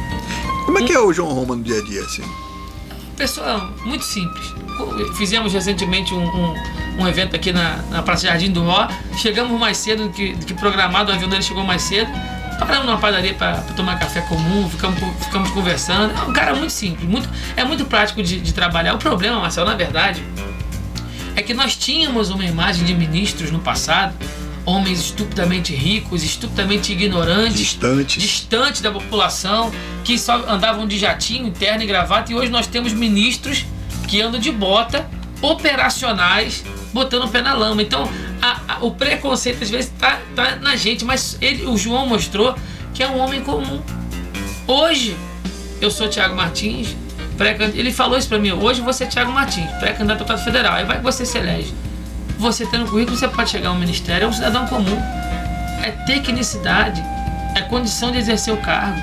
Como 0.66 0.78
é 0.78 0.82
que 0.84 0.92
é 0.92 1.00
o 1.00 1.12
João 1.12 1.32
Roma 1.32 1.56
no 1.56 1.64
dia 1.64 1.78
a 1.78 1.82
dia, 1.82 2.02
assim? 2.02 2.22
Pessoa 3.16 3.72
muito 3.84 4.04
simples. 4.04 4.54
Fizemos 5.18 5.52
recentemente 5.52 6.14
um, 6.14 6.22
um, 6.24 6.54
um 7.00 7.08
evento 7.08 7.34
aqui 7.34 7.52
na, 7.52 7.76
na 7.90 8.02
Praça 8.02 8.26
Jardim 8.26 8.50
do 8.50 8.66
Ó. 8.66 8.88
Chegamos 9.16 9.58
mais 9.58 9.76
cedo 9.78 10.04
do 10.04 10.10
que, 10.10 10.34
do 10.34 10.44
que 10.44 10.54
programado, 10.54 11.10
o 11.10 11.14
avião 11.14 11.28
dele 11.28 11.42
chegou 11.42 11.64
mais 11.64 11.82
cedo. 11.82 12.10
Paramos 12.58 12.84
numa 12.84 12.98
padaria 12.98 13.32
para 13.32 13.54
tomar 13.74 13.98
café 13.98 14.20
comum, 14.20 14.68
ficamos, 14.68 14.98
ficamos 15.24 15.50
conversando. 15.50 16.12
É 16.14 16.28
um 16.28 16.32
cara 16.32 16.54
muito 16.54 16.70
simples, 16.70 17.08
muito, 17.08 17.28
é 17.56 17.64
muito 17.64 17.86
prático 17.86 18.22
de, 18.22 18.38
de 18.38 18.52
trabalhar. 18.52 18.94
O 18.94 18.98
problema, 18.98 19.40
Marcelo, 19.40 19.66
na 19.66 19.74
verdade, 19.74 20.22
é 21.34 21.42
que 21.42 21.54
nós 21.54 21.74
tínhamos 21.74 22.28
uma 22.28 22.44
imagem 22.44 22.84
de 22.84 22.94
ministros 22.94 23.50
no 23.50 23.60
passado, 23.60 24.14
homens 24.66 25.00
estupidamente 25.00 25.74
ricos, 25.74 26.22
estupidamente 26.22 26.92
ignorantes, 26.92 27.60
Distantes. 27.60 28.22
distante 28.22 28.82
da 28.82 28.90
população, 28.90 29.72
que 30.04 30.18
só 30.18 30.44
andavam 30.46 30.86
de 30.86 30.98
jatinho, 30.98 31.50
terno 31.50 31.82
e 31.82 31.86
gravata, 31.86 32.30
e 32.30 32.34
hoje 32.34 32.50
nós 32.50 32.66
temos 32.66 32.92
ministros 32.92 33.64
que 34.06 34.20
andam 34.20 34.38
de 34.38 34.52
bota, 34.52 35.08
operacionais, 35.40 36.62
botando 36.92 37.24
o 37.24 37.28
pé 37.28 37.40
na 37.42 37.54
lama. 37.54 37.82
Então, 37.82 38.08
a- 38.42 38.60
a- 38.68 38.78
o 38.84 38.90
preconceito 38.92 39.62
às 39.62 39.70
vezes 39.70 39.92
tá, 39.98 40.18
tá 40.34 40.56
na 40.56 40.76
gente, 40.76 41.04
mas 41.04 41.36
ele, 41.40 41.66
o 41.66 41.76
João 41.76 42.06
mostrou 42.06 42.54
que 42.94 43.02
é 43.02 43.08
um 43.08 43.18
homem 43.18 43.40
comum. 43.42 43.80
Hoje, 44.66 45.16
eu 45.80 45.90
sou 45.90 46.08
Thiago 46.08 46.34
Martins, 46.34 46.94
ele 47.74 47.92
falou 47.92 48.18
isso 48.18 48.28
pra 48.28 48.38
mim, 48.38 48.52
hoje 48.52 48.80
você 48.80 49.04
é 49.04 49.06
Thiago 49.06 49.32
Martins, 49.32 49.70
pré-candidato 49.78 50.10
a 50.10 50.14
deputado 50.24 50.44
federal, 50.44 50.74
aí 50.74 50.84
vai 50.84 50.98
que 50.98 51.02
você 51.02 51.24
se 51.24 51.38
elege. 51.38 51.72
Você 52.38 52.64
tendo 52.66 52.86
currículo, 52.86 53.16
você 53.16 53.28
pode 53.28 53.50
chegar 53.50 53.68
a 53.70 53.72
um 53.72 53.78
ministério, 53.78 54.24
é 54.26 54.28
um 54.28 54.32
cidadão 54.32 54.66
comum 54.66 55.00
é 55.82 55.90
tecnicidade, 56.04 57.02
é 57.56 57.62
condição 57.62 58.12
de 58.12 58.18
exercer 58.18 58.52
o 58.52 58.56
cargo. 58.58 59.00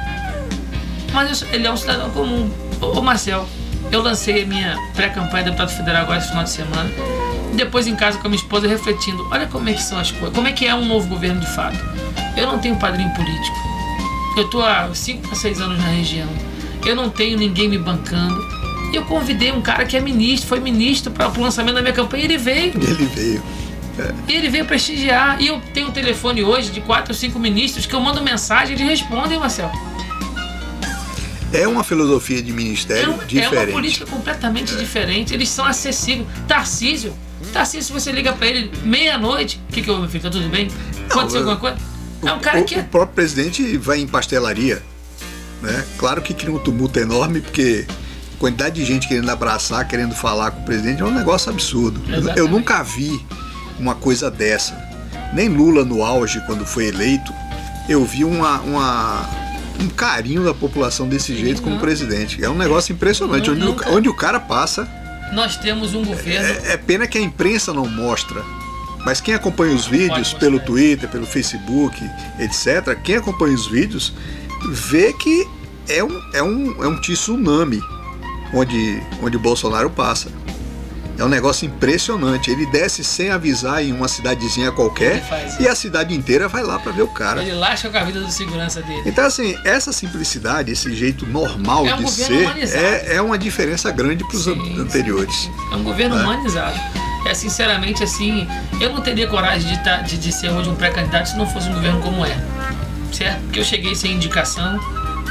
Mas 1.11 1.41
eu 1.41 1.47
ele 1.51 1.65
é 1.65 1.71
um 1.71 1.77
cidadão 1.77 2.09
comum. 2.11 2.51
Ô 2.79 3.01
Marcel, 3.01 3.47
eu 3.91 4.01
lancei 4.03 4.43
a 4.43 4.45
minha 4.45 4.77
pré-campanha 4.95 5.45
de 5.45 5.49
deputado 5.49 5.69
federal 5.75 6.03
agora 6.03 6.19
esse 6.19 6.27
final 6.29 6.43
de 6.43 6.51
semana. 6.51 6.89
Depois 7.53 7.87
em 7.87 7.95
casa 7.95 8.17
com 8.19 8.27
a 8.27 8.29
minha 8.29 8.41
esposa 8.41 8.67
refletindo, 8.67 9.27
olha 9.31 9.47
como 9.47 9.67
é 9.69 9.73
que 9.73 9.81
são 9.81 9.97
as 9.99 10.11
coisas, 10.11 10.35
como 10.35 10.47
é 10.47 10.51
que 10.51 10.65
é 10.65 10.75
um 10.75 10.85
novo 10.85 11.07
governo 11.07 11.39
de 11.39 11.47
fato. 11.55 11.77
Eu 12.35 12.45
não 12.47 12.59
tenho 12.59 12.75
padrinho 12.75 13.09
político. 13.15 13.57
Eu 14.37 14.47
tô 14.49 14.61
há 14.61 14.89
5 14.93 15.29
a 15.31 15.35
6 15.35 15.59
anos 15.61 15.77
na 15.79 15.87
região. 15.87 16.27
Eu 16.85 16.95
não 16.95 17.09
tenho 17.09 17.37
ninguém 17.37 17.67
me 17.67 17.77
bancando. 17.77 18.39
E 18.93 18.95
eu 18.95 19.03
convidei 19.05 19.51
um 19.51 19.61
cara 19.61 19.85
que 19.85 19.97
é 19.97 19.99
ministro, 19.99 20.47
foi 20.47 20.59
ministro 20.59 21.11
para 21.11 21.27
o 21.29 21.41
lançamento 21.41 21.75
da 21.75 21.81
minha 21.81 21.93
campanha 21.93 22.23
e 22.23 22.25
ele 22.27 22.37
veio. 22.37 22.73
Ele 22.75 23.05
veio. 23.05 23.43
E 24.27 24.33
ele 24.33 24.47
veio 24.49 24.65
prestigiar. 24.65 25.41
E 25.41 25.47
eu 25.47 25.59
tenho 25.73 25.87
um 25.87 25.91
telefone 25.91 26.43
hoje 26.43 26.69
de 26.69 26.79
quatro 26.81 27.11
ou 27.13 27.17
cinco 27.17 27.39
ministros 27.39 27.87
que 27.87 27.93
eu 27.95 27.99
mando 27.99 28.21
mensagem 28.21 28.77
e 28.77 28.79
eles 28.81 28.99
respondem, 29.01 29.39
Marcel. 29.39 29.71
É 31.51 31.67
uma 31.67 31.83
filosofia 31.83 32.41
de 32.41 32.51
É, 32.51 32.53
ministério 32.53 33.11
um- 33.13 33.21
é 33.21 33.25
diferente. 33.25 33.55
É. 33.55 33.59
uma 33.63 33.71
política 33.71 34.05
completamente 34.05 34.75
diferente. 34.75 35.33
Eles 35.33 35.49
são 35.49 35.65
acessíveis. 35.65 36.27
Tarcísio. 36.47 37.13
Tarcísio, 37.53 37.83
se 37.83 37.93
você 37.93 38.11
liga 38.11 38.33
pra 38.33 38.47
ele 38.47 38.71
meia-noite, 38.83 39.61
o 39.69 39.73
que, 39.73 39.81
que 39.81 39.89
houve, 39.89 40.01
meu 40.03 40.09
filho? 40.09 40.23
Tá 40.23 40.29
tudo 40.29 40.49
bem? 40.49 40.67
Aconteceu 41.09 41.41
eu- 41.41 41.49
alguma 41.49 41.57
coisa? 41.57 41.77
É 42.25 42.33
um 42.33 42.39
cara 42.39 42.59
o, 42.61 42.65
que 42.65 42.75
o 42.75 42.79
é. 42.79 42.83
próprio 42.83 43.13
presidente 43.15 43.77
vai 43.77 43.99
em 43.99 44.07
pastelaria. 44.07 44.81
Né? 45.61 45.85
Claro 45.97 46.21
que 46.21 46.33
cria 46.33 46.51
um 46.53 46.59
tumulto 46.59 46.99
enorme, 46.99 47.41
porque 47.41 47.85
a 48.35 48.39
quantidade 48.39 48.75
de 48.75 48.85
gente 48.85 49.07
querendo 49.07 49.29
abraçar, 49.29 49.87
querendo 49.87 50.13
falar 50.15 50.51
com 50.51 50.61
o 50.61 50.65
presidente 50.65 51.01
é 51.01 51.05
um 51.05 51.11
negócio 51.13 51.51
absurdo. 51.51 52.01
Eu- 52.07 52.13
Eu 52.15 52.19
Exatamente. 52.21 52.51
nunca 52.51 52.83
vi 52.83 53.25
uma 53.79 53.95
coisa 53.95 54.29
dessa. 54.31 54.75
Nem 55.33 55.47
Lula 55.49 55.83
no 55.85 56.03
auge, 56.03 56.41
quando 56.45 56.65
foi 56.65 56.85
eleito, 56.87 57.31
eu 57.87 58.03
vi 58.03 58.23
uma, 58.23 58.59
uma- 58.61 59.29
um 59.79 59.87
carinho 59.89 60.43
da 60.43 60.53
população 60.53 61.07
desse 61.07 61.35
jeito 61.37 61.61
como 61.61 61.75
não. 61.75 61.81
presidente. 61.81 62.43
É 62.43 62.49
um 62.49 62.57
negócio 62.57 62.93
impressionante. 62.93 63.49
Não, 63.51 63.71
onde, 63.73 63.83
o, 63.89 63.93
onde 63.95 64.09
o 64.09 64.13
cara 64.13 64.39
passa, 64.39 64.87
Nós 65.33 65.57
temos 65.57 65.93
um 65.93 66.03
governo. 66.03 66.47
é, 66.65 66.73
é 66.73 66.77
pena 66.77 67.07
que 67.07 67.17
a 67.17 67.21
imprensa 67.21 67.73
não 67.73 67.87
mostra. 67.87 68.43
Mas 69.05 69.21
quem 69.21 69.33
acompanha 69.33 69.73
os 69.73 69.85
vídeos 69.85 70.33
pelo 70.33 70.59
Twitter, 70.59 71.07
pelo 71.09 71.25
Facebook, 71.25 71.97
etc., 72.39 72.99
quem 73.01 73.15
acompanha 73.15 73.55
os 73.55 73.67
vídeos 73.67 74.13
vê 74.69 75.13
que 75.13 75.47
é 75.87 76.03
um, 76.03 76.21
é 76.33 76.43
um, 76.43 76.83
é 76.83 76.87
um 76.87 76.99
tsunami 76.99 77.81
onde, 78.53 79.01
onde 79.21 79.37
o 79.37 79.39
Bolsonaro 79.39 79.89
passa. 79.89 80.29
É 81.17 81.23
um 81.23 81.27
negócio 81.27 81.65
impressionante. 81.65 82.51
Ele 82.51 82.65
desce 82.67 83.03
sem 83.03 83.29
avisar 83.31 83.83
em 83.83 83.91
uma 83.91 84.07
cidadezinha 84.07 84.71
qualquer 84.71 85.23
e 85.59 85.67
a 85.67 85.73
cidade 85.75 86.13
inteira 86.15 86.47
vai 86.47 86.61
lá 86.63 86.77
para 86.77 86.91
ver 86.91 87.01
o 87.01 87.07
cara. 87.07 87.41
Ele 87.41 87.53
lasca 87.53 87.89
com 87.89 87.97
a 87.97 88.03
vida 88.03 88.19
do 88.19 88.29
segurança 88.31 88.81
dele. 88.81 89.01
Então, 89.05 89.25
assim, 89.25 89.57
essa 89.65 89.91
simplicidade, 89.91 90.71
esse 90.71 90.93
jeito 90.95 91.25
normal 91.25 91.87
É 91.87 91.95
um 91.95 92.03
de 92.03 92.11
ser, 92.11 92.47
é, 92.75 93.15
é 93.15 93.21
uma 93.21 93.37
diferença 93.37 93.89
grande 93.91 94.23
para 94.27 94.37
os 94.37 94.47
anteriores. 94.47 95.35
sim. 95.35 95.51
É 95.71 95.75
um 95.75 95.83
governo 95.83 96.17
É. 96.17 96.21
humanizado. 96.23 96.79
É 97.25 97.33
sinceramente 97.33 98.03
assim, 98.03 98.47
eu 98.79 98.91
não 98.93 99.01
teria 99.01 99.27
coragem 99.27 99.75
de, 99.75 99.83
tá- 99.83 99.97
de, 99.97 100.17
de 100.17 100.31
ser 100.31 100.49
hoje 100.49 100.69
um 100.69 100.75
pré-candidato 100.75 101.29
se 101.29 101.37
não 101.37 101.45
fosse 101.47 101.67
um 101.67 101.73
governo 101.73 101.99
como 102.01 102.23
é. 102.25 102.37
Certo? 103.11 103.41
Porque 103.43 103.59
eu 103.59 103.63
cheguei 103.65 103.95
sem 103.95 104.13
indicação, 104.13 104.79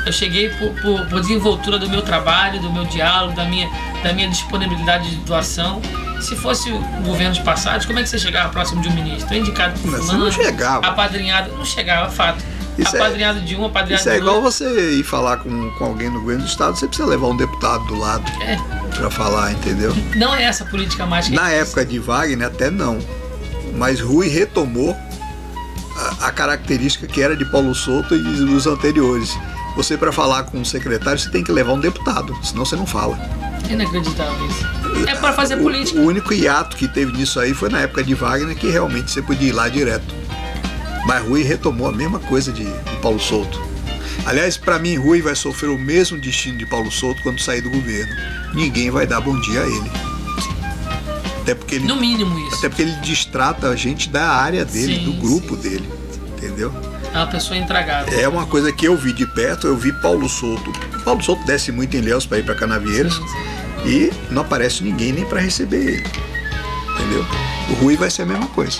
eu 0.06 0.12
cheguei 0.12 0.48
por, 0.50 0.72
por, 0.80 1.06
por 1.06 1.20
desenvoltura 1.20 1.78
do 1.78 1.88
meu 1.88 2.00
trabalho, 2.02 2.60
do 2.60 2.72
meu 2.72 2.84
diálogo, 2.84 3.34
da 3.34 3.44
minha, 3.44 3.68
da 4.02 4.12
minha 4.12 4.28
disponibilidade 4.28 5.10
de 5.10 5.16
doação. 5.16 5.82
Se 6.20 6.34
fosse 6.34 6.70
o 6.70 6.78
governos 7.04 7.38
passados, 7.40 7.84
como 7.84 7.98
é 7.98 8.02
que 8.02 8.08
você 8.08 8.18
chegava 8.18 8.48
próximo 8.50 8.80
de 8.80 8.88
um 8.88 8.92
ministro? 8.94 9.34
É 9.34 9.38
indicado 9.38 9.78
por 9.80 9.90
fulano, 9.90 10.24
não 10.24 10.32
chegava. 10.32 10.86
apadrinhado, 10.86 11.52
não 11.56 11.64
chegava, 11.64 12.10
fato. 12.10 12.42
Isso 12.78 12.94
é- 12.96 13.00
apadrinhado 13.00 13.40
de 13.40 13.56
um, 13.56 13.64
apadrinhado 13.66 14.00
Isso 14.00 14.08
é 14.08 14.12
de 14.14 14.18
igual 14.20 14.36
outro. 14.36 14.50
você 14.50 14.98
ir 14.98 15.02
falar 15.02 15.38
com, 15.38 15.70
com 15.72 15.84
alguém 15.84 16.08
no 16.10 16.20
governo 16.20 16.42
do 16.44 16.48
estado, 16.48 16.76
você 16.76 16.86
precisa 16.86 17.08
levar 17.08 17.26
um 17.28 17.36
deputado 17.36 17.84
do 17.86 17.98
lado 17.98 18.24
É, 18.42 18.56
para 18.96 19.10
falar, 19.10 19.52
entendeu? 19.52 19.94
não 20.14 20.34
é 20.34 20.44
essa 20.44 20.64
a 20.64 20.66
política 20.66 21.04
mágica. 21.06 21.34
Na 21.36 21.50
época 21.50 21.84
de 21.84 21.98
Wagner 21.98 22.46
até 22.46 22.70
não, 22.70 22.98
mas 23.74 24.00
Rui 24.00 24.28
retomou 24.28 24.94
a, 25.96 26.26
a 26.28 26.32
característica 26.32 27.06
que 27.06 27.20
era 27.22 27.34
de 27.36 27.44
Paulo 27.46 27.74
Souto 27.74 28.14
e 28.14 28.18
os 28.20 28.66
anteriores. 28.66 29.36
Você 29.76 29.96
para 29.96 30.10
falar 30.10 30.44
com 30.44 30.58
um 30.58 30.64
secretário 30.64 31.18
você 31.20 31.30
tem 31.30 31.44
que 31.44 31.52
levar 31.52 31.74
um 31.74 31.80
deputado, 31.80 32.34
senão 32.42 32.64
você 32.64 32.74
não 32.76 32.86
fala. 32.86 33.18
Inacreditável 33.70 34.46
isso. 34.46 34.66
É 35.08 35.14
para 35.16 35.32
fazer 35.32 35.56
O, 35.56 35.62
política. 35.62 36.00
o 36.00 36.04
único 36.04 36.32
hiato 36.32 36.76
que 36.76 36.88
teve 36.88 37.12
nisso 37.12 37.38
aí 37.38 37.52
foi 37.52 37.68
na 37.68 37.80
época 37.80 38.02
de 38.02 38.14
Wagner 38.14 38.56
que 38.56 38.68
realmente 38.70 39.10
você 39.10 39.20
podia 39.20 39.48
ir 39.48 39.52
lá 39.52 39.68
direto. 39.68 40.14
Mas 41.06 41.22
Rui 41.26 41.42
retomou 41.42 41.88
a 41.88 41.92
mesma 41.92 42.18
coisa 42.18 42.52
de, 42.52 42.64
de 42.64 42.96
Paulo 43.02 43.20
Souto. 43.20 43.60
Aliás, 44.24 44.56
para 44.56 44.78
mim, 44.78 44.96
Rui 44.96 45.20
vai 45.22 45.36
sofrer 45.36 45.68
o 45.70 45.78
mesmo 45.78 46.18
destino 46.18 46.58
de 46.58 46.66
Paulo 46.66 46.90
Souto 46.90 47.22
quando 47.22 47.40
sair 47.40 47.60
do 47.60 47.70
governo. 47.70 48.12
Ninguém 48.54 48.90
vai 48.90 49.06
dar 49.06 49.20
bom 49.20 49.38
dia 49.40 49.60
a 49.62 49.66
ele. 49.66 49.90
Até 51.42 51.54
porque 51.54 51.76
ele, 51.76 51.86
No 51.86 51.96
mínimo 51.96 52.36
isso. 52.48 52.56
até 52.56 52.68
porque 52.68 52.82
ele 52.82 52.94
distrata 53.02 53.68
a 53.68 53.76
gente 53.76 54.08
da 54.08 54.28
área 54.30 54.64
dele, 54.64 54.96
Sim, 54.96 55.04
do 55.04 55.12
grupo 55.12 55.54
sim, 55.56 55.62
dele. 55.62 55.88
Entendeu? 56.36 56.72
É 57.12 57.18
uma 57.18 57.26
pessoa 57.26 57.56
intragável. 57.56 58.18
É 58.18 58.28
uma 58.28 58.46
coisa 58.46 58.72
que 58.72 58.86
eu 58.86 58.96
vi 58.96 59.12
de 59.12 59.26
perto, 59.26 59.66
eu 59.66 59.76
vi 59.76 59.92
Paulo 59.92 60.28
Souto. 60.28 60.72
Paulo 61.04 61.22
Souto 61.22 61.44
desce 61.46 61.72
muito 61.72 61.96
em 61.96 62.00
Léus 62.00 62.26
para 62.26 62.38
ir 62.38 62.44
para 62.44 62.54
Canavieiras. 62.54 63.14
Sim, 63.14 63.28
sim. 63.28 63.88
E 63.88 64.12
não 64.30 64.42
aparece 64.42 64.82
ninguém 64.82 65.12
nem 65.12 65.24
para 65.24 65.40
receber 65.40 65.76
ele. 65.76 66.04
Entendeu? 66.94 67.24
O 67.70 67.74
Rui 67.74 67.96
vai 67.96 68.10
ser 68.10 68.22
a 68.22 68.26
mesma 68.26 68.46
coisa. 68.48 68.78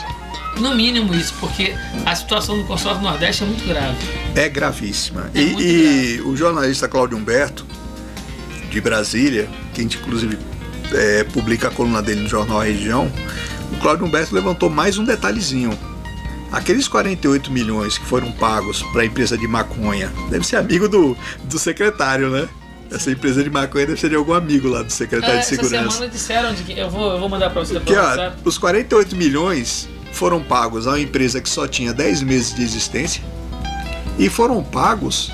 No 0.58 0.74
mínimo 0.74 1.14
isso, 1.14 1.34
porque 1.38 1.74
a 2.04 2.14
situação 2.14 2.56
do 2.56 2.64
consórcio 2.64 3.02
Nordeste 3.02 3.42
é 3.42 3.46
muito 3.46 3.66
grave. 3.66 3.96
É 4.34 4.48
gravíssima. 4.48 5.30
É 5.34 5.40
e 5.40 6.16
e 6.16 6.20
o 6.22 6.34
jornalista 6.34 6.88
Cláudio 6.88 7.18
Humberto, 7.18 7.66
de 8.70 8.80
Brasília, 8.80 9.48
que 9.74 9.82
inclusive 9.82 10.38
é, 10.92 11.24
publica 11.24 11.68
a 11.68 11.70
coluna 11.70 12.02
dele 12.02 12.22
no 12.22 12.28
jornal 12.28 12.60
A 12.60 12.64
Região, 12.64 13.10
o 13.72 13.76
Cláudio 13.76 14.06
Humberto 14.06 14.34
levantou 14.34 14.70
mais 14.70 14.96
um 14.96 15.04
detalhezinho. 15.04 15.78
Aqueles 16.52 16.86
48 16.88 17.50
milhões 17.50 17.98
que 17.98 18.06
foram 18.06 18.30
pagos 18.32 18.82
para 18.92 19.02
a 19.02 19.04
empresa 19.04 19.36
de 19.36 19.46
maconha, 19.48 20.12
deve 20.30 20.46
ser 20.46 20.56
amigo 20.56 20.88
do, 20.88 21.16
do 21.44 21.58
secretário, 21.58 22.30
né? 22.30 22.48
Essa 22.90 23.10
empresa 23.10 23.42
de 23.42 23.50
maconha 23.50 23.84
deve 23.86 24.00
ser 24.00 24.08
de 24.10 24.14
algum 24.14 24.32
amigo 24.32 24.68
lá 24.68 24.82
do 24.82 24.92
secretário 24.92 25.34
É, 25.34 25.38
de 25.38 25.42
essa 25.42 25.56
Segurança. 25.56 25.90
semana 25.90 26.08
disseram 26.12 26.54
de 26.54 26.62
que. 26.62 26.78
Eu 26.78 26.88
vou, 26.88 27.12
eu 27.12 27.18
vou 27.18 27.28
mandar 27.28 27.50
pra 27.50 27.64
você 27.64 27.74
depois 27.74 27.98
ó, 27.98 28.00
WhatsApp. 28.00 28.36
os 28.44 28.58
48 28.58 29.16
milhões 29.16 29.88
foram 30.12 30.40
pagos 30.40 30.86
a 30.86 30.90
uma 30.92 31.00
empresa 31.00 31.40
que 31.40 31.48
só 31.48 31.66
tinha 31.66 31.92
10 31.92 32.22
meses 32.22 32.54
de 32.54 32.62
existência 32.62 33.22
e 34.18 34.28
foram 34.30 34.62
pagos 34.62 35.30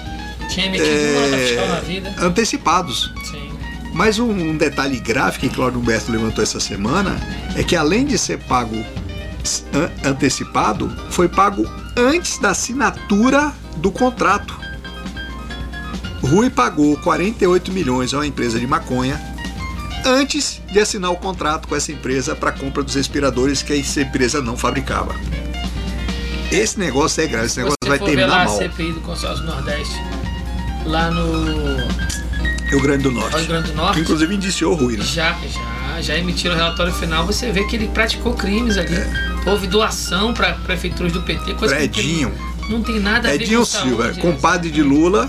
Tinha 0.48 0.66
é, 0.74 1.66
na 1.68 1.80
vida. 1.80 2.14
antecipados. 2.20 3.12
Sim. 3.30 3.52
Mas 3.92 4.18
um, 4.18 4.30
um 4.30 4.56
detalhe 4.56 4.98
grave 4.98 5.38
que 5.38 5.48
Cláudio 5.50 5.78
Humberto 5.78 6.10
levantou 6.10 6.42
essa 6.42 6.58
semana 6.58 7.16
é 7.54 7.62
que 7.62 7.76
além 7.76 8.06
de 8.06 8.16
ser 8.16 8.38
pago 8.38 8.74
antecipado, 10.04 10.90
foi 11.10 11.28
pago 11.28 11.64
antes 11.96 12.38
da 12.38 12.50
assinatura 12.50 13.52
do 13.76 13.90
contrato. 13.90 14.60
Rui 16.22 16.48
pagou 16.50 16.96
48 16.98 17.72
milhões 17.72 18.14
a 18.14 18.18
uma 18.18 18.26
empresa 18.26 18.58
de 18.58 18.66
maconha 18.66 19.20
antes 20.04 20.60
de 20.70 20.78
assinar 20.78 21.10
o 21.10 21.16
contrato 21.16 21.68
com 21.68 21.76
essa 21.76 21.92
empresa 21.92 22.34
para 22.34 22.52
compra 22.52 22.82
dos 22.82 22.94
respiradores 22.94 23.62
que 23.62 23.72
essa 23.72 24.00
empresa 24.00 24.40
não 24.40 24.56
fabricava. 24.56 25.14
Esse 26.50 26.78
negócio 26.78 27.22
é 27.22 27.26
grave, 27.26 27.46
esse 27.46 27.56
negócio 27.56 27.76
Você 27.82 27.88
vai 27.88 27.98
terminar 27.98 28.42
a 28.42 28.44
mal. 28.44 28.58
CPI 28.58 28.92
do 28.92 29.00
consórcio 29.00 29.44
Nordeste, 29.44 29.94
lá 30.84 31.10
no 31.10 31.76
Rio 32.68 32.80
Grande 32.80 33.04
do 33.04 33.12
Norte. 33.12 33.36
Rio 33.36 33.46
Grande 33.46 33.68
do 33.68 33.70
Que 33.70 33.76
Norte, 33.76 34.00
inclusive 34.00 34.34
indiciou 34.34 34.72
o 34.72 34.76
Rui, 34.76 34.96
né? 34.96 35.04
já, 35.04 35.32
já, 35.32 35.81
já 36.00 36.16
emitiram 36.16 36.54
o 36.54 36.58
relatório 36.58 36.92
final, 36.92 37.26
você 37.26 37.50
vê 37.52 37.64
que 37.64 37.76
ele 37.76 37.88
praticou 37.88 38.34
crimes 38.34 38.78
ali. 38.78 38.96
Houve 39.44 39.66
doação 39.66 40.32
para 40.32 40.52
prefeituras 40.54 41.12
do 41.12 41.22
PT, 41.22 41.54
coisa 41.54 41.74
que 41.76 41.80
É. 41.80 41.84
Edinho. 41.84 42.32
não 42.68 42.80
tem 42.82 43.00
nada 43.00 43.28
a 43.28 43.32
ver 43.32 43.42
Edinho 43.42 43.58
com 43.60 43.64
Silva, 43.64 44.02
saúde, 44.04 44.20
compadre 44.20 44.68
né? 44.68 44.74
de 44.74 44.82
Lula, 44.82 45.28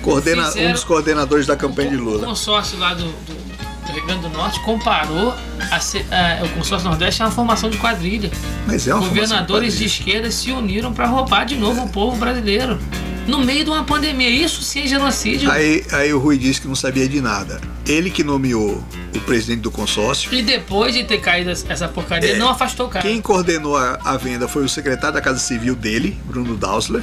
coordena, 0.00 0.48
um 0.56 0.72
dos 0.72 0.84
coordenadores 0.84 1.46
da 1.46 1.56
campanha 1.56 1.90
de 1.90 1.96
O 1.96 2.04
Lula. 2.04 2.24
consórcio 2.26 2.78
lá 2.78 2.94
do, 2.94 3.04
do- 3.04 3.42
do 3.86 3.92
Rio 3.92 4.06
Grande 4.06 4.22
do 4.22 4.28
Norte 4.30 4.60
comparou 4.60 5.34
a 5.70 5.76
a- 5.76 6.44
o 6.44 6.48
consórcio 6.50 6.88
Nordeste 6.88 7.20
a 7.20 7.26
uma 7.26 7.32
formação 7.32 7.68
de 7.68 7.76
quadrilha. 7.78 8.30
Mas 8.66 8.86
é 8.86 8.94
uma 8.94 9.00
Governadores 9.08 9.74
formação 9.74 9.78
de 9.78 9.84
esquerda 9.86 10.30
se 10.30 10.52
uniram 10.52 10.92
para 10.92 11.06
roubar 11.06 11.44
de 11.44 11.56
novo 11.56 11.82
o 11.82 11.88
povo 11.88 12.16
brasileiro. 12.16 12.78
No 13.26 13.38
meio 13.44 13.64
de 13.64 13.70
uma 13.70 13.84
pandemia. 13.84 14.28
Isso 14.28 14.62
sim 14.62 14.82
é 14.82 14.86
genocídio. 14.86 15.50
Aí, 15.50 15.84
aí 15.92 16.12
o 16.12 16.18
Rui 16.18 16.36
disse 16.36 16.60
que 16.60 16.66
não 16.68 16.74
sabia 16.74 17.08
de 17.08 17.20
nada. 17.20 17.60
Ele 17.86 18.10
que 18.10 18.24
nomeou 18.24 18.82
o 19.14 19.20
presidente 19.20 19.60
do 19.60 19.70
consórcio. 19.70 20.32
E 20.34 20.42
depois 20.42 20.94
de 20.94 21.04
ter 21.04 21.18
caído 21.18 21.50
essa 21.50 21.86
porcaria, 21.88 22.32
É. 22.32 22.36
não 22.36 22.48
afastou 22.48 22.86
o 22.86 22.88
cara. 22.88 23.06
Quem 23.06 23.20
coordenou 23.20 23.76
a, 23.76 23.98
a 24.04 24.16
venda 24.16 24.48
foi 24.48 24.64
o 24.64 24.68
secretário 24.68 25.14
da 25.14 25.20
Casa 25.20 25.38
Civil 25.38 25.74
dele, 25.76 26.18
Bruno 26.24 26.56
Dausler. 26.56 27.02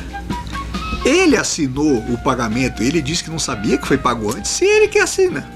Ele 1.06 1.38
assinou 1.38 1.98
o 2.10 2.18
pagamento, 2.18 2.84
ele 2.84 3.02
disse 3.02 3.24
que 3.24 3.30
não 3.30 3.40
sabia 3.40 3.78
que 3.78 3.88
foi 3.88 3.98
pago 3.98 4.32
antes. 4.36 4.52
Se 4.52 4.66
ele 4.66 4.88
que 4.90 5.00
assina. 5.00 5.50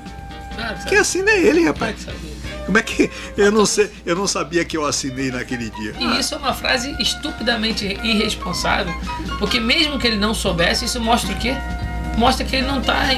Claro 0.56 0.78
que 0.80 0.86
Quem 0.90 0.98
assina 0.98 1.32
é 1.32 1.42
ele, 1.42 1.66
rapaz. 1.66 1.96
sabe. 2.06 2.18
Como 2.66 2.78
é 2.78 2.82
que 2.82 3.10
eu 3.38 3.52
não 3.52 3.66
sei, 3.66 3.92
eu 4.06 4.16
não 4.16 4.28
sabia 4.28 4.64
que 4.64 4.78
eu 4.78 4.86
assinei 4.86 5.32
naquele 5.32 5.70
dia. 5.70 5.94
E 6.00 6.20
isso 6.20 6.34
é 6.34 6.38
uma 6.38 6.54
frase 6.54 6.96
estupidamente 7.00 7.86
irresponsável, 8.04 8.94
porque 9.40 9.60
mesmo 9.60 10.00
que 10.00 10.08
ele 10.08 10.18
não 10.18 10.34
soubesse, 10.34 10.86
isso 10.86 11.00
mostra 11.00 11.34
o 11.34 11.40
quê? 11.40 11.56
Mostra 12.18 12.46
que 12.46 12.56
ele 12.56 12.68
não 12.68 12.80
está 12.80 13.14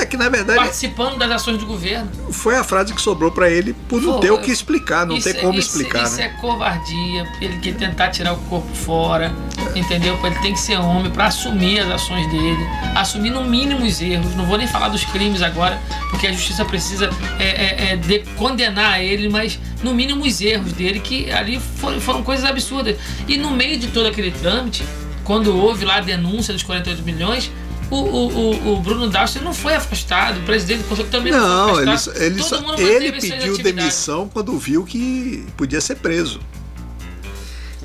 É 0.00 0.06
que 0.06 0.16
na 0.16 0.28
verdade 0.28 0.58
participando 0.58 1.18
das 1.18 1.30
ações 1.30 1.58
do 1.58 1.66
governo. 1.66 2.10
foi 2.30 2.56
a 2.56 2.64
frase 2.64 2.92
que 2.94 3.00
sobrou 3.00 3.30
pra 3.30 3.48
ele 3.50 3.72
por 3.88 4.00
não 4.00 4.12
Foi. 4.14 4.20
ter 4.22 4.30
o 4.30 4.38
que 4.38 4.50
explicar, 4.50 5.06
não 5.06 5.20
ter 5.20 5.36
é- 5.36 5.40
como 5.40 5.58
isso- 5.58 5.68
explicar, 5.76 6.04
Isso 6.04 6.16
né? 6.16 6.24
é 6.24 6.28
covardia, 6.40 7.26
ele 7.40 7.58
quer 7.58 7.74
tentar 7.74 8.08
tirar 8.10 8.32
o 8.32 8.36
corpo 8.48 8.74
fora, 8.74 9.32
entendeu? 9.74 10.18
Ele 10.24 10.34
tem 10.40 10.52
que 10.54 10.60
ser 10.60 10.76
homem 10.78 11.10
para 11.10 11.26
assumir 11.26 11.80
as 11.80 11.90
ações 11.90 12.26
dele, 12.30 12.64
assumir 12.94 13.30
no 13.30 13.44
mínimo 13.44 13.84
os 13.84 14.00
erros. 14.00 14.34
Não 14.34 14.44
vou 14.46 14.56
nem 14.58 14.66
falar 14.66 14.88
dos 14.88 15.04
crimes 15.04 15.42
agora, 15.42 15.80
porque 16.10 16.26
a 16.26 16.32
justiça 16.32 16.64
precisa 16.64 17.10
é, 17.38 17.44
é, 17.44 17.92
é, 17.92 17.96
de- 17.96 18.20
condenar 18.36 19.00
ele, 19.02 19.28
mas 19.28 19.58
no 19.82 19.94
mínimo 19.94 20.24
os 20.24 20.40
erros 20.40 20.72
dele, 20.72 21.00
que 21.00 21.30
ali 21.30 21.60
foram, 21.76 22.00
foram 22.00 22.22
coisas 22.22 22.44
absurdas. 22.44 22.96
E 23.28 23.36
no 23.36 23.50
meio 23.50 23.78
de 23.78 23.88
todo 23.88 24.06
aquele 24.06 24.30
trâmite, 24.30 24.82
quando 25.24 25.56
houve 25.56 25.84
lá 25.84 25.96
a 25.96 26.00
denúncia 26.00 26.52
dos 26.52 26.62
48 26.62 27.02
milhões, 27.02 27.50
o, 27.96 28.28
o, 28.28 28.72
o, 28.74 28.80
Bruno 28.80 29.08
Dauster 29.08 29.42
não 29.42 29.52
foi 29.52 29.74
afastado, 29.74 30.38
o 30.40 30.42
presidente 30.44 30.82
do 30.82 30.88
Conselho 30.88 31.08
também 31.08 31.32
não, 31.32 31.40
Não, 31.66 31.74
foi 31.74 31.82
ele, 31.82 31.90
afastado. 31.90 32.22
ele, 32.22 32.42
Todo 32.42 32.48
só- 32.48 32.74
ele 32.76 33.12
pediu 33.12 33.58
demissão 33.58 34.28
quando 34.28 34.56
viu 34.58 34.84
que 34.84 35.44
podia 35.56 35.80
ser 35.80 35.96
preso. 35.96 36.40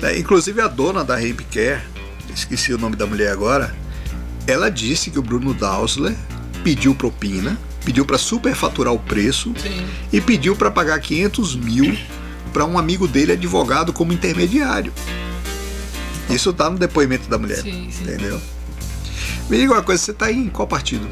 É, 0.02 0.16
Inclusive 0.18 0.60
a 0.60 0.68
dona 0.68 1.04
da 1.04 1.14
Rape 1.16 1.44
Care, 1.52 1.80
esqueci 2.34 2.72
o 2.72 2.78
nome 2.78 2.96
da 2.96 3.06
mulher 3.06 3.32
agora, 3.32 3.74
ela 4.46 4.70
disse 4.70 5.10
que 5.10 5.18
o 5.18 5.22
Bruno 5.22 5.52
Dausler 5.52 6.14
pediu 6.62 6.94
propina, 6.94 7.58
pediu 7.84 8.04
para 8.04 8.16
superfaturar 8.18 8.92
o 8.94 8.98
preço 8.98 9.52
Sim. 9.60 9.86
e 10.12 10.20
pediu 10.20 10.54
para 10.56 10.70
pagar 10.70 10.98
500 11.00 11.56
mil 11.56 11.96
para 12.52 12.64
um 12.64 12.78
amigo 12.78 13.06
dele 13.08 13.32
advogado 13.32 13.92
como 13.92 14.12
intermediário. 14.12 14.92
Isso 16.30 16.52
tá 16.52 16.68
no 16.70 16.78
depoimento 16.78 17.28
da 17.28 17.38
mulher, 17.38 17.62
Sim, 17.62 17.88
sim. 17.90 18.02
entendeu? 18.04 18.40
Me 19.48 19.56
diga 19.56 19.72
uma 19.72 19.82
coisa, 19.82 20.02
você 20.02 20.12
tá 20.12 20.30
em 20.30 20.48
qual 20.48 20.68
partido? 20.68 21.08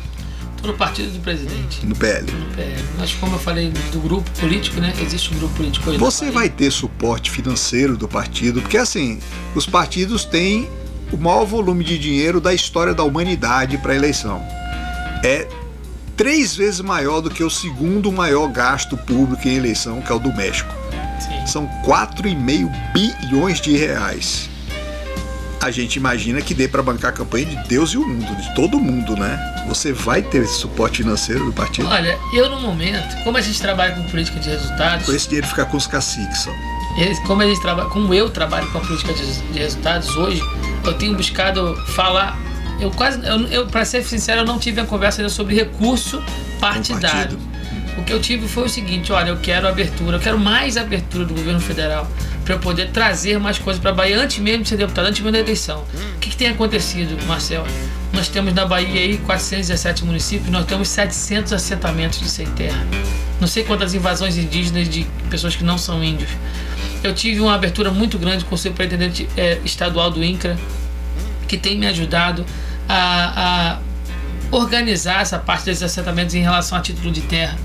Tô 0.61 0.69
no 0.69 0.75
partido 0.75 1.11
do 1.11 1.21
presidente. 1.21 1.87
No 1.87 1.95
PL. 1.97 2.31
no 2.31 2.55
PL. 2.55 2.85
Mas 2.99 3.13
como 3.15 3.35
eu 3.35 3.39
falei 3.39 3.71
do 3.93 4.01
grupo 4.01 4.31
político, 4.39 4.81
né? 4.81 4.93
Existe 5.01 5.35
um 5.35 5.39
grupo 5.39 5.55
político 5.55 5.91
aí. 5.91 5.97
Você 5.97 6.31
vai 6.31 6.49
ter 6.51 6.71
suporte 6.71 7.31
financeiro 7.31 7.97
do 7.97 8.07
partido, 8.07 8.61
porque 8.61 8.77
assim, 8.77 9.21
os 9.55 9.67
partidos 9.67 10.25
têm 10.25 10.69
o 11.13 11.17
maior 11.17 11.45
volume 11.45 11.85
de 11.85 11.99
dinheiro 11.99 12.41
da 12.41 12.53
história 12.53 12.93
da 12.93 13.05
humanidade 13.05 13.79
para 13.79 13.95
eleição. 13.95 14.45
É 15.25 15.49
três 16.17 16.55
vezes 16.57 16.81
maior 16.81 17.21
do 17.21 17.31
que 17.31 17.45
o 17.45 17.51
segundo 17.51 18.11
maior 18.13 18.49
gasto 18.49 18.97
público 18.97 19.47
em 19.49 19.55
eleição, 19.55 20.03
que 20.03 20.11
é 20.11 20.15
o 20.15 20.19
do 20.19 20.33
México. 20.35 20.75
Sim. 21.21 21.47
São 21.47 21.67
4,5 21.85 22.93
bilhões 22.93 23.61
de 23.61 23.77
reais. 23.77 24.51
A 25.67 25.71
gente 25.73 25.97
imagina 25.97 26.41
que 26.41 26.55
dê 26.55 26.69
para 26.69 26.81
bancar 26.81 27.11
a 27.11 27.13
campanha 27.13 27.45
de 27.45 27.57
Deus 27.69 27.91
e 27.91 27.97
o 27.97 28.07
mundo, 28.07 28.37
de 28.41 28.55
todo 28.55 28.79
mundo, 28.79 29.17
né? 29.17 29.65
Você 29.67 29.93
vai 29.93 30.23
ter 30.23 30.45
esse 30.45 30.61
suporte 30.61 30.99
financeiro 30.99 31.45
do 31.45 31.53
partido? 31.53 31.89
Olha, 31.89 32.17
eu 32.33 32.49
no 32.49 32.61
momento, 32.61 33.21
como 33.25 33.37
a 33.37 33.41
gente 33.41 33.61
trabalha 33.61 33.97
com 33.97 34.05
política 34.05 34.39
de 34.39 34.49
resultados, 34.49 35.07
Com 35.07 35.13
esse 35.13 35.27
dinheiro 35.27 35.49
ficar 35.49 35.65
com 35.65 35.77
os 35.77 35.89
caciques 35.89 36.39
só. 36.39 36.53
como 37.27 37.43
a 37.43 37.47
gente 37.47 37.61
trabalha, 37.61 37.89
como 37.89 38.15
eu 38.15 38.31
trabalho 38.31 38.71
com 38.71 38.79
a 38.79 38.81
política 38.81 39.13
de, 39.13 39.59
resultados 39.59 40.17
hoje, 40.17 40.41
eu 40.85 40.95
tenho 40.95 41.17
buscado 41.17 41.75
falar. 41.89 42.39
Eu 42.81 42.93
quase, 42.93 43.19
eu, 43.27 43.41
eu 43.49 43.67
para 43.67 43.85
ser 43.85 44.05
sincero, 44.05 44.43
eu 44.43 44.47
não 44.47 44.61
tive 44.61 44.81
a 44.81 44.85
conversa 44.85 45.21
ainda 45.21 45.31
sobre 45.31 45.57
recurso 45.57 46.23
partidário. 46.61 47.41
O 47.99 48.05
que 48.05 48.13
eu 48.13 48.21
tive 48.21 48.47
foi 48.47 48.67
o 48.67 48.69
seguinte: 48.69 49.13
olha, 49.13 49.31
eu 49.31 49.39
quero 49.39 49.67
abertura, 49.67 50.19
eu 50.19 50.21
quero 50.21 50.39
mais 50.39 50.77
abertura 50.77 51.25
do 51.25 51.35
governo 51.35 51.61
federal 51.61 52.09
para 52.47 52.57
poder 52.59 52.91
trazer 52.93 53.41
mais 53.41 53.59
coisas 53.59 53.83
para 53.83 53.91
a 53.91 53.95
Bahia 53.95 54.21
antes 54.21 54.39
mesmo 54.39 54.63
de 54.63 54.69
ser 54.69 54.77
deputado, 54.77 55.07
antes 55.07 55.21
mesmo 55.21 55.33
da 55.33 55.41
eleição. 55.41 55.85
O 56.15 56.19
que, 56.21 56.31
que 56.31 56.37
tem 56.37 56.49
acontecido, 56.49 57.21
Marcel? 57.27 57.67
Nós 58.13 58.29
temos 58.29 58.55
na 58.55 58.65
Bahia 58.65 59.01
aí 59.01 59.19
417 59.19 60.05
municípios, 60.05 60.49
nós 60.49 60.65
temos 60.65 60.87
700 60.89 61.53
assentamentos 61.53 62.21
de 62.21 62.29
sem 62.29 62.47
terra. 62.53 62.87
Não 63.41 63.49
sei 63.49 63.65
quantas 63.65 63.95
invasões 63.95 64.39
indígenas 64.39 64.89
de 64.89 65.05
pessoas 65.29 65.57
que 65.57 65.65
não 65.65 65.77
são 65.77 66.03
índios. 66.03 66.31
Eu 67.03 67.13
tive 67.13 67.41
uma 67.41 67.53
abertura 67.53 67.91
muito 67.91 68.17
grande 68.17 68.45
com 68.45 68.55
o 68.55 68.59
superintendente 68.59 69.29
eh, 69.37 69.59
estadual 69.65 70.09
do 70.09 70.23
INCRA, 70.23 70.57
que 71.49 71.59
tem 71.59 71.77
me 71.77 71.87
ajudado 71.87 72.47
a, 72.89 73.79
a 74.53 74.57
organizar 74.57 75.21
essa 75.21 75.39
parte 75.39 75.65
desses 75.65 75.83
assentamentos 75.83 76.35
em 76.37 76.43
relação 76.43 76.79
a 76.79 76.81
título 76.81 77.11
de 77.11 77.23
terra. 77.23 77.59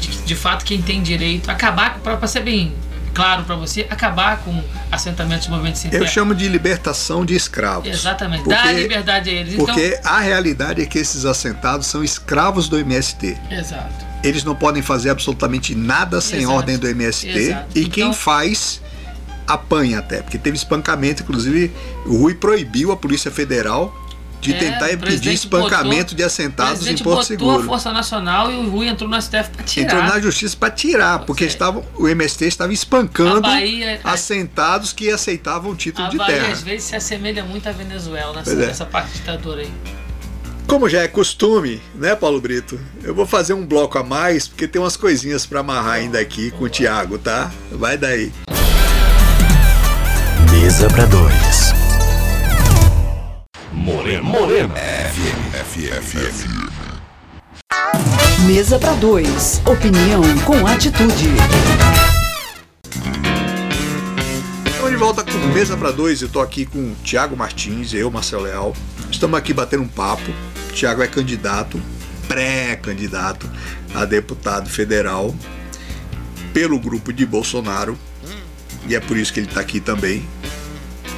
De, 0.00 0.08
de 0.08 0.34
fato, 0.34 0.64
quem 0.64 0.82
tem 0.82 1.00
direito, 1.00 1.48
acabar, 1.48 2.00
para 2.00 2.26
ser 2.26 2.40
bem 2.40 2.74
claro 3.16 3.44
para 3.44 3.56
você, 3.56 3.86
acabar 3.90 4.38
com 4.38 4.62
assentamentos 4.92 5.46
de 5.46 5.50
movimentos 5.50 5.80
sem 5.80 5.92
Eu 5.92 6.06
chamo 6.06 6.34
de 6.34 6.46
libertação 6.48 7.24
de 7.24 7.34
escravos. 7.34 7.88
Exatamente, 7.88 8.44
Porque- 8.44 8.62
dá 8.62 8.72
liberdade 8.72 9.30
a 9.30 9.32
eles. 9.32 9.54
Então, 9.54 9.64
Porque 9.66 9.98
a 10.04 10.20
realidade 10.20 10.82
é 10.82 10.86
que 10.86 10.98
esses 10.98 11.24
assentados 11.24 11.86
são 11.86 12.04
escravos 12.04 12.68
do 12.68 12.78
MST. 12.78 13.36
exato. 13.50 14.06
Eles 14.24 14.42
não 14.44 14.54
podem 14.56 14.82
fazer 14.82 15.10
absolutamente 15.10 15.74
nada 15.74 16.20
sem 16.20 16.40
Exato. 16.40 16.54
ordem 16.54 16.78
do 16.78 16.88
MST. 16.88 17.28
Exato. 17.38 17.66
E 17.78 17.84
quem 17.84 18.04
Então- 18.04 18.12
faz 18.14 18.80
apanha 19.46 20.00
até, 20.00 20.22
porque 20.22 20.38
teve 20.38 20.56
espancamento, 20.56 21.22
inclusive 21.22 21.72
o 22.06 22.16
Rui 22.16 22.34
proibiu 22.34 22.90
a 22.90 22.96
Polícia 22.96 23.30
Federal 23.30 23.94
de 24.40 24.52
É, 24.52 24.58
tentar 24.58 24.92
impedir 24.92 25.32
espancamento 25.32 25.96
botou- 26.04 26.16
de 26.16 26.22
assentados 26.22 26.86
em 26.86 26.96
Porto 26.98 27.04
botou 27.04 27.20
a 27.20 27.24
Seguro. 27.24 27.62
Força 27.64 27.92
Nacional 27.92 28.50
e 28.52 28.56
o 28.56 28.68
Rui 28.70 28.86
entrou 28.88 29.08
no 29.08 29.16
STF 29.20 29.50
para 29.50 29.64
tirar. 29.64 29.84
Entrou 29.86 30.02
na 30.02 30.20
justiça 30.20 30.56
para 30.56 30.70
tirar, 30.70 31.18
porque 31.20 31.44
Pois 31.44 31.50
é. 31.50 31.54
estavam, 31.54 31.84
o 31.96 32.06
MST 32.08 32.44
estava 32.46 32.72
espancando 32.72 33.40
Bahia- 33.40 34.00
assentados 34.04 34.92
que 34.92 35.10
aceitavam 35.10 35.72
o 35.72 35.74
título 35.74 36.06
A 36.06 36.10
de 36.10 36.18
Bahia 36.18 36.34
terra. 36.34 36.52
às 36.52 36.62
vezes 36.62 36.84
se 36.84 36.96
assemelha 36.96 37.42
muito 37.44 37.68
à 37.68 37.72
Venezuela 37.72 38.34
nessa, 38.36 38.52
é. 38.52 38.54
nessa 38.66 38.84
parte 38.86 39.08
de 39.12 39.18
ditadura 39.18 39.62
aí. 39.62 39.70
Como 40.66 40.88
já 40.88 41.02
é 41.02 41.08
costume, 41.08 41.80
né, 41.94 42.14
Paulo 42.16 42.40
Brito? 42.40 42.78
Eu 43.02 43.14
vou 43.14 43.24
fazer 43.24 43.54
um 43.54 43.64
bloco 43.64 43.98
a 43.98 44.02
mais, 44.02 44.48
porque 44.48 44.66
tem 44.66 44.80
umas 44.82 44.96
coisinhas 44.96 45.46
para 45.46 45.60
amarrar 45.60 45.94
ainda 45.94 46.18
aqui 46.18 46.50
com 46.50 46.64
o 46.64 46.68
Thiago, 46.68 47.18
tá? 47.18 47.50
Vai 47.70 47.96
daí. 47.96 48.32
Mesa 50.50 50.88
para 50.88 51.06
dois. 51.06 51.65
Morena. 53.76 54.22
Morena. 54.22 54.74
FM, 54.74 55.52
FM. 55.62 56.70
Mesa 58.46 58.78
para 58.78 58.94
dois. 58.94 59.60
Opinião 59.66 60.22
com 60.44 60.66
atitude. 60.66 61.28
Estamos 64.64 64.90
de 64.90 64.96
volta 64.96 65.22
com 65.22 65.38
Mesa 65.52 65.76
para 65.76 65.90
Dois. 65.90 66.22
Eu 66.22 66.28
tô 66.28 66.40
aqui 66.40 66.64
com 66.64 66.78
o 66.78 66.96
Tiago 67.04 67.36
Martins 67.36 67.92
e 67.92 67.98
eu, 67.98 68.10
Marcelo 68.10 68.44
Leal. 68.44 68.74
Estamos 69.10 69.38
aqui 69.38 69.52
batendo 69.52 69.82
um 69.82 69.88
papo. 69.88 70.32
O 70.70 70.72
Tiago 70.72 71.02
é 71.02 71.06
candidato, 71.06 71.80
pré-candidato 72.26 73.48
a 73.94 74.04
deputado 74.06 74.70
federal 74.70 75.34
pelo 76.54 76.78
grupo 76.80 77.12
de 77.12 77.26
Bolsonaro. 77.26 77.96
E 78.88 78.94
é 78.94 79.00
por 79.00 79.16
isso 79.16 79.32
que 79.32 79.40
ele 79.40 79.48
está 79.48 79.60
aqui 79.60 79.80
também. 79.80 80.26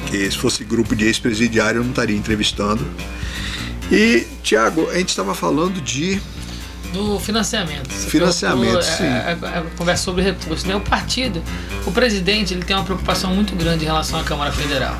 Que 0.07 0.29
se 0.29 0.37
fosse 0.37 0.63
grupo 0.63 0.95
de 0.95 1.05
ex-presidiário 1.05 1.79
eu 1.79 1.83
não 1.83 1.91
estaria 1.91 2.15
entrevistando. 2.15 2.85
E, 3.91 4.25
Tiago, 4.43 4.89
a 4.89 4.97
gente 4.97 5.09
estava 5.09 5.33
falando 5.33 5.81
de 5.81 6.19
do 6.93 7.19
financiamento. 7.19 7.91
Você 7.91 8.09
Financiamento, 8.09 8.81
sim. 8.83 9.05
A, 9.05 9.37
a- 9.41 9.59
a 9.59 9.61
conversa 9.77 10.03
sobre 10.03 10.23
recursos. 10.23 10.63
Né? 10.63 10.75
O 10.75 10.81
partido, 10.81 11.41
o 11.85 11.91
presidente, 11.91 12.53
ele 12.53 12.63
tem 12.63 12.75
uma 12.75 12.85
preocupação 12.85 13.33
muito 13.33 13.55
grande 13.55 13.83
em 13.83 13.87
relação 13.87 14.19
à 14.19 14.23
Câmara 14.23 14.51
Federal. 14.51 14.95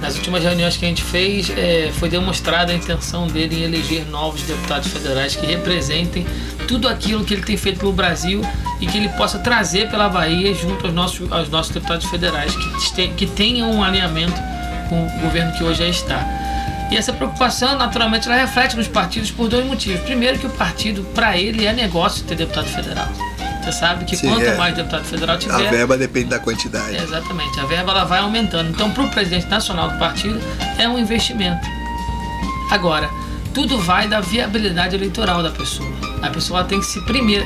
Nas 0.00 0.16
últimas 0.16 0.42
reuniões 0.42 0.76
que 0.76 0.84
a 0.84 0.88
gente 0.88 1.02
fez, 1.02 1.50
eh, 1.56 1.90
foi 1.98 2.08
demonstrada 2.10 2.72
a 2.72 2.74
intenção 2.74 3.26
dele 3.26 3.56
em 3.56 3.62
eleger 3.62 4.04
novos 4.06 4.42
deputados 4.42 4.88
federais 4.88 5.34
que 5.34 5.46
representem 5.46 6.26
tudo 6.68 6.88
aquilo 6.88 7.24
que 7.24 7.32
ele 7.34 7.42
tem 7.42 7.56
feito 7.56 7.78
pelo 7.80 7.92
Brasil 7.92 8.42
e 8.80 8.86
que 8.86 8.98
ele 8.98 9.08
possa 9.10 9.38
trazer 9.38 9.88
pela 9.90 10.08
Bahia 10.08 10.52
junto 10.54 10.84
aos 10.86 10.94
nossos, 10.94 11.32
aos 11.32 11.48
nossos 11.48 11.72
deputados 11.72 12.04
federais, 12.06 12.54
que, 12.54 12.76
este- 12.76 13.08
que 13.16 13.26
tenham 13.26 13.70
um 13.70 13.82
alinhamento 13.82 14.34
com 14.90 15.06
o 15.06 15.20
governo 15.20 15.52
que 15.56 15.64
hoje 15.64 15.78
já 15.78 15.88
está. 15.88 16.43
E 16.94 16.96
essa 16.96 17.12
preocupação, 17.12 17.76
naturalmente, 17.76 18.28
ela 18.28 18.36
reflete 18.36 18.76
nos 18.76 18.86
partidos 18.86 19.28
por 19.28 19.48
dois 19.48 19.66
motivos. 19.66 20.00
Primeiro, 20.02 20.38
que 20.38 20.46
o 20.46 20.50
partido, 20.50 21.02
para 21.12 21.36
ele, 21.36 21.66
é 21.66 21.72
negócio 21.72 22.24
ter 22.24 22.36
deputado 22.36 22.68
federal. 22.68 23.08
Você 23.64 23.72
sabe 23.72 24.04
que 24.04 24.16
Sim, 24.16 24.28
quanto 24.28 24.44
é. 24.44 24.56
mais 24.56 24.76
deputado 24.76 25.04
federal 25.04 25.34
a 25.34 25.38
tiver, 25.40 25.70
verba 25.70 25.98
depende 25.98 26.26
da 26.26 26.38
quantidade. 26.38 26.94
Exatamente, 26.94 27.58
a 27.58 27.64
verba 27.64 27.90
ela 27.90 28.04
vai 28.04 28.20
aumentando. 28.20 28.70
Então, 28.70 28.92
para 28.92 29.02
o 29.02 29.10
presidente 29.10 29.48
nacional 29.48 29.90
do 29.90 29.98
partido, 29.98 30.40
é 30.78 30.88
um 30.88 30.96
investimento. 30.96 31.66
Agora, 32.70 33.10
tudo 33.52 33.76
vai 33.76 34.06
da 34.06 34.20
viabilidade 34.20 34.94
eleitoral 34.94 35.42
da 35.42 35.50
pessoa. 35.50 35.90
A 36.22 36.30
pessoa 36.30 36.62
tem 36.62 36.78
que 36.78 36.86
se 36.86 37.00
primeiro, 37.06 37.44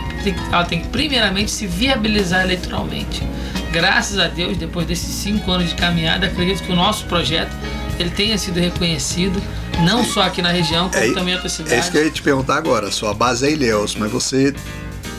ela 0.52 0.66
tem 0.66 0.82
que 0.82 0.88
primeiramente 0.88 1.50
se 1.50 1.66
viabilizar 1.66 2.44
eleitoralmente. 2.44 3.26
Graças 3.72 4.18
a 4.18 4.28
Deus, 4.28 4.58
depois 4.58 4.86
desses 4.86 5.08
cinco 5.08 5.50
anos 5.50 5.70
de 5.70 5.74
caminhada, 5.74 6.26
acredito 6.26 6.62
que 6.62 6.70
o 6.70 6.76
nosso 6.76 7.06
projeto 7.06 7.56
ele 7.98 8.10
tenha 8.10 8.36
sido 8.38 8.58
reconhecido, 8.60 9.40
não 9.80 10.04
só 10.04 10.22
aqui 10.22 10.40
na 10.42 10.50
região, 10.50 10.88
como 10.88 11.02
É, 11.02 11.12
também 11.12 11.34
em 11.34 11.36
outras 11.36 11.60
é 11.70 11.78
isso 11.78 11.90
que 11.90 11.98
eu 11.98 12.04
ia 12.04 12.10
te 12.10 12.22
perguntar 12.22 12.56
agora. 12.56 12.90
Sua 12.90 13.12
base 13.14 13.46
é 13.46 13.50
Ilhéus, 13.52 13.94
mas 13.96 14.10
você 14.10 14.54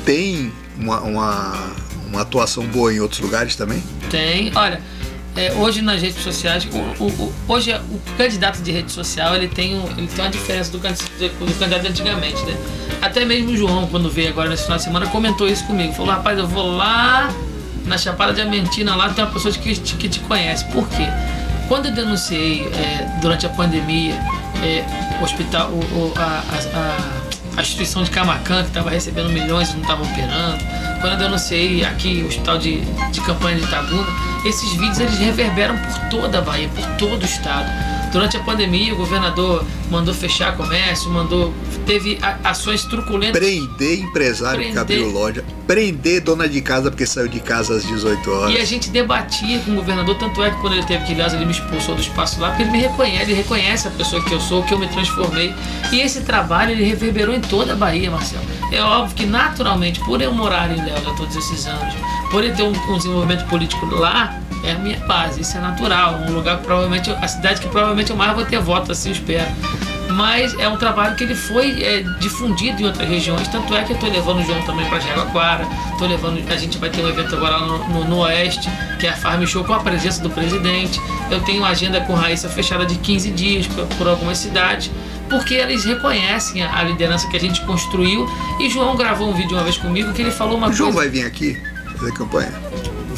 tem 0.05 0.51
uma, 0.77 0.99
uma, 1.01 1.53
uma 2.07 2.21
atuação 2.21 2.65
boa 2.65 2.93
em 2.93 2.99
outros 2.99 3.19
lugares 3.19 3.55
também? 3.55 3.84
Tem, 4.09 4.51
olha, 4.55 4.82
é, 5.36 5.53
hoje 5.53 5.82
nas 5.82 6.01
redes 6.01 6.23
sociais, 6.23 6.67
o, 6.71 7.03
o- 7.03 7.07
o- 7.07 7.34
hoje 7.47 7.71
o 7.73 7.99
candidato 8.17 8.61
de 8.61 8.71
rede 8.71 8.91
social 8.91 9.36
ele 9.36 9.47
tem, 9.47 9.75
um, 9.77 9.86
ele 9.97 10.07
tem 10.07 10.25
uma 10.25 10.32
diferença 10.32 10.71
do, 10.71 10.80
do 10.80 11.59
candidato 11.59 11.88
antigamente, 11.88 12.41
né? 12.43 12.57
Até 13.01 13.23
mesmo 13.23 13.51
o 13.51 13.57
João, 13.57 13.88
quando 13.88 14.09
veio 14.09 14.30
agora 14.30 14.49
nesse 14.49 14.63
final 14.63 14.77
de 14.77 14.84
semana, 14.84 15.07
comentou 15.07 15.47
isso 15.47 15.63
comigo. 15.65 15.93
Falou, 15.93 16.11
rapaz, 16.13 16.38
eu 16.38 16.47
vou 16.47 16.75
lá 16.75 17.30
na 17.86 17.97
Chapada 17.97 18.34
Diamantina, 18.34 18.95
lá 18.95 19.09
tem 19.09 19.23
uma 19.23 19.32
pessoa 19.32 19.53
que 19.53 19.73
te, 19.75 19.95
que 19.95 20.09
te 20.09 20.19
conhece. 20.21 20.65
Por 20.65 20.88
quê? 20.89 21.05
Quando 21.70 21.86
eu 21.86 21.91
denunciei 21.93 22.67
é, 22.74 23.07
durante 23.22 23.45
a 23.45 23.49
pandemia 23.49 24.15
é, 24.61 24.84
o 25.22 25.24
hospital, 25.24 25.70
o, 25.70 25.76
o- 25.78 26.13
a, 26.17 26.24
a- 26.24 27.57
a- 27.57 27.61
instituição 27.61 28.03
de 28.03 28.09
Camacan, 28.11 28.63
que 28.63 28.70
estava 28.70 28.89
recebendo 28.89 29.30
milhões 29.30 29.70
e 29.70 29.74
não 29.74 29.82
estava 29.82 30.03
operando, 30.03 30.57
quando 31.01 31.13
eu 31.13 31.17
denunciei 31.20 31.84
aqui 31.86 32.22
o 32.24 32.28
hospital 32.28 32.57
de, 32.57 32.82
de 33.11 33.22
campanha 33.22 33.57
de 33.57 33.63
Itabuna, 33.65 34.07
esses 34.45 34.72
vídeos 34.74 34.99
eles 34.99 35.17
reverberam 35.20 35.78
por 35.78 35.99
toda 36.09 36.39
a 36.39 36.41
Bahia, 36.41 36.70
por 36.70 36.86
todo 36.97 37.22
o 37.22 37.26
estado. 37.26 37.70
Durante 38.12 38.38
a 38.38 38.39
pandemia, 38.39 38.93
o 38.93 38.97
governador 38.97 39.64
mandou 39.89 40.14
fechar 40.14 40.55
comércio, 40.57 41.10
mandou 41.10 41.53
teve 41.86 42.20
ações 42.43 42.84
truculentas. 42.84 43.39
Prender 43.39 43.99
empresário 43.99 44.60
que 44.60 44.66
Prender. 44.66 44.82
abriu 44.82 45.12
loja, 45.12 45.43
prender 45.66 46.22
dona 46.22 46.47
de 46.47 46.62
casa 46.62 46.91
porque 46.91 47.05
saiu 47.05 47.28
de 47.28 47.39
casa 47.39 47.76
às 47.76 47.84
18 47.84 48.32
horas. 48.32 48.55
E 48.55 48.57
a 48.60 48.66
gente 48.66 48.89
debatia 48.89 49.60
com 49.60 49.72
o 49.72 49.76
governador, 49.76 50.16
tanto 50.16 50.43
é 50.43 50.51
que 50.51 50.57
quando 50.57 50.74
ele 50.74 50.86
teve 50.86 51.05
que 51.05 51.14
ir 51.14 51.18
lá, 51.18 51.28
ele 51.28 51.45
me 51.45 51.51
expulsou 51.51 51.95
do 51.95 52.01
espaço 52.01 52.39
lá, 52.39 52.49
porque 52.49 52.64
ele 52.64 52.72
me 52.72 52.80
reconhece, 52.80 53.24
ele 53.24 53.34
reconhece 53.34 53.88
a 53.88 53.91
pessoa 53.91 54.24
que 54.24 54.32
eu 54.32 54.39
sou, 54.39 54.64
que 54.64 54.74
eu 54.74 54.80
me 54.80 54.88
transformei. 54.88 55.53
E 55.91 55.99
esse 55.99 56.22
trabalho 56.22 56.72
ele 56.72 56.84
reverberou 56.84 57.34
em 57.34 57.41
toda 57.41 57.74
a 57.74 57.76
Bahia, 57.76 58.12
Marcelo. 58.12 58.43
É 58.72 58.82
óbvio 58.82 59.16
que 59.16 59.26
naturalmente, 59.26 59.99
por 60.01 60.22
eu 60.22 60.32
morar 60.32 60.70
em 60.72 60.84
Léo 60.84 61.03
já 61.03 61.14
todos 61.16 61.36
esses 61.36 61.66
anos, 61.66 61.93
por 62.30 62.43
eu 62.43 62.55
ter 62.55 62.64
um, 62.64 62.93
um 62.93 62.97
desenvolvimento 62.97 63.47
político 63.47 63.86
lá, 63.88 64.39
é 64.64 64.72
a 64.72 64.78
minha 64.78 64.99
base, 65.01 65.41
isso 65.41 65.57
é 65.57 65.62
natural, 65.62 66.16
um 66.28 66.32
lugar 66.32 66.57
que 66.57 66.64
provavelmente, 66.66 67.10
a 67.12 67.28
cidade 67.28 67.62
que 67.62 67.68
provavelmente 67.70 68.10
eu 68.12 68.16
mais 68.18 68.34
vou 68.36 68.45
ter 68.45 68.60
voto, 68.60 68.91
assim 68.91 69.10
eu 69.10 69.14
espero. 69.16 69.47
Mas 70.12 70.53
é 70.60 70.68
um 70.68 70.76
trabalho 70.76 71.16
que 71.16 71.24
ele 71.24 71.36
foi 71.36 71.82
é, 71.84 72.01
difundido 72.20 72.82
em 72.82 72.86
outras 72.86 73.07
regiões, 73.07 73.47
tanto 73.47 73.74
é 73.76 73.84
que 73.84 73.91
eu 73.91 73.95
estou 73.95 74.12
levando 74.12 74.39
o 74.39 74.43
João 74.43 74.62
também 74.64 74.86
para 74.89 74.99
Jaguaquara, 74.99 75.66
tô 75.97 76.05
levando, 76.07 76.41
a 76.51 76.57
gente 76.57 76.78
vai 76.78 76.89
ter 76.89 77.01
um 77.03 77.07
evento 77.07 77.36
agora 77.36 77.60
no, 77.60 77.78
no- 77.88 78.03
no 78.05 78.18
Oeste, 78.20 78.70
que 78.99 79.05
é 79.07 79.12
a 79.12 79.16
Farm 79.16 79.45
Show 79.45 79.64
com 79.64 79.74
a 79.74 79.80
presença 79.80 80.22
do 80.22 80.30
presidente. 80.30 80.99
Eu 81.30 81.39
tenho 81.41 81.60
uma 81.60 81.70
agenda 81.70 82.01
com 82.01 82.14
Raíssa 82.16 82.49
fechada 82.49 82.86
de 82.86 82.95
15 82.95 83.30
dias 83.32 83.68
por, 83.68 83.86
por 83.97 84.07
algumas 84.10 84.39
cidades, 84.39 84.89
porque 85.30 85.53
eles 85.53 85.86
reconhecem 85.86 86.64
a, 86.64 86.82
liderança 86.84 87.28
que 87.30 87.38
a 87.38 87.39
gente 87.39 87.62
construiu. 87.62 88.28
E 88.60 88.68
João 88.70 88.95
gravou 88.97 89.30
um 89.30 89.34
vídeo 89.34 89.55
uma 89.55 89.64
vez 89.64 89.78
comigo 89.78 90.12
que 90.12 90.22
ele 90.24 90.32
falou 90.32 90.57
uma 90.57 90.68
O 90.70 90.74
João 90.74 90.91
coisa. 90.91 91.07
vai 91.07 91.18
vir 91.22 91.26
aqui 91.26 91.55
fazer 91.97 92.12
campanha. 92.14 92.51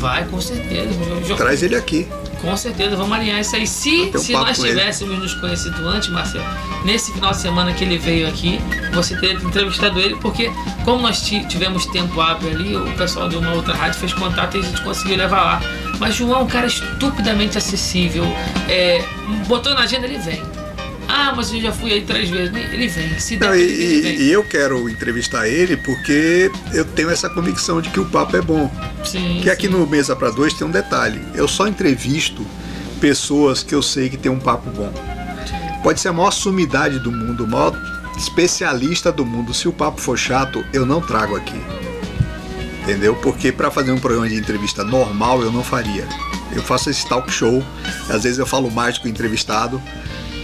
Vai, 0.02 0.26
com 0.26 0.42
certeza. 0.42 0.90
Traz 1.38 1.62
ele 1.64 1.76
aqui. 1.76 2.08
com 2.42 2.58
certeza, 2.58 2.96
vamos 2.96 3.14
alinhar 3.14 3.40
isso 3.40 3.56
aí. 3.56 3.68
Se, 3.68 4.12
um 4.16 4.18
se 4.18 4.34
nós 4.34 4.58
tivéssemos 4.58 5.20
nos 5.20 5.34
conhecido 5.36 5.88
antes, 5.88 6.10
Marcelo, 6.10 6.44
nesse 6.84 7.12
final 7.14 7.30
de 7.32 7.38
semana 7.38 7.72
que 7.72 7.84
ele 7.84 8.00
veio 8.00 8.28
aqui, 8.28 8.60
você 8.92 9.16
teria 9.16 9.36
entrevistado 9.36 10.00
ele, 10.00 10.16
porque 10.16 10.52
como 10.84 11.04
nós 11.04 11.22
ti- 11.22 11.46
tivemos 11.48 11.86
tempo 11.86 12.20
hábil 12.20 12.50
ali, 12.50 12.76
o 12.76 12.92
pessoal 12.98 13.30
de 13.30 13.36
uma 13.38 13.54
outra 13.54 13.76
rádio 13.76 14.00
fez 14.00 14.12
contato 14.14 14.58
e 14.58 14.60
a 14.60 14.64
gente 14.64 14.82
conseguiu 14.82 15.18
levar 15.18 15.44
lá. 15.44 15.62
Mas 16.00 16.16
João 16.16 16.40
é 16.40 16.44
um 16.44 16.48
cara 16.48 16.66
estupidamente 16.66 17.60
acessível. 17.60 18.26
É, 18.68 19.06
botou 19.48 19.76
na 19.76 19.82
agenda, 19.82 20.08
ele 20.08 20.18
vem. 20.18 20.42
Ah, 21.14 21.34
mas 21.36 21.52
eu 21.54 21.60
já 21.62 21.72
fui 21.74 21.92
aí 21.92 22.02
três 22.02 22.30
vezes. 22.30 22.56
Ele 22.56 22.88
vem. 22.88 23.20
Se 23.20 23.36
der, 23.36 23.48
Não, 23.50 23.56
ele 23.56 23.72
e, 23.74 24.02
vem. 24.02 24.16
e- 24.22 24.32
eu 24.32 24.44
quero 24.46 24.88
entrevistar 24.90 25.48
ele 25.48 25.76
porque 25.78 26.50
eu 26.74 26.86
tenho 26.86 27.10
essa 27.10 27.30
convicção 27.30 27.82
de 27.82 27.90
que 27.90 28.00
o 28.00 28.06
papo 28.06 28.38
é 28.38 28.42
bom. 28.42 28.72
Sim, 29.04 29.40
Que 29.44 29.50
aqui 29.50 29.68
sim. 29.68 29.74
no 29.74 29.86
Mesa 29.86 30.16
para 30.16 30.30
Dois 30.30 30.54
tem 30.54 30.66
um 30.66 30.72
detalhe. 30.72 31.22
Eu 31.36 31.48
só 31.48 31.68
entrevisto 31.68 32.46
pessoas 33.02 33.62
que 33.64 33.76
eu 33.76 33.82
sei 33.82 34.10
que 34.10 34.16
tem 34.18 34.32
um 34.32 34.40
papo 34.40 34.70
bom. 34.70 34.92
Pode 35.84 36.00
ser 36.00 36.10
a 36.10 36.14
maior 36.14 36.32
sumidade 36.32 37.00
do 37.00 37.12
mundo, 37.12 37.44
o 37.44 37.48
maior 37.48 37.76
especialista 38.18 39.12
do 39.12 39.26
mundo. 39.26 39.54
Se 39.54 39.68
o 39.68 39.74
papo 39.74 40.00
for 40.00 40.18
chato, 40.18 40.64
eu 40.72 40.86
não 40.86 41.02
trago 41.02 41.36
aqui. 41.36 41.60
Entendeu? 42.84 43.16
Porque 43.16 43.52
para 43.52 43.70
fazer 43.70 43.92
um 43.92 44.00
programa 44.00 44.28
de 44.30 44.36
entrevista 44.36 44.84
normal 44.84 45.42
eu 45.42 45.52
não 45.52 45.64
faria. 45.64 46.08
Eu 46.54 46.62
faço 46.64 46.90
esse 46.90 47.08
talk 47.08 47.32
show, 47.32 47.64
às 48.10 48.24
vezes 48.24 48.38
eu 48.38 48.46
falo 48.46 48.70
mais 48.70 48.98
que 48.98 49.08
o 49.08 49.10
entrevistado, 49.10 49.82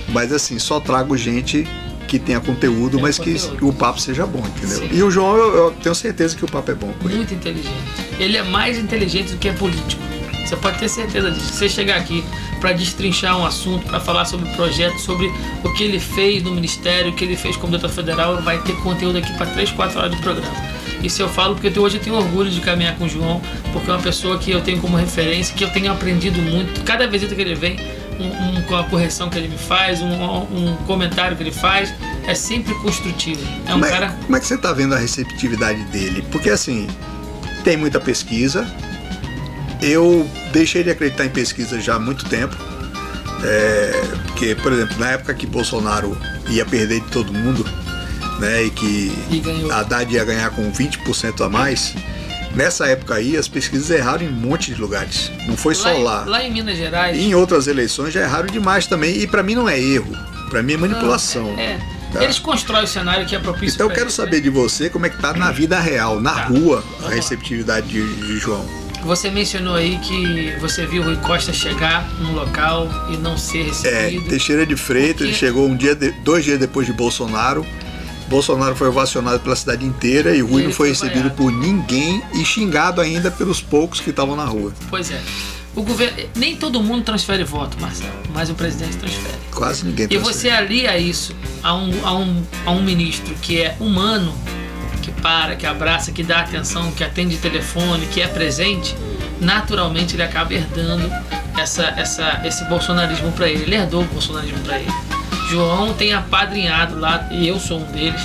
mas 0.09 0.31
assim, 0.31 0.57
só 0.59 0.79
trago 0.79 1.15
gente 1.17 1.67
que 2.07 2.17
tenha 2.17 2.39
conteúdo, 2.39 2.93
Tem 2.93 3.01
mas 3.01 3.17
que 3.19 3.33
conteúdo. 3.33 3.67
o 3.67 3.73
papo 3.73 3.99
seja 3.99 4.25
bom, 4.25 4.39
entendeu? 4.39 4.77
Sim. 4.79 4.89
E 4.91 5.03
o 5.03 5.11
João, 5.11 5.35
eu, 5.35 5.55
eu 5.57 5.71
tenho 5.71 5.93
certeza 5.93 6.35
que 6.37 6.45
o 6.45 6.47
papo 6.49 6.71
é 6.71 6.73
bom 6.75 6.93
com 7.01 7.09
ele. 7.09 7.17
Muito 7.17 7.33
inteligente. 7.33 7.73
Ele 8.17 8.37
é 8.37 8.43
mais 8.43 8.77
inteligente 8.77 9.31
do 9.33 9.37
que 9.37 9.49
é 9.49 9.53
político. 9.53 10.01
Você 10.45 10.55
pode 10.55 10.79
ter 10.79 10.87
certeza 10.87 11.29
disso. 11.29 11.45
Se 11.47 11.53
você 11.57 11.67
chegar 11.69 11.97
aqui 11.97 12.23
para 12.61 12.71
destrinchar 12.71 13.37
um 13.37 13.45
assunto, 13.45 13.85
para 13.85 13.99
falar 13.99 14.23
sobre 14.23 14.49
o 14.49 14.53
projeto, 14.55 14.97
sobre 14.99 15.29
o 15.61 15.73
que 15.73 15.83
ele 15.83 15.99
fez 15.99 16.41
no 16.41 16.51
ministério, 16.51 17.11
o 17.11 17.13
que 17.13 17.25
ele 17.25 17.35
fez 17.35 17.57
como 17.57 17.73
deputado 17.73 17.93
federal, 17.93 18.41
vai 18.41 18.57
ter 18.61 18.73
conteúdo 18.77 19.17
aqui 19.17 19.31
para 19.33 19.47
3, 19.47 19.71
4 19.71 19.99
horas 19.99 20.11
de 20.15 20.21
programa. 20.21 20.55
Isso 21.03 21.21
eu 21.21 21.27
falo 21.27 21.55
porque 21.55 21.77
hoje 21.77 21.97
eu 21.97 22.01
tenho 22.01 22.15
orgulho 22.15 22.49
de 22.49 22.61
caminhar 22.61 22.95
com 22.95 23.03
o 23.03 23.09
João, 23.09 23.41
porque 23.73 23.91
é 23.91 23.93
uma 23.93 24.01
pessoa 24.01 24.37
que 24.39 24.49
eu 24.49 24.61
tenho 24.61 24.79
como 24.79 24.95
referência, 24.95 25.53
que 25.53 25.65
eu 25.65 25.69
tenho 25.69 25.91
aprendido 25.91 26.41
muito. 26.41 26.81
Cada 26.85 27.05
visita 27.07 27.35
que 27.35 27.41
ele 27.41 27.53
vem, 27.53 27.77
um, 28.19 28.57
um- 28.57 28.61
com 28.63 28.75
a 28.75 28.83
correção 28.85 29.29
que 29.29 29.37
ele 29.37 29.47
me 29.47 29.57
faz, 29.57 30.01
um, 30.01 30.07
um 30.11 30.75
comentário 30.87 31.35
que 31.37 31.43
ele 31.43 31.51
faz, 31.51 31.93
é 32.25 32.33
sempre 32.35 32.73
construtivo. 32.75 33.41
É 33.65 33.69
um 33.69 33.73
como, 33.73 33.85
é, 33.85 33.89
cara. 33.89 34.17
como 34.25 34.35
é 34.35 34.39
que 34.39 34.45
você 34.47 34.55
está 34.55 34.73
vendo 34.73 34.93
a 34.95 34.97
receptividade 34.97 35.81
dele? 35.85 36.23
Porque 36.31 36.49
assim, 36.49 36.87
tem 37.63 37.77
muita 37.77 37.99
pesquisa. 37.99 38.67
Eu 39.81 40.27
deixei 40.51 40.83
de 40.83 40.89
acreditar 40.89 41.25
em 41.25 41.29
pesquisa 41.29 41.79
já 41.79 41.95
há 41.95 41.99
muito 41.99 42.25
tempo. 42.25 42.55
É, 43.43 44.01
porque, 44.25 44.55
por 44.55 44.73
exemplo, 44.73 44.97
na 44.99 45.11
época 45.11 45.33
que 45.33 45.45
Bolsonaro 45.45 46.17
ia 46.49 46.65
perder 46.65 47.01
de 47.01 47.07
todo 47.09 47.31
mundo, 47.31 47.63
né, 48.39 48.63
e 48.63 48.69
que 48.71 49.11
E 49.29 49.39
ganhou. 49.39 49.71
Haddad 49.71 50.11
ia 50.11 50.25
ganhar 50.25 50.49
com 50.51 50.71
20% 50.71 51.45
a 51.45 51.49
mais, 51.49 51.93
nessa 52.57 52.87
época 52.87 53.15
aí 53.15 53.37
as 53.37 53.47
pesquisas 53.47 53.89
erraram 53.89 54.23
em 54.25 54.27
um 54.29 54.31
monte 54.33 54.73
de 54.73 54.81
lugares. 54.81 55.31
Não 55.47 55.55
foi 55.55 55.75
só 55.75 55.93
em- 55.93 56.03
lá. 56.03 56.25
lá 56.25 56.43
em 56.43 56.51
Minas 56.51 56.75
Gerais. 56.77 57.17
Em 57.17 57.33
outras 57.35 57.67
eleições 57.67 58.13
já 58.13 58.21
erraram 58.21 58.47
demais 58.47 58.87
também. 58.87 59.17
E 59.21 59.27
para 59.27 59.43
mim 59.43 59.55
não 59.55 59.69
é 59.69 59.79
erro. 59.79 60.11
Para 60.49 60.61
mim 60.63 60.73
é 60.73 60.77
manipulação. 60.77 61.53
É. 61.57 61.77
Tá. 62.11 62.23
Eles 62.23 62.39
constroem 62.39 62.83
o 62.85 62.87
cenário 62.87 63.25
que 63.25 63.35
é 63.35 63.39
propício 63.39 63.75
Então 63.75 63.87
eu 63.87 63.91
quero 63.91 64.05
eles, 64.05 64.13
saber 64.13 64.37
né? 64.37 64.41
de 64.43 64.49
você 64.49 64.89
como 64.89 65.05
é 65.05 65.09
que 65.09 65.17
tá 65.21 65.33
na 65.33 65.51
vida 65.51 65.77
real, 65.79 66.19
na 66.21 66.31
Tá. 66.33 66.43
rua, 66.45 66.83
a 67.01 67.03
lá. 67.03 67.09
receptividade 67.11 67.87
de, 67.87 68.15
de 68.15 68.37
João. 68.39 68.65
Você 69.03 69.29
mencionou 69.29 69.75
aí 69.75 69.97
que 69.99 70.55
você 70.59 70.85
viu 70.85 71.01
o 71.01 71.05
Rui 71.05 71.17
Costa 71.17 71.53
chegar 71.53 72.09
num 72.19 72.33
local 72.33 72.89
e 73.11 73.17
não 73.17 73.37
ser 73.37 73.59
É, 73.59 73.63
recebido. 73.65 74.29
Teixeira 74.29 74.65
de 74.65 74.75
Freitas, 74.75 75.21
ele 75.21 75.29
Porque- 75.31 75.45
chegou 75.45 75.67
um 75.67 75.75
dia, 75.75 75.93
de- 75.95 76.11
dois 76.23 76.43
dias 76.45 76.57
depois 76.59 76.87
de 76.87 76.93
Bolsonaro. 76.93 77.65
Bolsonaro 78.27 78.75
foi 78.75 78.87
ovacionado 78.89 79.39
pela 79.39 79.55
cidade 79.55 79.85
inteira 79.85 80.35
e 80.35 80.41
Rui 80.41 80.63
não 80.63 80.71
foi 80.71 80.93
foi 80.93 81.07
recebido 81.07 81.31
por 81.31 81.51
ninguém 81.51 82.21
e 82.33 82.43
xingado 82.45 82.99
ainda 83.01 83.31
pelos 83.31 83.61
poucos 83.61 83.99
que 83.99 84.09
estavam 84.09 84.35
na 84.35 84.45
rua. 84.45 84.73
Pois 84.89 85.09
é. 85.11 85.21
O 85.75 85.83
governo, 85.83 86.17
nem 86.35 86.55
todo 86.55 86.81
mundo 86.81 87.03
transfere 87.03 87.43
voto, 87.43 87.77
Marcelo, 87.79 88.11
mas 88.33 88.49
o 88.49 88.55
presidente 88.55 88.97
transfere. 88.97 89.35
Quase 89.51 89.85
ninguém 89.85 90.05
E 90.05 90.09
transferiu. 90.09 90.33
você 90.33 90.49
alia 90.49 90.97
isso 90.97 91.35
a 91.61 91.73
um, 91.75 91.91
a, 92.05 92.13
um, 92.15 92.43
a 92.65 92.71
um 92.71 92.81
ministro 92.81 93.35
que 93.35 93.61
é 93.61 93.75
humano, 93.79 94.33
que 95.03 95.11
para, 95.11 95.55
que 95.55 95.65
abraça, 95.67 96.11
que 96.11 96.23
dá 96.23 96.39
atenção, 96.39 96.91
que 96.91 97.03
atende 97.03 97.37
telefone, 97.37 98.07
que 98.07 98.19
é 98.21 98.27
presente, 98.27 98.95
naturalmente 99.39 100.15
ele 100.15 100.23
acaba 100.23 100.51
herdando 100.53 101.09
essa, 101.57 101.83
essa, 101.95 102.41
esse 102.43 102.63
bolsonarismo 102.65 103.31
para 103.33 103.47
ele. 103.47 103.63
Ele 103.63 103.75
herdou 103.75 104.01
o 104.01 104.05
bolsonarismo 104.05 104.59
para 104.61 104.79
ele. 104.79 104.91
João 105.49 105.93
tem 105.93 106.13
apadrinhado 106.13 106.99
lá, 106.99 107.27
e 107.31 107.47
eu 107.47 107.59
sou 107.59 107.79
um 107.79 107.91
deles, 107.91 108.21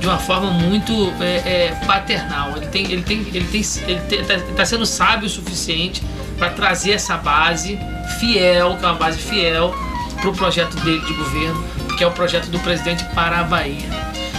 de 0.00 0.06
uma 0.06 0.18
forma 0.18 0.50
muito 0.50 1.12
é, 1.20 1.36
é, 1.70 1.78
paternal. 1.86 2.56
Ele 2.56 2.66
tem, 2.66 2.84
ele 2.90 3.02
tem, 3.02 3.18
ele 3.32 3.46
tem, 3.46 3.62
ele 3.86 4.00
tem- 4.00 4.24
tá, 4.54 4.64
sendo 4.64 4.84
sábio 4.84 5.26
o 5.26 5.30
suficiente 5.30 6.02
para 6.38 6.50
trazer 6.50 6.92
essa 6.92 7.16
base 7.16 7.78
fiel, 8.18 8.76
que 8.76 8.84
é 8.84 8.88
uma 8.88 8.94
base 8.94 9.18
fiel 9.18 9.74
para 10.20 10.30
o 10.30 10.32
projeto 10.34 10.74
dele 10.80 11.00
de 11.00 11.12
governo, 11.14 11.64
que 11.96 12.04
é 12.04 12.06
o 12.06 12.10
projeto 12.10 12.48
do 12.48 12.58
presidente 12.60 13.04
para 13.14 13.40
a 13.40 13.44
Bahia. 13.44 13.88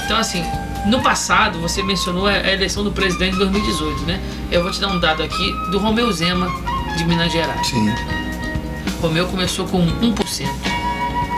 Então, 0.06 0.18
assim, 0.18 0.44
no 0.86 1.02
passado, 1.02 1.60
você 1.60 1.82
mencionou 1.82 2.28
a 2.28 2.32
a 2.32 2.52
eleição 2.54 2.84
do 2.84 2.92
presidente 2.92 3.34
de 3.34 3.40
2018, 3.40 4.02
né? 4.04 4.20
Eu 4.52 4.62
vou 4.62 4.72
te 4.72 4.80
dar 4.80 4.90
um 4.90 5.00
dado 5.00 5.24
aqui 5.24 5.52
do 5.72 5.80
Romeu 5.80 6.12
Zema, 6.12 6.48
de 6.96 7.06
Minas 7.06 7.32
Gerais. 7.32 7.66
Sim. 7.68 7.92
Romeu 9.02 9.26
começou 9.28 9.66
com 9.68 9.80
1%. 9.84 10.48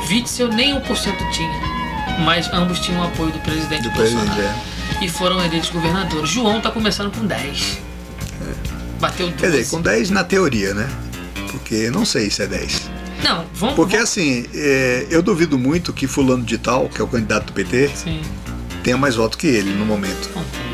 Witzel 0.09 0.49
nem 0.49 0.73
1% 0.79 1.31
tinha, 1.31 1.61
mas 2.23 2.51
ambos 2.53 2.79
tinham 2.79 3.01
o 3.01 3.05
apoio 3.05 3.31
do 3.31 3.39
presidente 3.39 3.83
Do 3.83 3.91
Bolsonaro. 3.91 4.27
presidente, 4.29 4.55
é. 5.01 5.05
E 5.05 5.09
foram 5.09 5.43
eleitos 5.43 5.69
governadores. 5.69 6.29
João 6.29 6.59
tá 6.61 6.71
começando 6.71 7.11
com 7.15 7.25
10. 7.25 7.77
Bateu 8.99 9.27
12. 9.27 9.37
Quer 9.41 9.51
dizer, 9.51 9.69
com 9.69 9.81
10 9.81 10.09
na 10.09 10.23
teoria, 10.23 10.73
né? 10.73 10.89
Porque 11.51 11.89
não 11.91 12.05
sei 12.05 12.29
se 12.31 12.41
é 12.43 12.47
10. 12.47 12.89
Não, 13.23 13.45
vamos... 13.53 13.75
Porque 13.75 13.95
vamos... 13.97 14.09
assim, 14.09 14.45
é, 14.53 15.07
eu 15.09 15.21
duvido 15.21 15.57
muito 15.57 15.91
que 15.93 16.07
fulano 16.07 16.43
de 16.43 16.57
tal, 16.57 16.87
que 16.89 16.99
é 17.01 17.03
o 17.03 17.07
candidato 17.07 17.47
do 17.47 17.53
PT, 17.53 17.89
Sim, 17.93 18.21
tenha 18.83 18.97
mais 18.97 19.15
voto 19.15 19.37
que 19.37 19.47
ele 19.47 19.71
no 19.71 19.85
momento. 19.85 20.29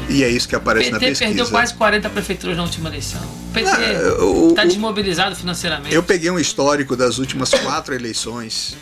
E 0.09 0.23
é 0.23 0.29
isso 0.29 0.47
que 0.47 0.55
O 0.55 0.57
aparece 0.57 0.91
na 0.91 0.99
PT 0.99 1.11
pesquisa. 1.11 1.29
perdeu 1.29 1.49
quase 1.49 1.73
40 1.73 2.09
prefeituras 2.09 2.55
na 2.57 2.63
última 2.63 2.89
eleição. 2.89 3.21
O 3.21 3.51
PT 3.53 3.69
Ah, 3.69 4.23
o- 4.23 4.49
está 4.49 4.63
o- 4.63 4.67
desmobilizado 4.67 5.35
financeiramente. 5.35 5.93
Eu 5.95 6.03
peguei 6.03 6.29
um 6.29 6.37
histórico 6.39 6.95
das 6.95 7.17
últimas 7.17 7.49
quatro 7.49 7.93
eleições, 7.95 8.75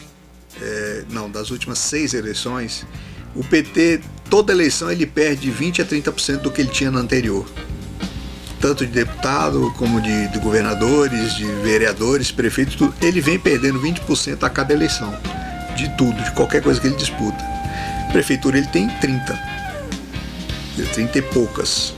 é, 0.62 1.04
não, 1.10 1.30
das 1.30 1.50
últimas 1.50 1.80
seis 1.80 2.14
eleições. 2.14 2.86
O 3.36 3.44
PT, 3.44 4.02
toda 4.30 4.52
eleição, 4.52 4.92
ele 4.92 5.06
perde 5.06 5.50
20 5.50 5.82
a 5.82 5.86
30% 5.86 6.38
do 6.38 6.52
que 6.52 6.62
ele 6.62 6.70
tinha 6.70 6.92
na 6.92 7.00
anterior. 7.00 7.46
Tanto 8.60 8.86
de 8.86 8.92
deputado, 8.92 9.74
como 9.78 10.00
de, 10.00 10.28
de 10.28 10.38
governadores, 10.40 11.34
de 11.36 11.46
vereadores, 11.46 12.32
prefeitos, 12.32 12.76
tudo. 12.76 12.94
Ele 13.02 13.20
vem 13.20 13.40
perdendo 13.40 13.82
20% 13.82 14.44
a 14.44 14.50
cada 14.50 14.74
eleição. 14.74 15.18
De 15.76 15.90
tudo, 15.98 16.22
de 16.22 16.32
qualquer 16.32 16.62
coisa 16.62 16.80
que 16.80 16.88
ele 16.88 16.96
disputa. 16.96 17.44
Prefeitura 18.12 18.58
ele 18.58 18.68
tem 18.68 18.88
30. 19.00 19.52
30 20.94 21.18
e 21.18 21.22
poucas. 21.22 21.94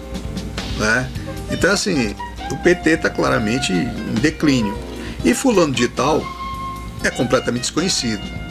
Né? 0.78 1.10
Então, 1.52 1.72
assim, 1.72 2.16
o 2.52 2.58
PT 2.58 2.92
está 2.92 3.10
claramente 3.10 3.74
em 3.74 4.14
declínio. 4.22 4.78
E 5.26 5.34
fulano 5.34 5.74
de 5.74 5.88
tal 5.88 6.24
é 7.04 7.10
completamente 7.10 7.64
desconhecido. 7.64 8.43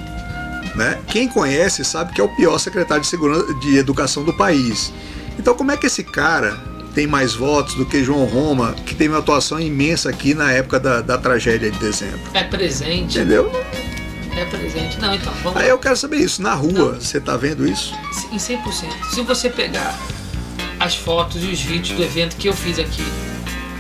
Né? 0.75 0.99
Quem 1.09 1.29
conhece 1.29 1.85
sabe 1.85 2.13
que 2.15 2.21
é 2.21 2.25
o 2.25 2.29
pior 2.35 2.59
secretário 2.59 3.03
de, 3.03 3.09
segurança, 3.09 3.53
de 3.55 3.77
educação 3.77 4.25
do 4.25 4.33
país. 4.33 4.93
Então, 5.39 5.55
como 5.55 5.71
é 5.71 5.77
que 5.77 5.87
esse 5.87 6.03
cara 6.03 6.57
tem 6.95 7.07
mais 7.07 7.35
votos 7.35 7.75
do 7.75 7.85
que 7.87 8.03
João 8.05 8.25
Roma, 8.25 8.75
que 8.87 8.95
teve 8.95 9.11
uma 9.13 9.19
atuação 9.21 9.59
imensa 9.61 10.09
aqui 10.11 10.33
na 10.35 10.51
época 10.53 10.79
da, 10.81 11.01
da 11.03 11.19
tragédia 11.19 11.71
de 11.71 11.79
dezembro? 11.79 12.21
É 12.35 12.45
presente. 12.45 13.19
Entendeu? 13.19 13.51
É 14.35 14.45
presente. 14.47 14.99
Não, 14.99 15.15
então, 15.15 15.33
vamos 15.43 15.61
Aí 15.61 15.69
eu 15.69 15.79
quero 15.79 15.97
saber 15.97 16.17
isso. 16.17 16.41
Na 16.43 16.55
rua, 16.55 16.73
Não. 16.73 16.95
você 17.01 17.21
tá 17.21 17.37
vendo 17.37 17.67
isso? 17.67 17.95
Em 18.33 18.37
100%. 18.39 18.61
Se 19.15 19.21
você 19.23 19.51
pegar 19.51 19.99
as 20.81 20.95
fotos 20.97 21.43
e 21.45 21.47
os 21.49 21.61
vídeos 21.61 21.97
do 21.97 22.03
evento 22.03 22.35
que 22.37 22.49
eu 22.49 22.55
fiz 22.55 22.79
aqui 22.79 23.05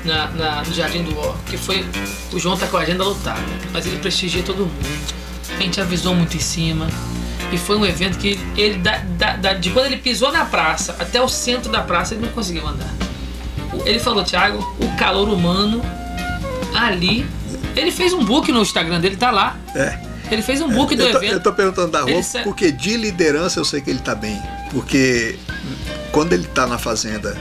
na, 0.04 0.26
na- 0.32 0.62
no 0.62 0.72
Jardim 0.74 1.04
do 1.04 1.18
Or, 1.18 1.34
que 1.46 1.56
foi. 1.56 1.84
O 2.32 2.38
João 2.38 2.56
tá 2.56 2.66
com 2.66 2.76
a 2.76 2.80
agenda 2.80 3.02
lotada, 3.02 3.40
mas 3.72 3.86
ele 3.86 3.96
prestigia 3.98 4.42
todo 4.42 4.58
mundo. 4.66 5.21
A 5.62 5.64
gente 5.64 5.80
avisou 5.80 6.14
muito 6.14 6.36
em 6.36 6.40
cima. 6.40 6.88
E 7.52 7.56
foi 7.58 7.76
um 7.76 7.84
evento 7.86 8.18
que 8.18 8.38
ele, 8.56 8.78
da- 8.78 8.98
da- 9.18 9.36
da- 9.36 9.52
de 9.54 9.70
quando 9.70 9.86
ele 9.86 9.98
pisou 9.98 10.32
na 10.32 10.44
praça 10.44 10.96
até 10.98 11.20
o 11.20 11.28
centro 11.28 11.70
da 11.70 11.82
praça, 11.82 12.14
ele 12.14 12.22
não 12.26 12.32
conseguiu 12.32 12.66
andar. 12.66 12.90
Ele 13.84 13.98
falou, 13.98 14.24
Thiago, 14.24 14.58
o 14.80 14.96
calor 14.96 15.28
humano 15.28 15.82
ali. 16.74 17.26
Ele 17.76 17.90
fez 17.90 18.12
um 18.12 18.24
book 18.24 18.50
no 18.52 18.60
Instagram 18.62 19.00
dele, 19.00 19.16
tá 19.16 19.30
lá. 19.30 19.56
É. 19.74 19.98
Ele 20.30 20.42
fez 20.42 20.60
um 20.60 20.68
book 20.70 20.94
do 20.96 21.02
eu, 21.02 21.12
tô, 21.12 21.18
evento. 21.18 21.32
eu 21.34 21.40
tô 21.40 21.52
perguntando 21.52 21.90
da 21.92 22.00
Ele 22.10 22.22
sa- 22.22 22.40
porque 22.42 22.70
de 22.72 22.96
liderança 22.96 23.60
eu 23.60 23.64
sei 23.64 23.80
que 23.80 23.90
ele 23.90 23.98
tá 24.00 24.14
bem. 24.14 24.40
Porque 24.70 25.38
quando 26.10 26.32
ele 26.32 26.46
tá 26.46 26.66
na 26.66 26.78
fazenda 26.78 27.36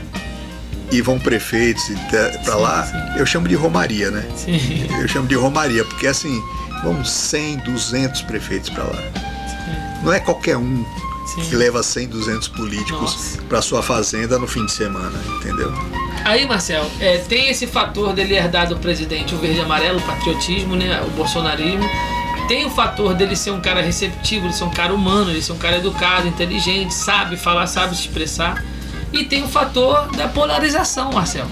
e 0.91 1.01
vão 1.01 1.17
prefeitos 1.17 1.84
pra 2.09 2.53
Sim, 2.55 2.59
lá, 2.61 2.84
sim. 2.84 3.19
eu 3.19 3.26
chamo 3.26 3.47
de 3.47 3.55
romaria, 3.55 4.11
né? 4.11 4.26
Sim. 4.36 4.88
Eu 4.99 5.07
chamo 5.07 5.28
de 5.28 5.36
romaria, 5.36 5.86
porque 5.86 6.05
assim, 6.07 6.41
vão 6.84 7.03
100, 7.03 7.57
200 7.57 8.21
prefeitos 8.23 8.69
pra 8.69 8.84
lá. 8.84 8.99
Não 10.03 10.11
é 10.11 10.19
qualquer 10.19 10.57
um 10.57 10.86
Sim. 11.25 11.41
que 11.49 11.55
leva 11.55 11.82
100, 11.84 12.07
200 12.07 12.47
políticos 12.49 13.38
pra 13.47 13.61
sua 13.61 13.82
fazenda 13.82 14.39
no 14.39 14.47
fim 14.47 14.65
de 14.65 14.71
semana, 14.71 15.17
entendeu? 15.38 15.71
Aí, 16.25 16.45
Marcel, 16.45 16.89
é, 16.99 17.17
tem 17.17 17.49
esse 17.49 17.65
fator 17.65 18.13
dele 18.13 18.36
herdar 18.36 18.67
do 18.67 18.77
presidente 18.77 19.34
o 19.34 19.38
verde 19.38 19.59
e 19.59 19.61
amarelo, 19.61 19.99
o 19.99 20.01
patriotismo, 20.01 20.75
né, 20.75 21.01
o 21.05 21.09
bolsonarismo. 21.11 21.88
Tem 22.47 22.65
o 22.65 22.69
fator 22.69 23.13
dele 23.13 23.36
ser 23.36 23.51
um 23.51 23.61
cara 23.61 23.82
receptivo, 23.82 24.47
ele 24.47 24.53
ser 24.53 24.65
um 24.65 24.69
cara 24.69 24.93
humano, 24.93 25.32
ele 25.32 25.41
ser 25.41 25.53
um 25.53 25.57
cara 25.57 25.77
educado, 25.77 26.27
inteligente, 26.27 26.93
sabe 26.93 27.38
falar, 27.38 27.65
sabe 27.67 27.95
se 27.95 28.01
expressar. 28.01 28.63
E 29.13 29.23
tem 29.23 29.43
o 29.43 29.47
fator 29.47 30.11
da 30.11 30.27
polarização, 30.27 31.11
Marcel. 31.11 31.45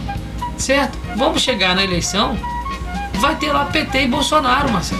Certo? 0.57 0.97
Vamos 1.15 1.41
chegar 1.41 1.73
na 1.73 1.83
eleição, 1.83 2.37
vai 3.19 3.35
ter 3.35 3.51
lá 3.51 3.65
PT 3.65 4.03
e 4.03 4.07
Bolsonaro, 4.07 4.71
Marcel. 4.71 4.97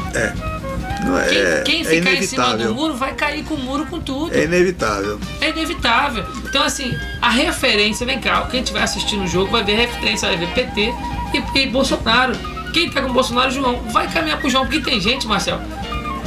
Não 1.06 1.18
é, 1.18 1.62
Quem, 1.64 1.82
quem 1.82 1.82
é 1.82 1.86
ficar 1.86 2.14
em 2.14 2.22
cima 2.22 2.44
do 2.44 2.50
inevitável. 2.56 2.76
muro 2.76 2.94
vai 2.96 3.14
cair 3.14 3.44
com 3.46 3.54
o 3.54 3.58
muro 3.58 3.86
com 3.86 4.00
tudo. 4.02 4.34
É 4.36 4.44
inevitável. 4.44 5.20
É 5.40 5.50
inevitável. 5.50 6.26
Então, 6.46 6.62
assim, 6.62 6.94
a 7.22 7.30
referência, 7.30 8.06
vem 8.06 8.20
cá, 8.20 8.46
quem 8.52 8.60
estiver 8.60 8.84
assistindo 8.84 9.24
o 9.24 9.28
jogo 9.28 9.50
vai 9.52 9.64
ver 9.64 9.76
referência, 9.76 10.28
vai 10.28 10.38
ver 10.38 10.54
PT 10.54 10.94
e, 11.34 11.60
e 11.60 11.68
Bolsonaro. 11.68 12.34
Quem 12.74 12.90
tá 12.90 13.02
com 13.02 13.14
Bolsonaro, 13.14 13.50
João, 13.50 13.82
vai 13.92 14.12
caminhar 14.12 14.40
pro 14.40 14.50
João, 14.50 14.66
porque 14.66 14.82
tem 14.82 15.00
gente, 15.00 15.26
Marcel, 15.26 15.60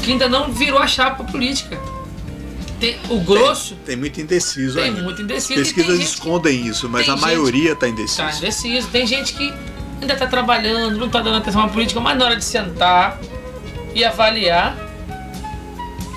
que 0.02 0.12
ainda 0.12 0.28
não 0.28 0.50
virou 0.50 0.78
a 0.78 0.86
chapa 0.86 1.22
política. 1.24 1.78
Tem 2.80 2.96
o 3.10 3.20
grosso, 3.20 3.76
Tem 3.86 3.94
muito 3.94 4.20
indeciso 4.20 4.74
tem, 4.74 4.84
ainda. 4.88 5.02
muito 5.02 5.22
indeciso. 5.22 5.60
As 5.60 5.68
pesquisas 5.68 5.86
tem 5.86 5.96
gente 5.98 6.08
que 6.08 6.14
escondem 6.14 6.66
isso, 6.66 6.88
mas 6.88 7.04
tem 7.04 7.14
a 7.14 7.16
maioria 7.16 7.76
tá 7.76 7.88
indecisa. 7.88 8.24
tá 8.24 8.36
indeciso. 8.36 8.88
Tem 8.88 9.06
gente 9.06 9.34
que 9.34 9.54
ainda 10.02 10.16
tá 10.16 10.26
trabalhando, 10.26 10.98
não 10.98 11.08
tá 11.08 11.20
dando 11.20 11.38
atenção 11.38 11.62
à 11.62 11.68
política, 11.68 12.00
mas 12.00 12.18
na 12.18 12.24
hora 12.24 12.36
de 12.36 12.44
sentar 12.44 13.18
e 13.94 14.04
avaliar, 14.04 14.76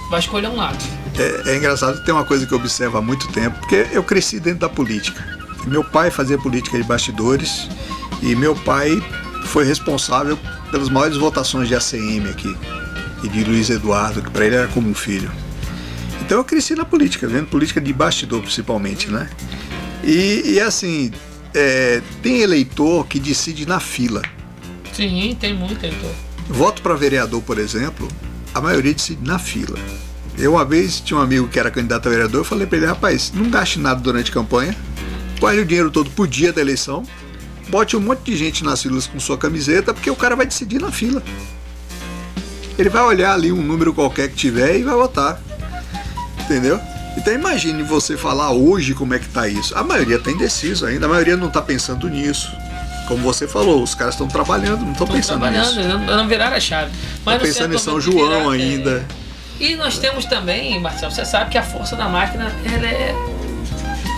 vai 0.10 0.20
escolher 0.20 0.48
um 0.48 0.56
lado. 0.56 0.84
É, 1.18 1.52
é 1.52 1.58
engraçado 1.58 2.04
tem 2.04 2.14
uma 2.14 2.26
coisa 2.26 2.46
que 2.46 2.54
eu 2.54 2.58
observo 2.58 2.98
há 2.98 3.02
muito 3.02 3.28
tempo, 3.30 3.60
porque 3.60 3.88
eu 3.92 4.04
cresci 4.04 4.40
dentro 4.40 4.60
da 4.60 4.70
política. 4.70 5.24
Meu 5.66 5.84
pai 5.84 6.12
fazia 6.12 6.38
política 6.38 6.78
de 6.78 6.84
bastidores 6.84 7.70
e 8.22 8.36
meu 8.36 8.56
pai 8.56 8.92
foi 9.46 9.64
responsável 9.64 10.38
pelas 10.72 10.90
maiores 10.90 11.18
votações 11.18 11.68
de 11.68 11.76
ACM 11.76 12.30
aqui 12.30 12.56
e 13.24 13.30
de 13.30 13.44
Luiz 13.44 13.70
Eduardo, 13.70 14.22
que 14.22 14.30
para 14.30 14.46
ele 14.46 14.56
era 14.56 14.68
como 14.68 14.90
um 14.90 14.96
filho. 14.96 15.32
Então 16.22 16.40
eu 16.40 16.44
cresci 16.44 16.76
na 16.76 16.86
política, 16.86 17.28
vendo 17.28 17.48
política 17.48 17.80
de 17.80 17.94
bastidor 17.94 18.42
principalmente, 18.42 19.10
né? 19.10 19.30
E, 20.04 20.54
e 20.54 20.60
assim, 20.60 21.12
é, 21.56 22.02
tem 22.22 22.42
eleitor 22.42 23.08
que 23.08 23.20
decide 23.20 23.66
na 23.66 23.80
fila. 23.80 24.22
Sim, 24.94 25.36
tem 25.40 25.54
muito, 25.54 25.86
então. 25.86 26.12
Voto 26.50 26.82
para 26.82 26.94
vereador, 26.96 27.42
por 27.42 27.58
exemplo, 27.58 28.08
a 28.54 28.62
maioria 28.62 28.94
decide 28.94 29.26
na 29.26 29.40
fila. 29.40 29.78
Eu 30.38 30.54
uma 30.54 30.66
vez 30.66 31.00
tinha 31.00 31.18
um 31.18 31.22
amigo 31.22 31.48
que 31.48 31.58
era 31.58 31.72
candidato 31.72 32.08
a 32.08 32.12
vereador, 32.12 32.42
eu 32.42 32.46
falei 32.46 32.68
para 32.68 32.78
ele, 32.78 32.86
rapaz, 32.86 33.32
não 33.34 33.50
gaste 33.50 33.80
nada 33.80 34.02
durante 34.02 34.30
a 34.30 34.34
campanha, 34.34 34.76
guarde 35.40 35.62
o 35.62 35.66
dinheiro 35.66 35.90
todo 35.90 36.10
por 36.12 36.28
dia 36.28 36.52
da 36.52 36.60
eleição, 36.60 37.04
bote 37.70 37.96
um 37.96 38.02
monte 38.02 38.24
de 38.24 38.36
gente 38.36 38.64
nas 38.64 38.82
filas 38.82 39.08
com 39.08 39.20
sua 39.20 39.38
camiseta, 39.38 39.94
porque 39.94 40.10
o 40.10 40.16
cara 40.16 40.36
vai 40.36 40.46
decidir 40.46 40.80
na 40.80 40.92
fila. 40.92 41.24
Ele 42.78 42.90
vai 42.90 43.04
olhar 43.04 43.34
ali 43.34 43.54
um 43.54 43.62
número 43.62 43.94
qualquer 43.94 44.30
que 44.30 44.36
tiver 44.36 44.78
e 44.78 44.84
vai 44.84 44.96
votar. 44.96 45.42
Entendeu? 46.42 46.80
Então 47.18 47.34
imagine 47.34 47.82
você 47.84 48.18
falar 48.18 48.52
hoje 48.52 48.94
como 48.94 49.14
é 49.14 49.20
que 49.20 49.28
tá 49.30 49.48
isso. 49.48 49.78
A 49.78 49.84
maioria 49.84 50.20
tá 50.20 50.30
indeciso 50.32 50.86
ainda, 50.86 51.06
a 51.06 51.10
maioria 51.10 51.38
não 51.38 51.50
tá 51.50 51.62
pensando 51.62 52.10
nisso. 52.10 52.52
Como 53.08 53.22
você 53.22 53.48
falou, 53.48 53.84
os 53.84 53.94
caras 53.94 54.16
estão 54.16 54.28
trabalhando, 54.28 54.82
não 54.82 54.92
estão 54.92 55.08
pensando 55.08 55.40
trabalhando, 55.40 55.76
nisso. 55.76 55.88
não, 55.90 56.18
não 56.18 56.28
viraram 56.28 56.56
a 56.56 56.60
chave. 56.60 56.92
Estão 57.18 57.38
pensando 57.40 57.76
em 57.76 57.78
São 57.78 58.02
João 58.02 58.28
virar, 58.52 58.56
é. 58.56 58.70
ainda. 58.70 59.06
E 59.60 59.76
nós 59.76 59.98
temos 60.00 60.26
também, 60.26 60.80
Marcelo, 60.82 61.12
você 61.12 61.24
sabe 61.24 61.52
que 61.52 61.58
a 61.58 61.64
força 61.64 61.96
da 61.96 62.10
máquina 62.10 62.52
ela 62.66 62.88
é 62.88 63.16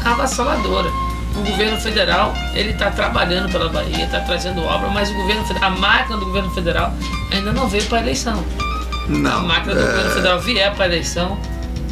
avassaladora. 0.06 0.90
O 1.36 1.42
governo 1.44 1.78
federal 1.80 2.34
ele 2.56 2.72
está 2.72 2.90
trabalhando 2.90 3.52
pela 3.52 3.70
Bahia, 3.70 4.06
está 4.06 4.22
trazendo 4.22 4.64
obra, 4.64 4.90
mas 4.90 5.10
o 5.12 5.14
governo 5.14 5.46
a 5.62 5.70
máquina 5.70 6.18
do 6.18 6.26
governo 6.26 6.50
federal 6.52 6.92
ainda 7.32 7.52
não 7.52 7.68
veio 7.68 7.84
para 7.86 8.00
a 8.00 8.02
eleição. 8.02 8.44
a 9.08 9.10
Não. 9.12 9.46
máquina 9.46 9.76
do 9.76 9.82
é- 9.82 9.86
governo 9.86 10.12
federal 10.12 10.40
vier 10.40 10.74
para 10.74 10.86
a 10.86 10.88
eleição, 10.88 11.38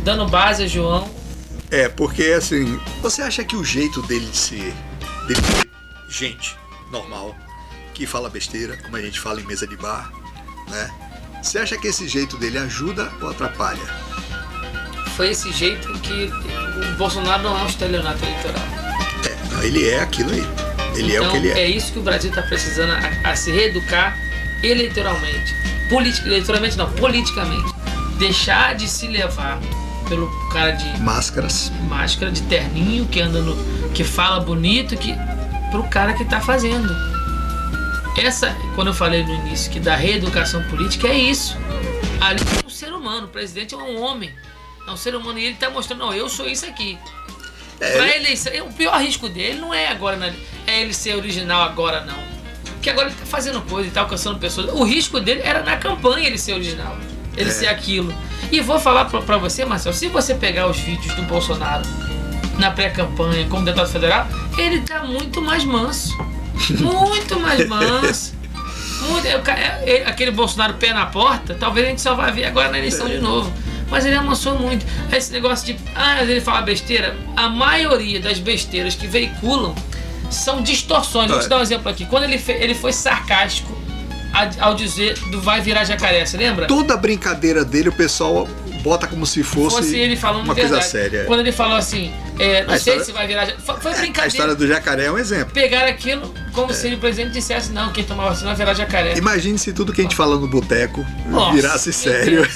dando 0.06 0.28
base 0.28 0.64
a 0.64 0.68
João. 0.68 1.10
É, 1.72 1.90
porque 1.90 2.26
assim, 2.26 2.80
você 3.02 3.24
acha 3.24 3.44
que 3.44 3.56
o 3.56 3.64
jeito 3.66 4.04
dele 4.04 4.28
de 4.28 4.38
ser, 4.38 4.74
dele 5.28 5.42
ser 5.42 5.70
gente 6.08 6.56
normal, 6.92 7.36
que 7.94 8.06
fala 8.06 8.30
besteira, 8.30 8.78
como 8.78 8.96
a 8.96 9.02
gente 9.02 9.20
fala 9.20 9.42
em 9.42 9.46
mesa 9.46 9.66
de 9.66 9.76
bar, 9.76 10.14
né? 10.70 10.92
Você 11.42 11.58
acha 11.58 11.76
que 11.78 11.88
esse 11.88 12.08
jeito 12.08 12.38
dele 12.38 12.60
ajuda 12.60 13.12
ou 13.20 13.30
atrapalha? 13.30 13.82
Foi 15.16 15.30
esse 15.32 15.52
jeito 15.52 15.92
que 16.00 16.32
o 16.94 16.98
Bolsonaro 16.98 17.42
não 17.42 17.58
é 17.58 17.64
um 17.64 17.68
estelionato 17.68 18.24
eleitoral. 18.24 18.64
É, 19.26 19.54
não, 19.54 19.64
ele 19.64 19.90
é 19.90 20.02
aquilo 20.02 20.32
aí. 20.32 20.44
Ele 20.96 21.14
é 21.14 21.18
então, 21.18 21.30
o 21.30 21.32
que 21.32 21.38
ele 21.38 21.50
é. 21.50 21.68
isso 21.68 21.92
que 21.92 22.00
o 22.00 22.02
Brasil 22.02 22.30
está 22.30 22.42
precisando 22.44 22.92
a, 22.92 23.32
a 23.32 23.36
se 23.36 23.52
reeducar 23.52 24.18
eleitoralmente. 24.64 25.56
Politic, 25.90 26.26
eleitoralmente 26.26 26.78
não, 26.78 26.92
politicamente. 26.94 27.74
Deixar 28.18 28.76
de 28.76 28.88
se 28.88 29.08
levar 29.08 29.60
pelo 30.08 30.28
cara 30.52 30.72
de 30.72 31.02
Máscaras. 31.02 31.72
máscara, 31.88 32.32
de 32.32 32.42
terninho, 32.44 33.06
que 33.08 33.20
anda 33.22 33.42
no. 33.42 33.56
que 33.94 34.04
fala 34.04 34.40
bonito, 34.40 34.96
que. 34.98 35.14
pro 35.72 35.84
cara 35.84 36.14
que 36.14 36.24
tá 36.26 36.40
fazendo. 36.40 36.94
Essa, 38.18 38.56
quando 38.76 38.88
eu 38.88 38.94
falei 38.94 39.24
no 39.24 39.34
início 39.34 39.70
que 39.72 39.80
da 39.80 39.96
reeducação 39.96 40.64
política, 40.64 41.08
é 41.08 41.16
isso. 41.18 41.58
Ali 42.22 42.40
é 42.64 42.66
um 42.66 42.70
ser 42.70 42.94
humano, 42.94 43.26
o 43.26 43.30
presidente 43.30 43.74
é 43.76 43.78
um 43.78 44.02
homem. 44.02 44.34
É 44.88 44.92
um 44.92 44.96
ser 44.98 45.16
humano 45.16 45.38
e 45.38 45.46
ele 45.46 45.56
tá 45.56 45.70
mostrando, 45.70 46.00
não, 46.00 46.14
eu 46.14 46.30
sou 46.30 46.48
isso 46.48 46.66
aqui. 46.66 46.98
É, 47.80 47.98
Pra 47.98 48.08
ele- 48.08 48.26
eleição, 48.26 48.54
o 48.68 48.72
pior 48.74 48.98
risco 49.02 49.28
dele 49.28 49.60
não 49.60 49.74
é 49.74 49.88
agora, 49.90 50.34
é 50.66 50.82
ele 50.82 50.94
ser 50.94 51.16
original 51.16 51.62
agora, 51.64 52.06
não. 52.06 52.16
Porque 52.76 52.90
agora 52.90 53.08
ele 53.10 53.16
tá 53.18 53.26
fazendo 53.26 53.62
coisa, 53.64 53.88
ele 53.88 53.94
tá 53.94 54.02
alcançando 54.02 54.40
pessoas. 54.40 54.72
O 54.72 54.84
risco 54.84 55.20
dele 55.20 55.42
era 55.44 55.62
na 55.64 55.76
campanha 55.76 56.28
ele 56.28 56.38
ser 56.38 56.54
original, 56.54 56.96
ele 57.38 57.50
É. 57.50 57.54
ser 57.54 57.68
aquilo. 57.68 58.14
E 58.52 58.60
vou 58.62 58.80
falar 58.80 59.06
pra, 59.06 59.22
pra 59.22 59.38
você, 59.38 59.66
Marcelo, 59.66 59.96
se 59.96 60.08
você 60.08 60.34
pegar 60.36 60.68
os 60.68 60.78
vídeos 60.80 61.14
do 61.16 61.24
Bolsonaro 61.24 61.84
na 62.58 62.72
pré-campanha 62.72 63.48
como 63.50 63.66
deputado 63.66 63.90
federal, 63.90 64.28
ele 64.58 64.82
tá 64.82 65.04
muito 65.04 65.42
mais 65.42 65.64
manso. 65.66 66.16
Muito 66.80 67.40
mais 67.40 67.68
manso. 67.68 68.34
Muito, 69.10 69.28
é, 69.28 69.32
é- 69.86 69.98
é- 70.02 70.08
aquele 70.08 70.32
Bolsonaro 70.32 70.76
pé 70.76 70.94
na 70.94 71.06
porta, 71.06 71.54
talvez 71.60 71.86
a 71.86 71.90
gente 71.90 72.02
só 72.02 72.16
vai 72.16 72.32
ver 72.32 72.46
agora 72.46 72.70
na 72.70 72.78
eleição 72.78 73.08
de 73.08 73.18
novo. 73.20 73.52
Mas 73.90 74.04
ele 74.06 74.16
amansou 74.16 74.58
muito. 74.58 74.84
Esse 75.12 75.32
negócio 75.32 75.66
de. 75.68 75.80
Ah, 75.94 76.24
ele 76.24 76.42
fala 76.42 76.62
besteira. 76.64 77.16
A 77.36 77.48
maioria 77.50 78.20
das 78.20 78.40
besteiras 78.40 78.96
que 78.96 79.06
veiculam 79.06 79.76
são 80.32 80.62
distorções. 80.64 81.30
Vou 81.30 81.40
te 81.40 81.48
dar 81.48 81.58
um 81.60 81.62
exemplo 81.62 81.90
aqui. 81.92 82.04
Quando 82.06 82.24
ele, 82.24 82.40
fe- 82.40 82.54
ele 82.60 82.74
foi 82.74 82.92
sarcástico 82.92 83.78
ao 84.60 84.76
dizer 84.76 85.18
do 85.32 85.42
vai 85.42 85.62
virar 85.62 85.86
jacaré, 85.86 86.26
você 86.26 86.38
lembra? 86.38 86.68
Toda 86.68 86.98
brincadeira 86.98 87.64
dele 87.64 87.90
o 87.90 87.94
pessoal 87.94 88.48
bota 88.86 89.08
como 89.08 89.26
se 89.26 89.42
fosse, 89.42 89.78
Fosse 89.78 89.98
ele 89.98 90.16
falando 90.16 90.44
uma 90.46 90.54
coisa 90.54 90.80
séria. 90.80 91.24
Quando 91.26 91.40
ele 91.40 91.52
falou 91.52 91.76
assim, 91.76 92.14
é, 92.38 92.64
não 92.64 92.76
A 92.76 92.78
sei 92.78 92.94
história- 92.94 93.04
se 93.04 93.12
vai 93.12 93.26
virar. 93.26 93.48
Foi, 93.66 93.76
foi 93.82 93.92
A 93.92 93.96
brincadeira. 93.98 94.28
história 94.28 94.54
do 94.56 94.68
jacaré 94.68 95.06
é 95.06 95.12
um 95.12 95.18
exemplo. 95.18 95.52
Pegaram 95.56 95.90
aquilo 95.90 96.32
como 96.54 96.72
se 96.72 96.94
o 96.94 96.98
presidente 97.00 97.32
dissesse: 97.34 97.72
não, 97.72 97.92
quem 97.92 98.04
tomar 98.04 98.26
vacina 98.30 98.48
vai 98.54 98.56
virar 98.58 98.74
jacaré. 98.76 99.18
Imagine 99.18 99.58
se 99.58 99.74
tudo 99.74 99.92
que 99.92 100.02
a 100.02 100.04
gente 100.04 100.16
fala 100.16 100.38
no 100.38 100.48
boteco 100.48 101.04
virasse 101.52 101.92
sério. 101.92 102.48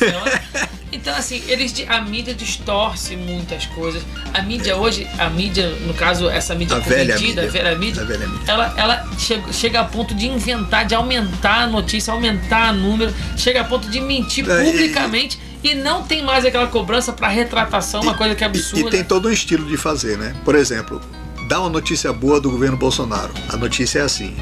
Então, 0.91 1.15
assim, 1.15 1.41
eles, 1.47 1.73
a 1.87 2.01
mídia 2.01 2.33
distorce 2.33 3.15
muitas 3.15 3.65
coisas. 3.67 4.01
A 4.33 4.41
mídia 4.41 4.75
hoje, 4.75 5.07
a 5.19 5.29
mídia, 5.29 5.69
no 5.85 5.93
caso, 5.93 6.27
essa 6.29 6.55
mídia 6.55 6.77
A 6.77 6.79
velha 6.79 7.17
mídia. 7.19 7.43
a 7.43 7.47
velha 7.47 7.75
mídia, 7.77 8.01
A 8.01 8.05
velha 8.05 8.27
mídia. 8.27 8.51
ela, 8.51 8.73
ela 8.75 9.07
chega, 9.17 9.53
chega 9.53 9.79
a 9.81 9.83
ponto 9.85 10.15
de 10.15 10.25
inventar, 10.27 10.85
de 10.85 10.95
aumentar 10.95 11.61
a 11.63 11.67
notícia, 11.67 12.11
aumentar 12.11 12.73
o 12.73 12.77
número, 12.77 13.13
chega 13.37 13.61
a 13.61 13.63
ponto 13.63 13.87
de 13.87 14.01
mentir 14.01 14.49
É, 14.49 14.63
publicamente 14.63 15.39
e, 15.63 15.75
não 15.75 16.03
tem 16.03 16.21
mais 16.23 16.45
aquela 16.45 16.67
cobrança 16.67 17.11
para 17.13 17.27
retratação, 17.27 18.01
uma 18.01 18.13
coisa 18.15 18.35
que 18.35 18.43
é 18.43 18.47
E- 18.47 18.49
absurda. 18.49 18.87
E, 18.87 18.91
tem 18.91 19.03
todo 19.03 19.27
um 19.27 19.31
estilo 19.31 19.65
de 19.67 19.77
fazer, 19.77 20.17
né? 20.17 20.33
Por 20.45 20.55
exemplo, 20.55 21.01
dá 21.47 21.59
uma 21.59 21.69
notícia 21.69 22.11
boa 22.13 22.39
do 22.39 22.49
governo 22.49 22.77
Bolsonaro. 22.77 23.31
A 23.49 23.57
notícia 23.57 23.99
é 23.99 24.01
assim: 24.03 24.35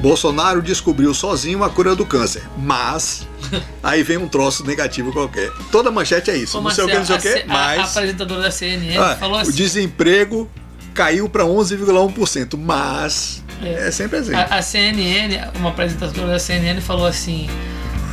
Bolsonaro 0.00 0.62
descobriu 0.62 1.12
sozinho 1.14 1.62
a 1.62 1.68
cura 1.70 1.94
do 1.94 2.04
câncer, 2.06 2.42
mas 2.58 3.26
aí 3.82 4.02
vem 4.02 4.16
um 4.16 4.28
troço 4.28 4.64
negativo 4.66 5.12
qualquer. 5.12 5.50
Toda 5.70 5.90
manchete 5.90 6.30
é 6.30 6.36
isso. 6.36 6.58
Ô, 6.58 6.60
não 6.60 6.70
sei 6.70 6.84
o 6.84 6.88
que, 6.88 6.94
não 6.96 7.04
sei 7.04 7.14
o 7.16 7.18
Marcelo, 7.18 7.34
que, 7.36 7.40
C- 7.42 7.50
a- 7.50 7.52
mas 7.78 7.96
apresentadora 7.96 8.42
da 8.42 8.50
CNN 8.50 8.98
ah, 8.98 9.16
falou 9.18 9.36
o 9.36 9.40
assim. 9.40 9.52
desemprego 9.52 10.50
caiu 10.94 11.28
para 11.28 11.44
11,1%, 11.44 12.56
mas 12.58 13.42
É. 13.62 13.88
é, 13.88 13.90
sempre 13.90 14.18
assim. 14.18 14.34
A, 14.34 14.44
a 14.44 14.62
CNN, 14.62 15.38
uma 15.56 15.70
apresentadora 15.70 16.28
da 16.32 16.38
CNN 16.38 16.80
falou 16.80 17.06
assim: 17.06 17.48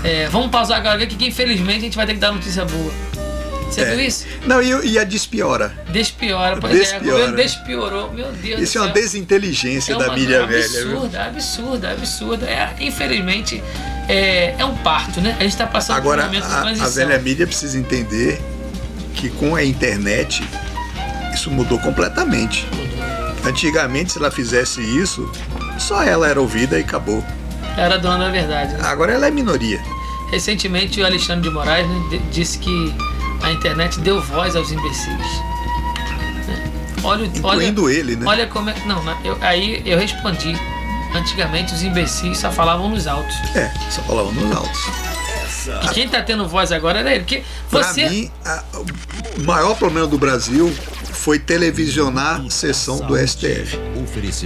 é, 0.03 0.27
vamos 0.29 0.49
pausar 0.49 0.77
agora 0.79 1.03
aqui 1.03 1.15
que 1.15 1.25
infelizmente 1.27 1.77
a 1.77 1.81
gente 1.81 1.95
vai 1.97 2.05
ter 2.05 2.13
que 2.13 2.19
dar 2.19 2.31
notícia 2.31 2.65
boa. 2.65 2.91
Você 3.69 3.81
É. 3.81 3.85
viu 3.95 3.99
isso? 3.99 4.25
Não, 4.47 4.61
e, 4.63 4.87
e 4.93 4.97
a 4.97 5.03
despiora. 5.03 5.71
Despiora, 5.89 6.57
pois 6.57 6.73
é, 6.73 6.75
o 6.75 6.79
Despiora. 6.79 7.05
governo 7.11 7.35
despiorou, 7.35 8.11
meu 8.11 8.31
Deus 8.31 8.61
Isso 8.61 8.79
é 8.79 8.81
uma 8.81 8.89
desinteligência 8.91 9.93
É 9.93 9.97
da 9.97 10.05
uma 10.07 10.15
mídia 10.15 10.39
coisa 10.47 10.67
velha. 10.67 10.85
viu? 10.87 10.97
absurda, 10.97 11.23
absurda, 11.25 11.91
absurda. 11.91 12.45
É, 12.47 12.75
infelizmente, 12.79 13.63
é, 14.07 14.55
é 14.57 14.65
um 14.65 14.75
parto, 14.77 15.21
né? 15.21 15.35
A 15.39 15.43
gente 15.43 15.51
está 15.51 15.67
passando 15.67 15.97
Agora, 15.97 16.23
por 16.23 16.29
um 16.29 16.33
momento 16.33 16.47
de 16.47 16.51
a, 16.55 16.57
a 16.57 16.61
transição. 16.63 16.91
velha 17.07 17.19
mídia 17.19 17.45
precisa 17.45 17.77
entender 17.77 18.41
que 19.13 19.29
com 19.29 19.55
a 19.55 19.63
internet 19.63 20.43
isso 21.31 21.51
mudou 21.51 21.77
completamente. 21.77 22.65
Antigamente, 23.45 24.13
se 24.13 24.17
ela 24.17 24.31
fizesse 24.31 24.81
isso, 24.81 25.31
só 25.77 26.01
ela 26.03 26.27
era 26.27 26.41
ouvida 26.41 26.77
e 26.77 26.81
acabou. 26.81 27.23
Era 27.77 27.97
dona 27.97 28.25
da 28.25 28.29
verdade. 28.31 28.73
né? 28.73 28.79
Agora 28.83 29.13
ela 29.13 29.27
é 29.27 29.31
minoria. 29.31 29.81
Recentemente, 30.31 31.01
o 31.01 31.05
Alexandre 31.05 31.49
de 31.49 31.49
Moraes 31.53 31.87
né, 31.87 32.19
disse 32.31 32.57
que 32.59 32.93
a 33.41 33.51
internet 33.51 33.99
deu 34.01 34.21
voz 34.21 34.55
aos 34.55 34.71
imbecis. 34.71 35.07
Né? 35.07 36.71
Olha, 37.03 37.23
o- 37.25 37.31
olha, 37.43 37.63
Incluindo 37.65 37.89
ele, 37.89 38.15
né? 38.15 38.25
olha 38.27 38.47
como 38.47 38.69
é. 38.69 38.75
Não, 38.85 39.01
não, 39.03 39.17
eu- 39.23 39.37
aí 39.41 39.81
eu 39.85 39.97
respondi. 39.97 40.55
Antigamente 41.15 41.73
os 41.73 41.81
imbecis 41.81 42.37
só 42.37 42.51
falavam 42.51 42.89
nos 42.89 43.07
altos. 43.07 43.33
É, 43.55 43.71
só 43.89 44.01
falava 44.03 44.31
nos 44.31 44.55
altos. 44.55 44.79
E 45.85 45.87
quem 45.89 46.07
tá 46.07 46.21
tendo 46.21 46.47
voz 46.47 46.71
agora 46.71 46.99
era 46.99 47.11
ele. 47.11 47.21
Porque 47.23 47.43
Pra 47.69 47.81
você. 47.83 48.07
mim, 48.07 48.31
a- 48.45 48.63
o 49.39 49.43
maior 49.43 49.75
problema 49.75 50.05
do 50.07 50.17
Brasil 50.19 50.71
foi 51.19 51.37
televisionar 51.37 52.45
a 52.45 52.49
sessão 52.49 52.99
do 53.05 53.17
STF. 53.17 53.77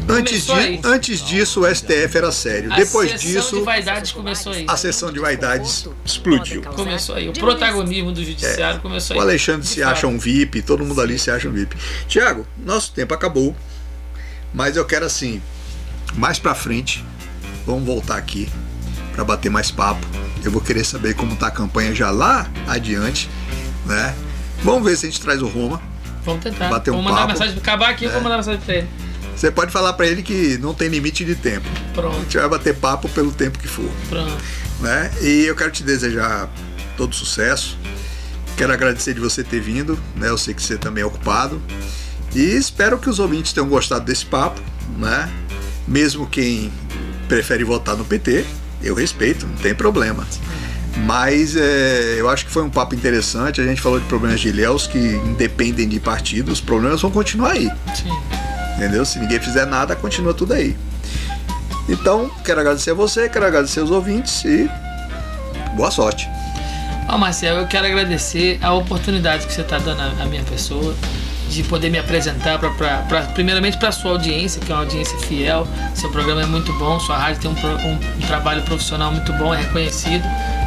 Antes, 0.10 0.46
Começou 0.46 0.56
di- 0.56 0.62
aí. 0.62 0.82
antes 0.84 1.20
disso, 1.24 1.62
o 1.62 1.68
STF 1.76 2.18
era 2.18 2.32
sério. 2.32 2.74
a 2.74 2.76
Depois 2.76 3.12
sessão 3.12 3.30
disso, 3.32 3.56
de 3.58 3.62
vaidades 3.64 4.12
começou 4.12 4.54
aí. 4.54 4.66
a 4.68 4.76
sessão 4.76 5.12
de 5.12 5.20
vaidades 5.20 5.88
explodiu. 6.04 6.64
Começou 6.64 7.14
aí. 7.16 7.30
O 7.30 7.34
protagonismo 7.34 8.12
do 8.12 8.24
judiciário 8.26 8.80
começou 8.82 9.16
O 9.16 9.20
aí. 9.20 9.26
Alexandre 9.28 9.62
De 9.62 9.68
se 9.68 9.84
acha 9.84 10.08
um 10.08 10.18
VIP, 10.18 10.64
todo 10.64 10.84
mundo 10.84 11.00
ali 11.00 11.20
se 11.20 11.30
acha 11.30 11.48
um 11.48 11.52
VIP. 11.52 11.78
Tiago, 12.08 12.46
nosso 12.58 12.92
tempo 12.92 13.14
acabou, 13.14 13.56
mas 14.52 14.76
eu 14.76 14.84
quero 14.84 15.06
assim, 15.06 15.40
mais 16.16 16.40
pra 16.40 16.56
frente, 16.56 17.06
vamos 17.68 17.86
voltar 17.86 18.18
aqui 18.18 18.50
pra 19.14 19.24
bater 19.24 19.50
mais 19.52 19.70
papo. 19.70 20.06
Eu 20.44 20.50
vou 20.52 20.60
querer 20.60 20.84
saber 20.84 21.14
como 21.14 21.36
tá 21.36 21.48
a 21.48 21.52
campanha 21.52 21.94
já 21.94 22.10
lá 22.10 22.50
adiante, 22.68 23.30
né? 23.86 24.16
Vamos 24.64 24.84
ver 24.90 24.98
se 24.98 25.06
a 25.06 25.10
gente 25.10 25.22
traz 25.22 25.40
o 25.42 25.48
Roma. 25.48 25.80
Vamos 26.26 26.44
tentar. 26.44 26.70
bater 26.70 26.92
um 26.92 26.96
vou 26.96 27.04
mandar 27.04 27.18
papo. 27.22 27.34
mensagem. 27.34 27.58
Acabar 27.58 27.90
aqui, 27.90 28.06
eu 28.06 28.12
vou 28.12 28.20
É. 28.20 28.24
mandar 28.24 28.38
mensagem 28.38 28.62
pra 28.62 28.76
ele. 28.76 28.88
Você 29.36 29.50
pode 29.52 29.72
falar 29.72 29.94
pra 29.94 30.06
ele 30.06 30.22
que 30.22 30.58
não 30.60 30.74
tem 30.74 30.88
limite 30.90 31.26
de 31.26 31.36
tempo. 31.36 31.68
A 31.90 31.94
Pronto, 31.94 32.20
gente 32.22 32.38
vai 32.38 32.48
bater 32.50 32.76
papo 32.76 33.10
pelo 33.10 33.32
tempo 33.32 33.58
que 33.60 33.68
for. 33.68 33.90
pronto. 34.10 34.32
né? 34.80 35.12
E 35.22 35.46
eu 35.46 35.56
quero 35.56 35.72
te 35.72 35.82
desejar 35.84 36.50
todo 36.98 37.16
sucesso. 37.16 37.78
Quero 38.58 38.72
agradecer 38.74 39.14
de 39.14 39.20
você 39.20 39.44
ter 39.44 39.60
vindo, 39.62 39.98
né? 40.16 40.30
Eu 40.30 40.38
sei 40.38 40.54
que 40.54 40.62
você 40.62 40.78
também 40.78 41.02
é 41.02 41.06
ocupado. 41.06 41.62
E 42.36 42.40
espero 42.42 42.98
que 43.00 43.10
os 43.10 43.18
ouvintes 43.20 43.54
tenham 43.54 43.68
gostado 43.68 44.06
desse 44.06 44.26
papo, 44.26 44.62
né? 44.98 45.30
Mesmo 45.88 46.28
quem 46.28 46.72
prefere 47.28 47.64
votar 47.64 47.96
no 47.96 48.06
PT, 48.06 48.46
eu 48.84 48.94
respeito, 48.94 49.48
não 49.48 49.56
tem 49.56 49.74
problema. 49.74 50.28
Mas 50.98 51.56
é, 51.56 52.16
eu 52.18 52.30
acho 52.30 52.46
que 52.46 52.52
foi 52.52 52.64
um 52.64 52.70
papo 52.70 52.94
interessante. 52.96 53.60
A 53.60 53.64
gente 53.64 53.82
falou 53.82 54.00
de 54.00 54.06
problemas 54.06 54.40
de 54.40 54.50
Ilhéus 54.50 54.88
que 54.88 54.98
independem 54.98 55.88
de 55.88 56.00
partido, 56.00 56.52
os 56.52 56.62
problemas 56.62 57.02
vão 57.02 57.12
continuar 57.12 57.52
aí. 57.52 57.70
Sim. 57.96 58.12
Entendeu? 58.78 59.04
Se 59.06 59.20
ninguém 59.20 59.40
fizer 59.40 59.66
nada, 59.66 59.96
continua 59.96 60.34
tudo 60.34 60.54
aí. 60.54 60.76
Então, 61.90 62.32
quero 62.46 62.62
agradecer 62.62 62.92
a 62.92 62.94
você, 62.94 63.28
quero 63.28 63.46
agradecer 63.46 63.82
os 63.82 63.92
ouvintes 63.92 64.44
e 64.46 64.70
boa 65.76 65.92
sorte. 65.92 66.30
Ó, 67.10 67.18
Marcel, 67.18 67.58
eu 67.58 67.68
quero 67.68 67.86
agradecer 67.88 68.58
a 68.62 68.74
oportunidade 68.74 69.46
que 69.46 69.54
você 69.54 69.62
está 69.62 69.78
dando 69.78 70.02
à 70.02 70.26
minha 70.26 70.44
pessoa 70.44 70.96
de 71.50 71.64
poder 71.64 71.90
me 71.90 72.00
apresentar, 72.00 72.58
pra, 72.60 72.70
pra, 72.72 72.98
pra 73.04 73.22
primeiramente 73.24 73.78
para 73.78 73.92
sua 73.92 74.12
audiência, 74.12 74.62
que 74.62 74.72
é 74.72 74.76
uma 74.76 74.82
audiência 74.82 75.18
fiel. 75.20 75.68
Seu 75.94 76.10
programa 76.12 76.42
é 76.42 76.46
muito 76.46 76.74
bom, 76.74 77.00
sua 77.00 77.18
rádio 77.18 77.42
tem 77.42 77.52
um, 77.52 77.54
um, 77.54 77.94
um 77.96 78.28
trabalho 78.28 78.62
profissional 78.64 79.12
muito 79.12 79.32
bom, 79.34 79.54
é 79.54 79.62
reconhecido. 79.62 80.24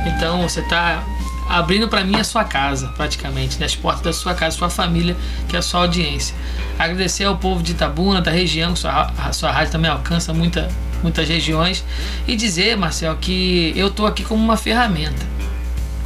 Então 0.06 0.42
você 0.42 0.60
está 0.60 1.02
abrindo 1.48 1.88
para 1.88 2.04
mim 2.04 2.16
a 2.16 2.24
sua 2.24 2.44
casa, 2.44 2.88
praticamente, 2.96 3.58
né? 3.58 3.66
as 3.66 3.76
portas 3.76 4.02
da 4.02 4.12
sua 4.12 4.34
casa, 4.34 4.56
sua 4.56 4.70
família, 4.70 5.16
que 5.48 5.56
é 5.56 5.58
a 5.58 5.62
sua 5.62 5.80
audiência. 5.80 6.34
Agradecer 6.78 7.24
ao 7.24 7.36
povo 7.36 7.62
de 7.62 7.72
Itabuna, 7.72 8.20
da 8.20 8.30
região, 8.30 8.74
sua, 8.74 9.12
a 9.18 9.32
sua 9.32 9.50
rádio 9.50 9.72
também 9.72 9.90
alcança 9.90 10.32
muita, 10.32 10.68
muitas 11.02 11.28
regiões, 11.28 11.84
e 12.26 12.36
dizer, 12.36 12.76
Marcel, 12.76 13.16
que 13.16 13.72
eu 13.76 13.88
estou 13.88 14.06
aqui 14.06 14.24
como 14.24 14.42
uma 14.42 14.56
ferramenta 14.56 15.36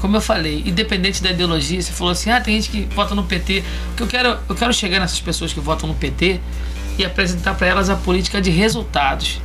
como 0.01 0.17
eu 0.17 0.21
falei, 0.21 0.63
independente 0.65 1.23
da 1.23 1.31
ideologia, 1.31 1.81
você 1.81 1.93
falou 1.93 2.13
assim: 2.13 2.31
ah, 2.31 2.41
tem 2.41 2.61
gente 2.61 2.71
que 2.71 2.95
vota 2.95 3.15
no 3.15 3.25
PT. 3.25 3.63
que 3.97 4.03
eu 4.03 4.07
quero, 4.07 4.39
eu 4.49 4.55
quero 4.55 4.73
chegar 4.73 4.99
nessas 4.99 5.21
pessoas 5.21 5.53
que 5.53 5.61
votam 5.61 5.89
no 5.89 5.95
PT 5.95 6.41
e 6.99 7.05
apresentar 7.05 7.55
para 7.55 7.67
elas 7.67 7.91
a 7.91 7.97
política 7.97 8.41
de 8.41 8.51
resultados. 8.51 9.41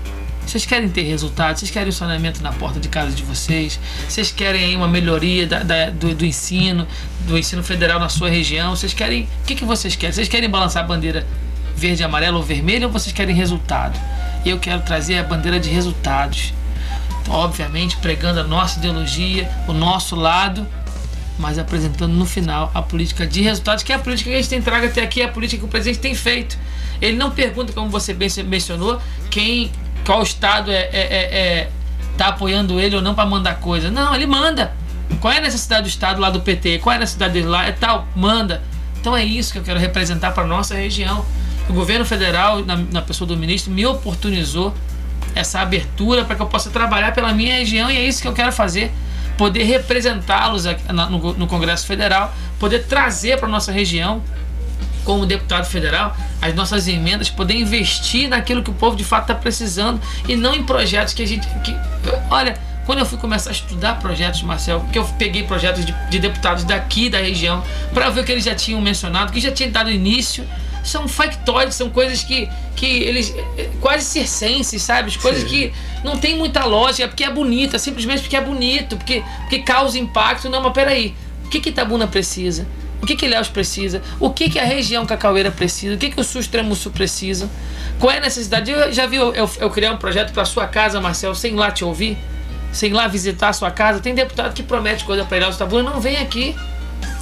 Vocês 0.45 0.65
querem 0.65 0.87
ter 0.87 1.01
resultados? 1.01 1.59
Vocês 1.59 1.71
querem 1.71 1.89
o 1.89 1.93
saneamento 1.93 2.41
na 2.41 2.51
porta 2.51 2.79
de 2.79 2.87
casa 2.87 3.11
de 3.11 3.23
vocês? 3.23 3.79
Vocês 4.07 4.31
querem 4.31 4.75
uma 4.75 4.87
melhoria 4.87 5.47
da, 5.47 5.63
da, 5.63 5.89
do, 5.89 6.13
do, 6.13 6.25
ensino, 6.25 6.87
do 7.27 7.37
ensino 7.37 7.63
federal 7.63 7.99
na 7.99 8.09
sua 8.09 8.29
região? 8.29 8.75
Vocês 8.75 8.93
querem. 8.93 9.23
O 9.23 9.45
que, 9.45 9.55
que 9.55 9.65
vocês 9.65 9.95
querem? 9.95 10.13
Vocês 10.13 10.27
querem 10.27 10.49
balançar 10.49 10.83
a 10.83 10.87
bandeira 10.87 11.25
verde, 11.75 12.03
amarela 12.03 12.37
ou 12.37 12.43
vermelha 12.43 12.85
ou 12.85 12.93
vocês 12.93 13.13
querem 13.13 13.35
resultado? 13.35 13.99
Eu 14.45 14.59
quero 14.59 14.81
trazer 14.83 15.17
a 15.17 15.23
bandeira 15.23 15.59
de 15.59 15.69
resultados 15.69 16.53
obviamente 17.27 17.97
pregando 17.97 18.39
a 18.39 18.43
nossa 18.43 18.79
ideologia, 18.79 19.49
o 19.67 19.73
nosso 19.73 20.15
lado, 20.15 20.65
mas 21.37 21.57
apresentando 21.57 22.13
no 22.13 22.25
final 22.25 22.71
a 22.73 22.81
política 22.81 23.25
de 23.25 23.41
resultados, 23.41 23.83
que 23.83 23.91
é 23.91 23.95
a 23.95 23.99
política 23.99 24.29
que 24.29 24.35
a 24.35 24.39
gente 24.39 24.49
tem 24.49 24.61
trago 24.61 24.85
até 24.85 25.01
aqui, 25.01 25.21
é 25.21 25.25
a 25.25 25.29
política 25.29 25.61
que 25.61 25.65
o 25.65 25.69
presidente 25.69 25.99
tem 25.99 26.15
feito. 26.15 26.57
Ele 27.01 27.17
não 27.17 27.31
pergunta, 27.31 27.73
como 27.73 27.89
você 27.89 28.13
bem 28.13 28.29
mencionou, 28.45 29.01
quem, 29.29 29.71
qual 30.05 30.23
estado 30.23 30.71
é, 30.71 30.89
é, 30.91 30.91
é, 30.93 31.37
é 31.37 31.69
tá 32.17 32.27
apoiando 32.27 32.79
ele 32.79 32.95
ou 32.95 33.01
não 33.01 33.13
para 33.13 33.25
mandar 33.25 33.55
coisa. 33.55 33.91
Não, 33.91 34.15
ele 34.15 34.25
manda. 34.25 34.73
Qual 35.19 35.33
é 35.33 35.37
a 35.37 35.41
necessidade 35.41 35.83
do 35.83 35.89
estado 35.89 36.19
lá 36.19 36.29
do 36.29 36.39
PT? 36.39 36.79
Qual 36.79 36.93
é 36.93 36.95
a 36.95 36.99
necessidade 36.99 37.33
dele 37.33 37.47
lá? 37.47 37.65
É 37.65 37.71
tal, 37.71 38.07
manda. 38.15 38.63
Então 38.99 39.15
é 39.15 39.23
isso 39.23 39.51
que 39.51 39.59
eu 39.59 39.63
quero 39.63 39.79
representar 39.79 40.31
para 40.31 40.45
nossa 40.45 40.73
região. 40.73 41.25
O 41.69 41.73
governo 41.73 42.05
federal, 42.05 42.63
na, 42.63 42.77
na 42.77 43.01
pessoa 43.01 43.27
do 43.27 43.35
ministro, 43.35 43.71
me 43.71 43.85
oportunizou 43.85 44.73
essa 45.35 45.59
abertura 45.59 46.23
para 46.23 46.35
que 46.35 46.41
eu 46.41 46.47
possa 46.47 46.69
trabalhar 46.69 47.13
pela 47.13 47.33
minha 47.33 47.55
região 47.57 47.91
e 47.91 47.97
é 47.97 48.07
isso 48.07 48.21
que 48.21 48.27
eu 48.27 48.33
quero 48.33 48.51
fazer. 48.51 48.91
Poder 49.37 49.63
representá-los 49.63 50.63
no 51.37 51.45
Congresso 51.45 51.85
Federal, 51.85 52.33
poder 52.57 52.85
trazer 52.85 53.37
para 53.37 53.49
nossa 53.49 53.69
região, 53.69 54.23
como 55.03 55.25
deputado 55.25 55.65
federal, 55.65 56.15
as 56.41 56.55
nossas 56.55 56.87
emendas, 56.87 57.29
poder 57.29 57.55
investir 57.55 58.27
naquilo 58.29 58.63
que 58.63 58.69
o 58.69 58.73
povo 58.73 58.95
de 58.95 59.03
fato 59.03 59.23
está 59.23 59.35
precisando 59.35 60.01
e 60.27 60.35
não 60.35 60.55
em 60.55 60.63
projetos 60.63 61.13
que 61.13 61.21
a 61.21 61.27
gente. 61.27 61.47
Que, 61.63 61.77
olha, 62.31 62.57
quando 62.85 62.99
eu 62.99 63.05
fui 63.05 63.17
começar 63.17 63.49
a 63.49 63.53
estudar 63.53 63.99
projetos, 63.99 64.41
Marcel, 64.41 64.85
que 64.91 64.97
eu 64.97 65.05
peguei 65.19 65.43
projetos 65.43 65.85
de, 65.85 65.93
de 66.09 66.19
deputados 66.19 66.63
daqui 66.63 67.09
da 67.09 67.19
região 67.19 67.63
para 67.93 68.09
ver 68.09 68.21
o 68.21 68.23
que 68.23 68.31
eles 68.31 68.43
já 68.43 68.55
tinham 68.55 68.81
mencionado, 68.81 69.31
que 69.31 69.39
já 69.39 69.51
tinha 69.51 69.69
dado 69.69 69.91
início 69.91 70.47
são 70.85 71.07
factoides, 71.07 71.75
são 71.75 71.89
coisas 71.89 72.23
que, 72.23 72.47
que 72.75 72.85
eles. 72.85 73.33
quase 73.81 74.05
circenses, 74.05 74.81
sabe? 74.81 75.17
Coisas 75.17 75.41
Sim. 75.41 75.49
que 75.49 75.73
não 76.03 76.17
tem 76.17 76.37
muita 76.37 76.63
lógica, 76.63 77.07
porque 77.07 77.23
é 77.23 77.29
bonita, 77.29 77.79
simplesmente 77.79 78.21
porque 78.21 78.37
é 78.37 78.41
bonito, 78.41 78.95
porque, 78.95 79.23
porque 79.41 79.59
causa 79.59 79.97
impacto. 79.97 80.49
Não, 80.49 80.61
mas 80.61 80.73
peraí, 80.73 81.15
o 81.43 81.49
que, 81.49 81.59
que 81.59 81.69
Itabuna 81.69 82.07
precisa? 82.07 82.67
O 83.01 83.05
que, 83.05 83.15
que 83.15 83.25
Ilhéus 83.25 83.49
precisa? 83.49 84.01
O 84.19 84.29
que, 84.31 84.49
que 84.49 84.57
a 84.57 84.63
região 84.63 85.05
Cacaueira 85.05 85.51
precisa? 85.51 85.95
O 85.95 85.97
que, 85.97 86.09
que 86.09 86.19
o 86.19 86.23
Sul 86.23 86.41
Extremo 86.41 86.75
Sul 86.75 86.91
precisa? 86.91 87.49
Qual 87.99 88.11
é 88.11 88.17
a 88.17 88.21
necessidade? 88.21 88.71
Eu 88.71 88.91
já 88.91 89.05
vi 89.05 89.17
eu, 89.17 89.33
eu, 89.33 89.49
eu 89.59 89.69
criar 89.69 89.91
um 89.91 89.97
projeto 89.97 90.33
para 90.33 90.45
sua 90.45 90.67
casa, 90.67 90.99
Marcel, 90.99 91.35
sem 91.35 91.55
lá 91.55 91.71
te 91.71 91.83
ouvir, 91.83 92.17
sem 92.71 92.93
lá 92.93 93.07
visitar 93.07 93.49
a 93.49 93.53
sua 93.53 93.69
casa. 93.69 93.99
Tem 93.99 94.15
deputado 94.15 94.53
que 94.53 94.63
promete 94.63 95.03
coisa 95.03 95.23
para 95.23 95.37
Ilhéus 95.37 95.55
Itabuna, 95.55 95.91
não 95.91 96.01
vem 96.01 96.17
aqui. 96.17 96.55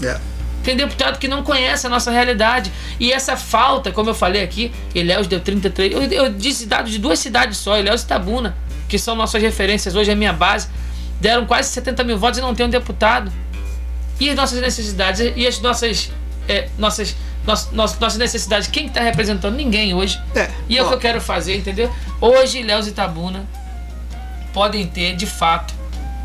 Yeah. 0.02 0.22
Tem 0.64 0.78
deputado 0.78 1.20
que 1.20 1.28
não 1.28 1.44
conhece 1.44 1.86
a 1.86 1.90
nossa 1.90 2.10
realidade. 2.10 2.72
E 3.00 3.12
essa 3.12 3.36
falta, 3.36 3.92
como 3.92 4.10
eu 4.10 4.16
falei 4.16 4.42
aqui, 4.42 4.72
Ilhéus 4.96 5.28
deu 5.28 5.40
33. 5.40 5.92
Eu, 5.92 6.02
eu 6.04 6.34
disse 6.34 6.66
dados 6.66 6.92
de 6.92 7.00
duas 7.00 7.20
cidades 7.20 7.58
só, 7.58 7.78
Ilhéus 7.78 8.04
e 8.04 8.08
Tabuna, 8.08 8.56
que 8.88 8.98
são 8.98 9.16
nossas 9.16 9.42
referências 9.42 9.96
hoje, 9.96 10.10
é 10.10 10.16
minha 10.16 10.34
base. 10.34 10.70
Deram 11.20 11.46
quase 11.46 11.70
70 11.70 12.04
mil 12.04 12.18
votos 12.18 12.40
e 12.40 12.42
não 12.42 12.56
tem 12.56 12.66
um 12.66 12.70
deputado. 12.70 13.32
E 14.20 14.30
as 14.30 14.36
nossas 14.36 14.62
necessidades 14.62 15.34
e 15.36 15.46
as 15.46 15.60
nossas. 15.60 16.12
É, 16.48 16.68
nossas 16.78 17.16
nossas, 17.46 17.72
nossas 17.74 18.18
necessidades, 18.18 18.70
quem 18.70 18.88
está 18.88 19.02
representando? 19.02 19.56
Ninguém 19.56 19.94
hoje. 19.94 20.20
É, 20.34 20.50
e 20.70 20.78
é 20.78 20.84
o 20.84 20.88
que 20.88 20.94
eu 20.94 20.98
quero 20.98 21.20
fazer, 21.20 21.58
entendeu? 21.58 21.94
Hoje, 22.22 22.60
Ilhéus 22.60 22.88
e 22.88 22.92
Tabuna 22.92 23.46
podem 24.54 24.88
ter, 24.88 25.16
de 25.16 25.26
fato, 25.26 25.74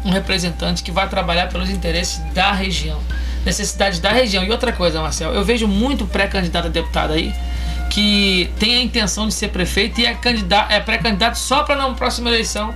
um 0.05 0.11
representante 0.11 0.83
que 0.83 0.93
vai 0.93 1.09
trabalhar 1.09 1.49
pelos 1.49 1.69
interesses 1.71 2.19
da 2.33 2.53
região 2.53 3.01
necessidades 3.49 3.99
da 3.99 4.11
região. 4.11 4.45
E 4.45 4.51
outra 4.51 4.73
coisa, 4.73 5.01
Marcel, 5.01 5.33
eu 5.33 5.45
vejo 5.45 5.67
muito 5.67 6.07
pré-candidato 6.07 6.67
a 6.67 6.69
deputado 6.69 7.13
aí 7.13 7.33
que 7.91 8.51
tem 8.59 8.77
a 8.77 8.83
intenção 8.83 9.27
de 9.27 9.33
ser 9.33 9.49
prefeito 9.49 10.01
e 10.01 10.07
é, 10.07 10.15
candidato, 10.15 10.71
é 10.71 10.79
pré-candidato 10.79 11.39
só 11.39 11.63
para 11.63 11.75
na 11.75 11.91
próxima 11.95 12.29
eleição. 12.29 12.75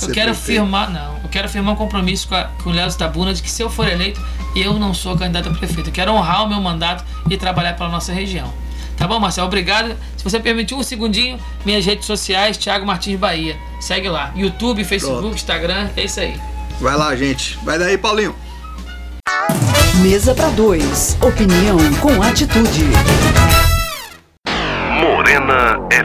Eu 0.00 0.08
quero 0.10 0.30
prefeito. 0.30 0.60
firmar, 0.60 0.90
não, 0.90 1.18
eu 1.22 1.28
quero 1.28 1.48
firmar 1.48 1.74
um 1.74 1.76
compromisso 1.76 2.28
com, 2.28 2.34
a, 2.34 2.44
com 2.62 2.70
o 2.70 2.72
Léo 2.72 2.92
Tabuna 2.94 3.34
de 3.34 3.42
que 3.42 3.50
se 3.50 3.62
eu 3.62 3.68
for 3.68 3.86
eleito, 3.86 4.20
eu 4.56 4.74
não 4.74 4.94
sou 4.94 5.16
candidato 5.16 5.48
a 5.48 5.52
prefeito. 5.52 5.90
Eu 5.90 5.92
quero 5.92 6.12
honrar 6.12 6.44
o 6.44 6.48
meu 6.48 6.60
mandato 6.60 7.04
e 7.28 7.36
trabalhar 7.36 7.74
pela 7.74 7.90
nossa 7.90 8.12
região. 8.12 8.52
Tá 8.96 9.06
bom, 9.06 9.20
Marcel? 9.20 9.44
Obrigado. 9.44 9.94
Se 10.16 10.24
você 10.24 10.40
permitir 10.40 10.74
um 10.74 10.82
segundinho, 10.82 11.38
minhas 11.64 11.84
redes 11.84 12.06
sociais, 12.06 12.56
Thiago 12.56 12.86
Martins 12.86 13.18
Bahia. 13.18 13.56
Segue 13.80 14.08
lá. 14.08 14.32
YouTube, 14.34 14.82
Facebook, 14.84 15.20
Pronto. 15.20 15.36
Instagram, 15.36 15.88
é 15.96 16.04
isso 16.04 16.20
aí. 16.20 16.40
Vai 16.80 16.96
lá, 16.96 17.14
gente. 17.14 17.58
Vai 17.64 17.78
daí, 17.78 17.98
Paulinho. 17.98 18.34
Mesa 20.02 20.34
para 20.34 20.48
dois. 20.50 21.16
Opinião 21.20 21.78
com 22.00 22.22
atitude. 22.22 22.84
Morena 25.00 25.78
é 25.90 26.02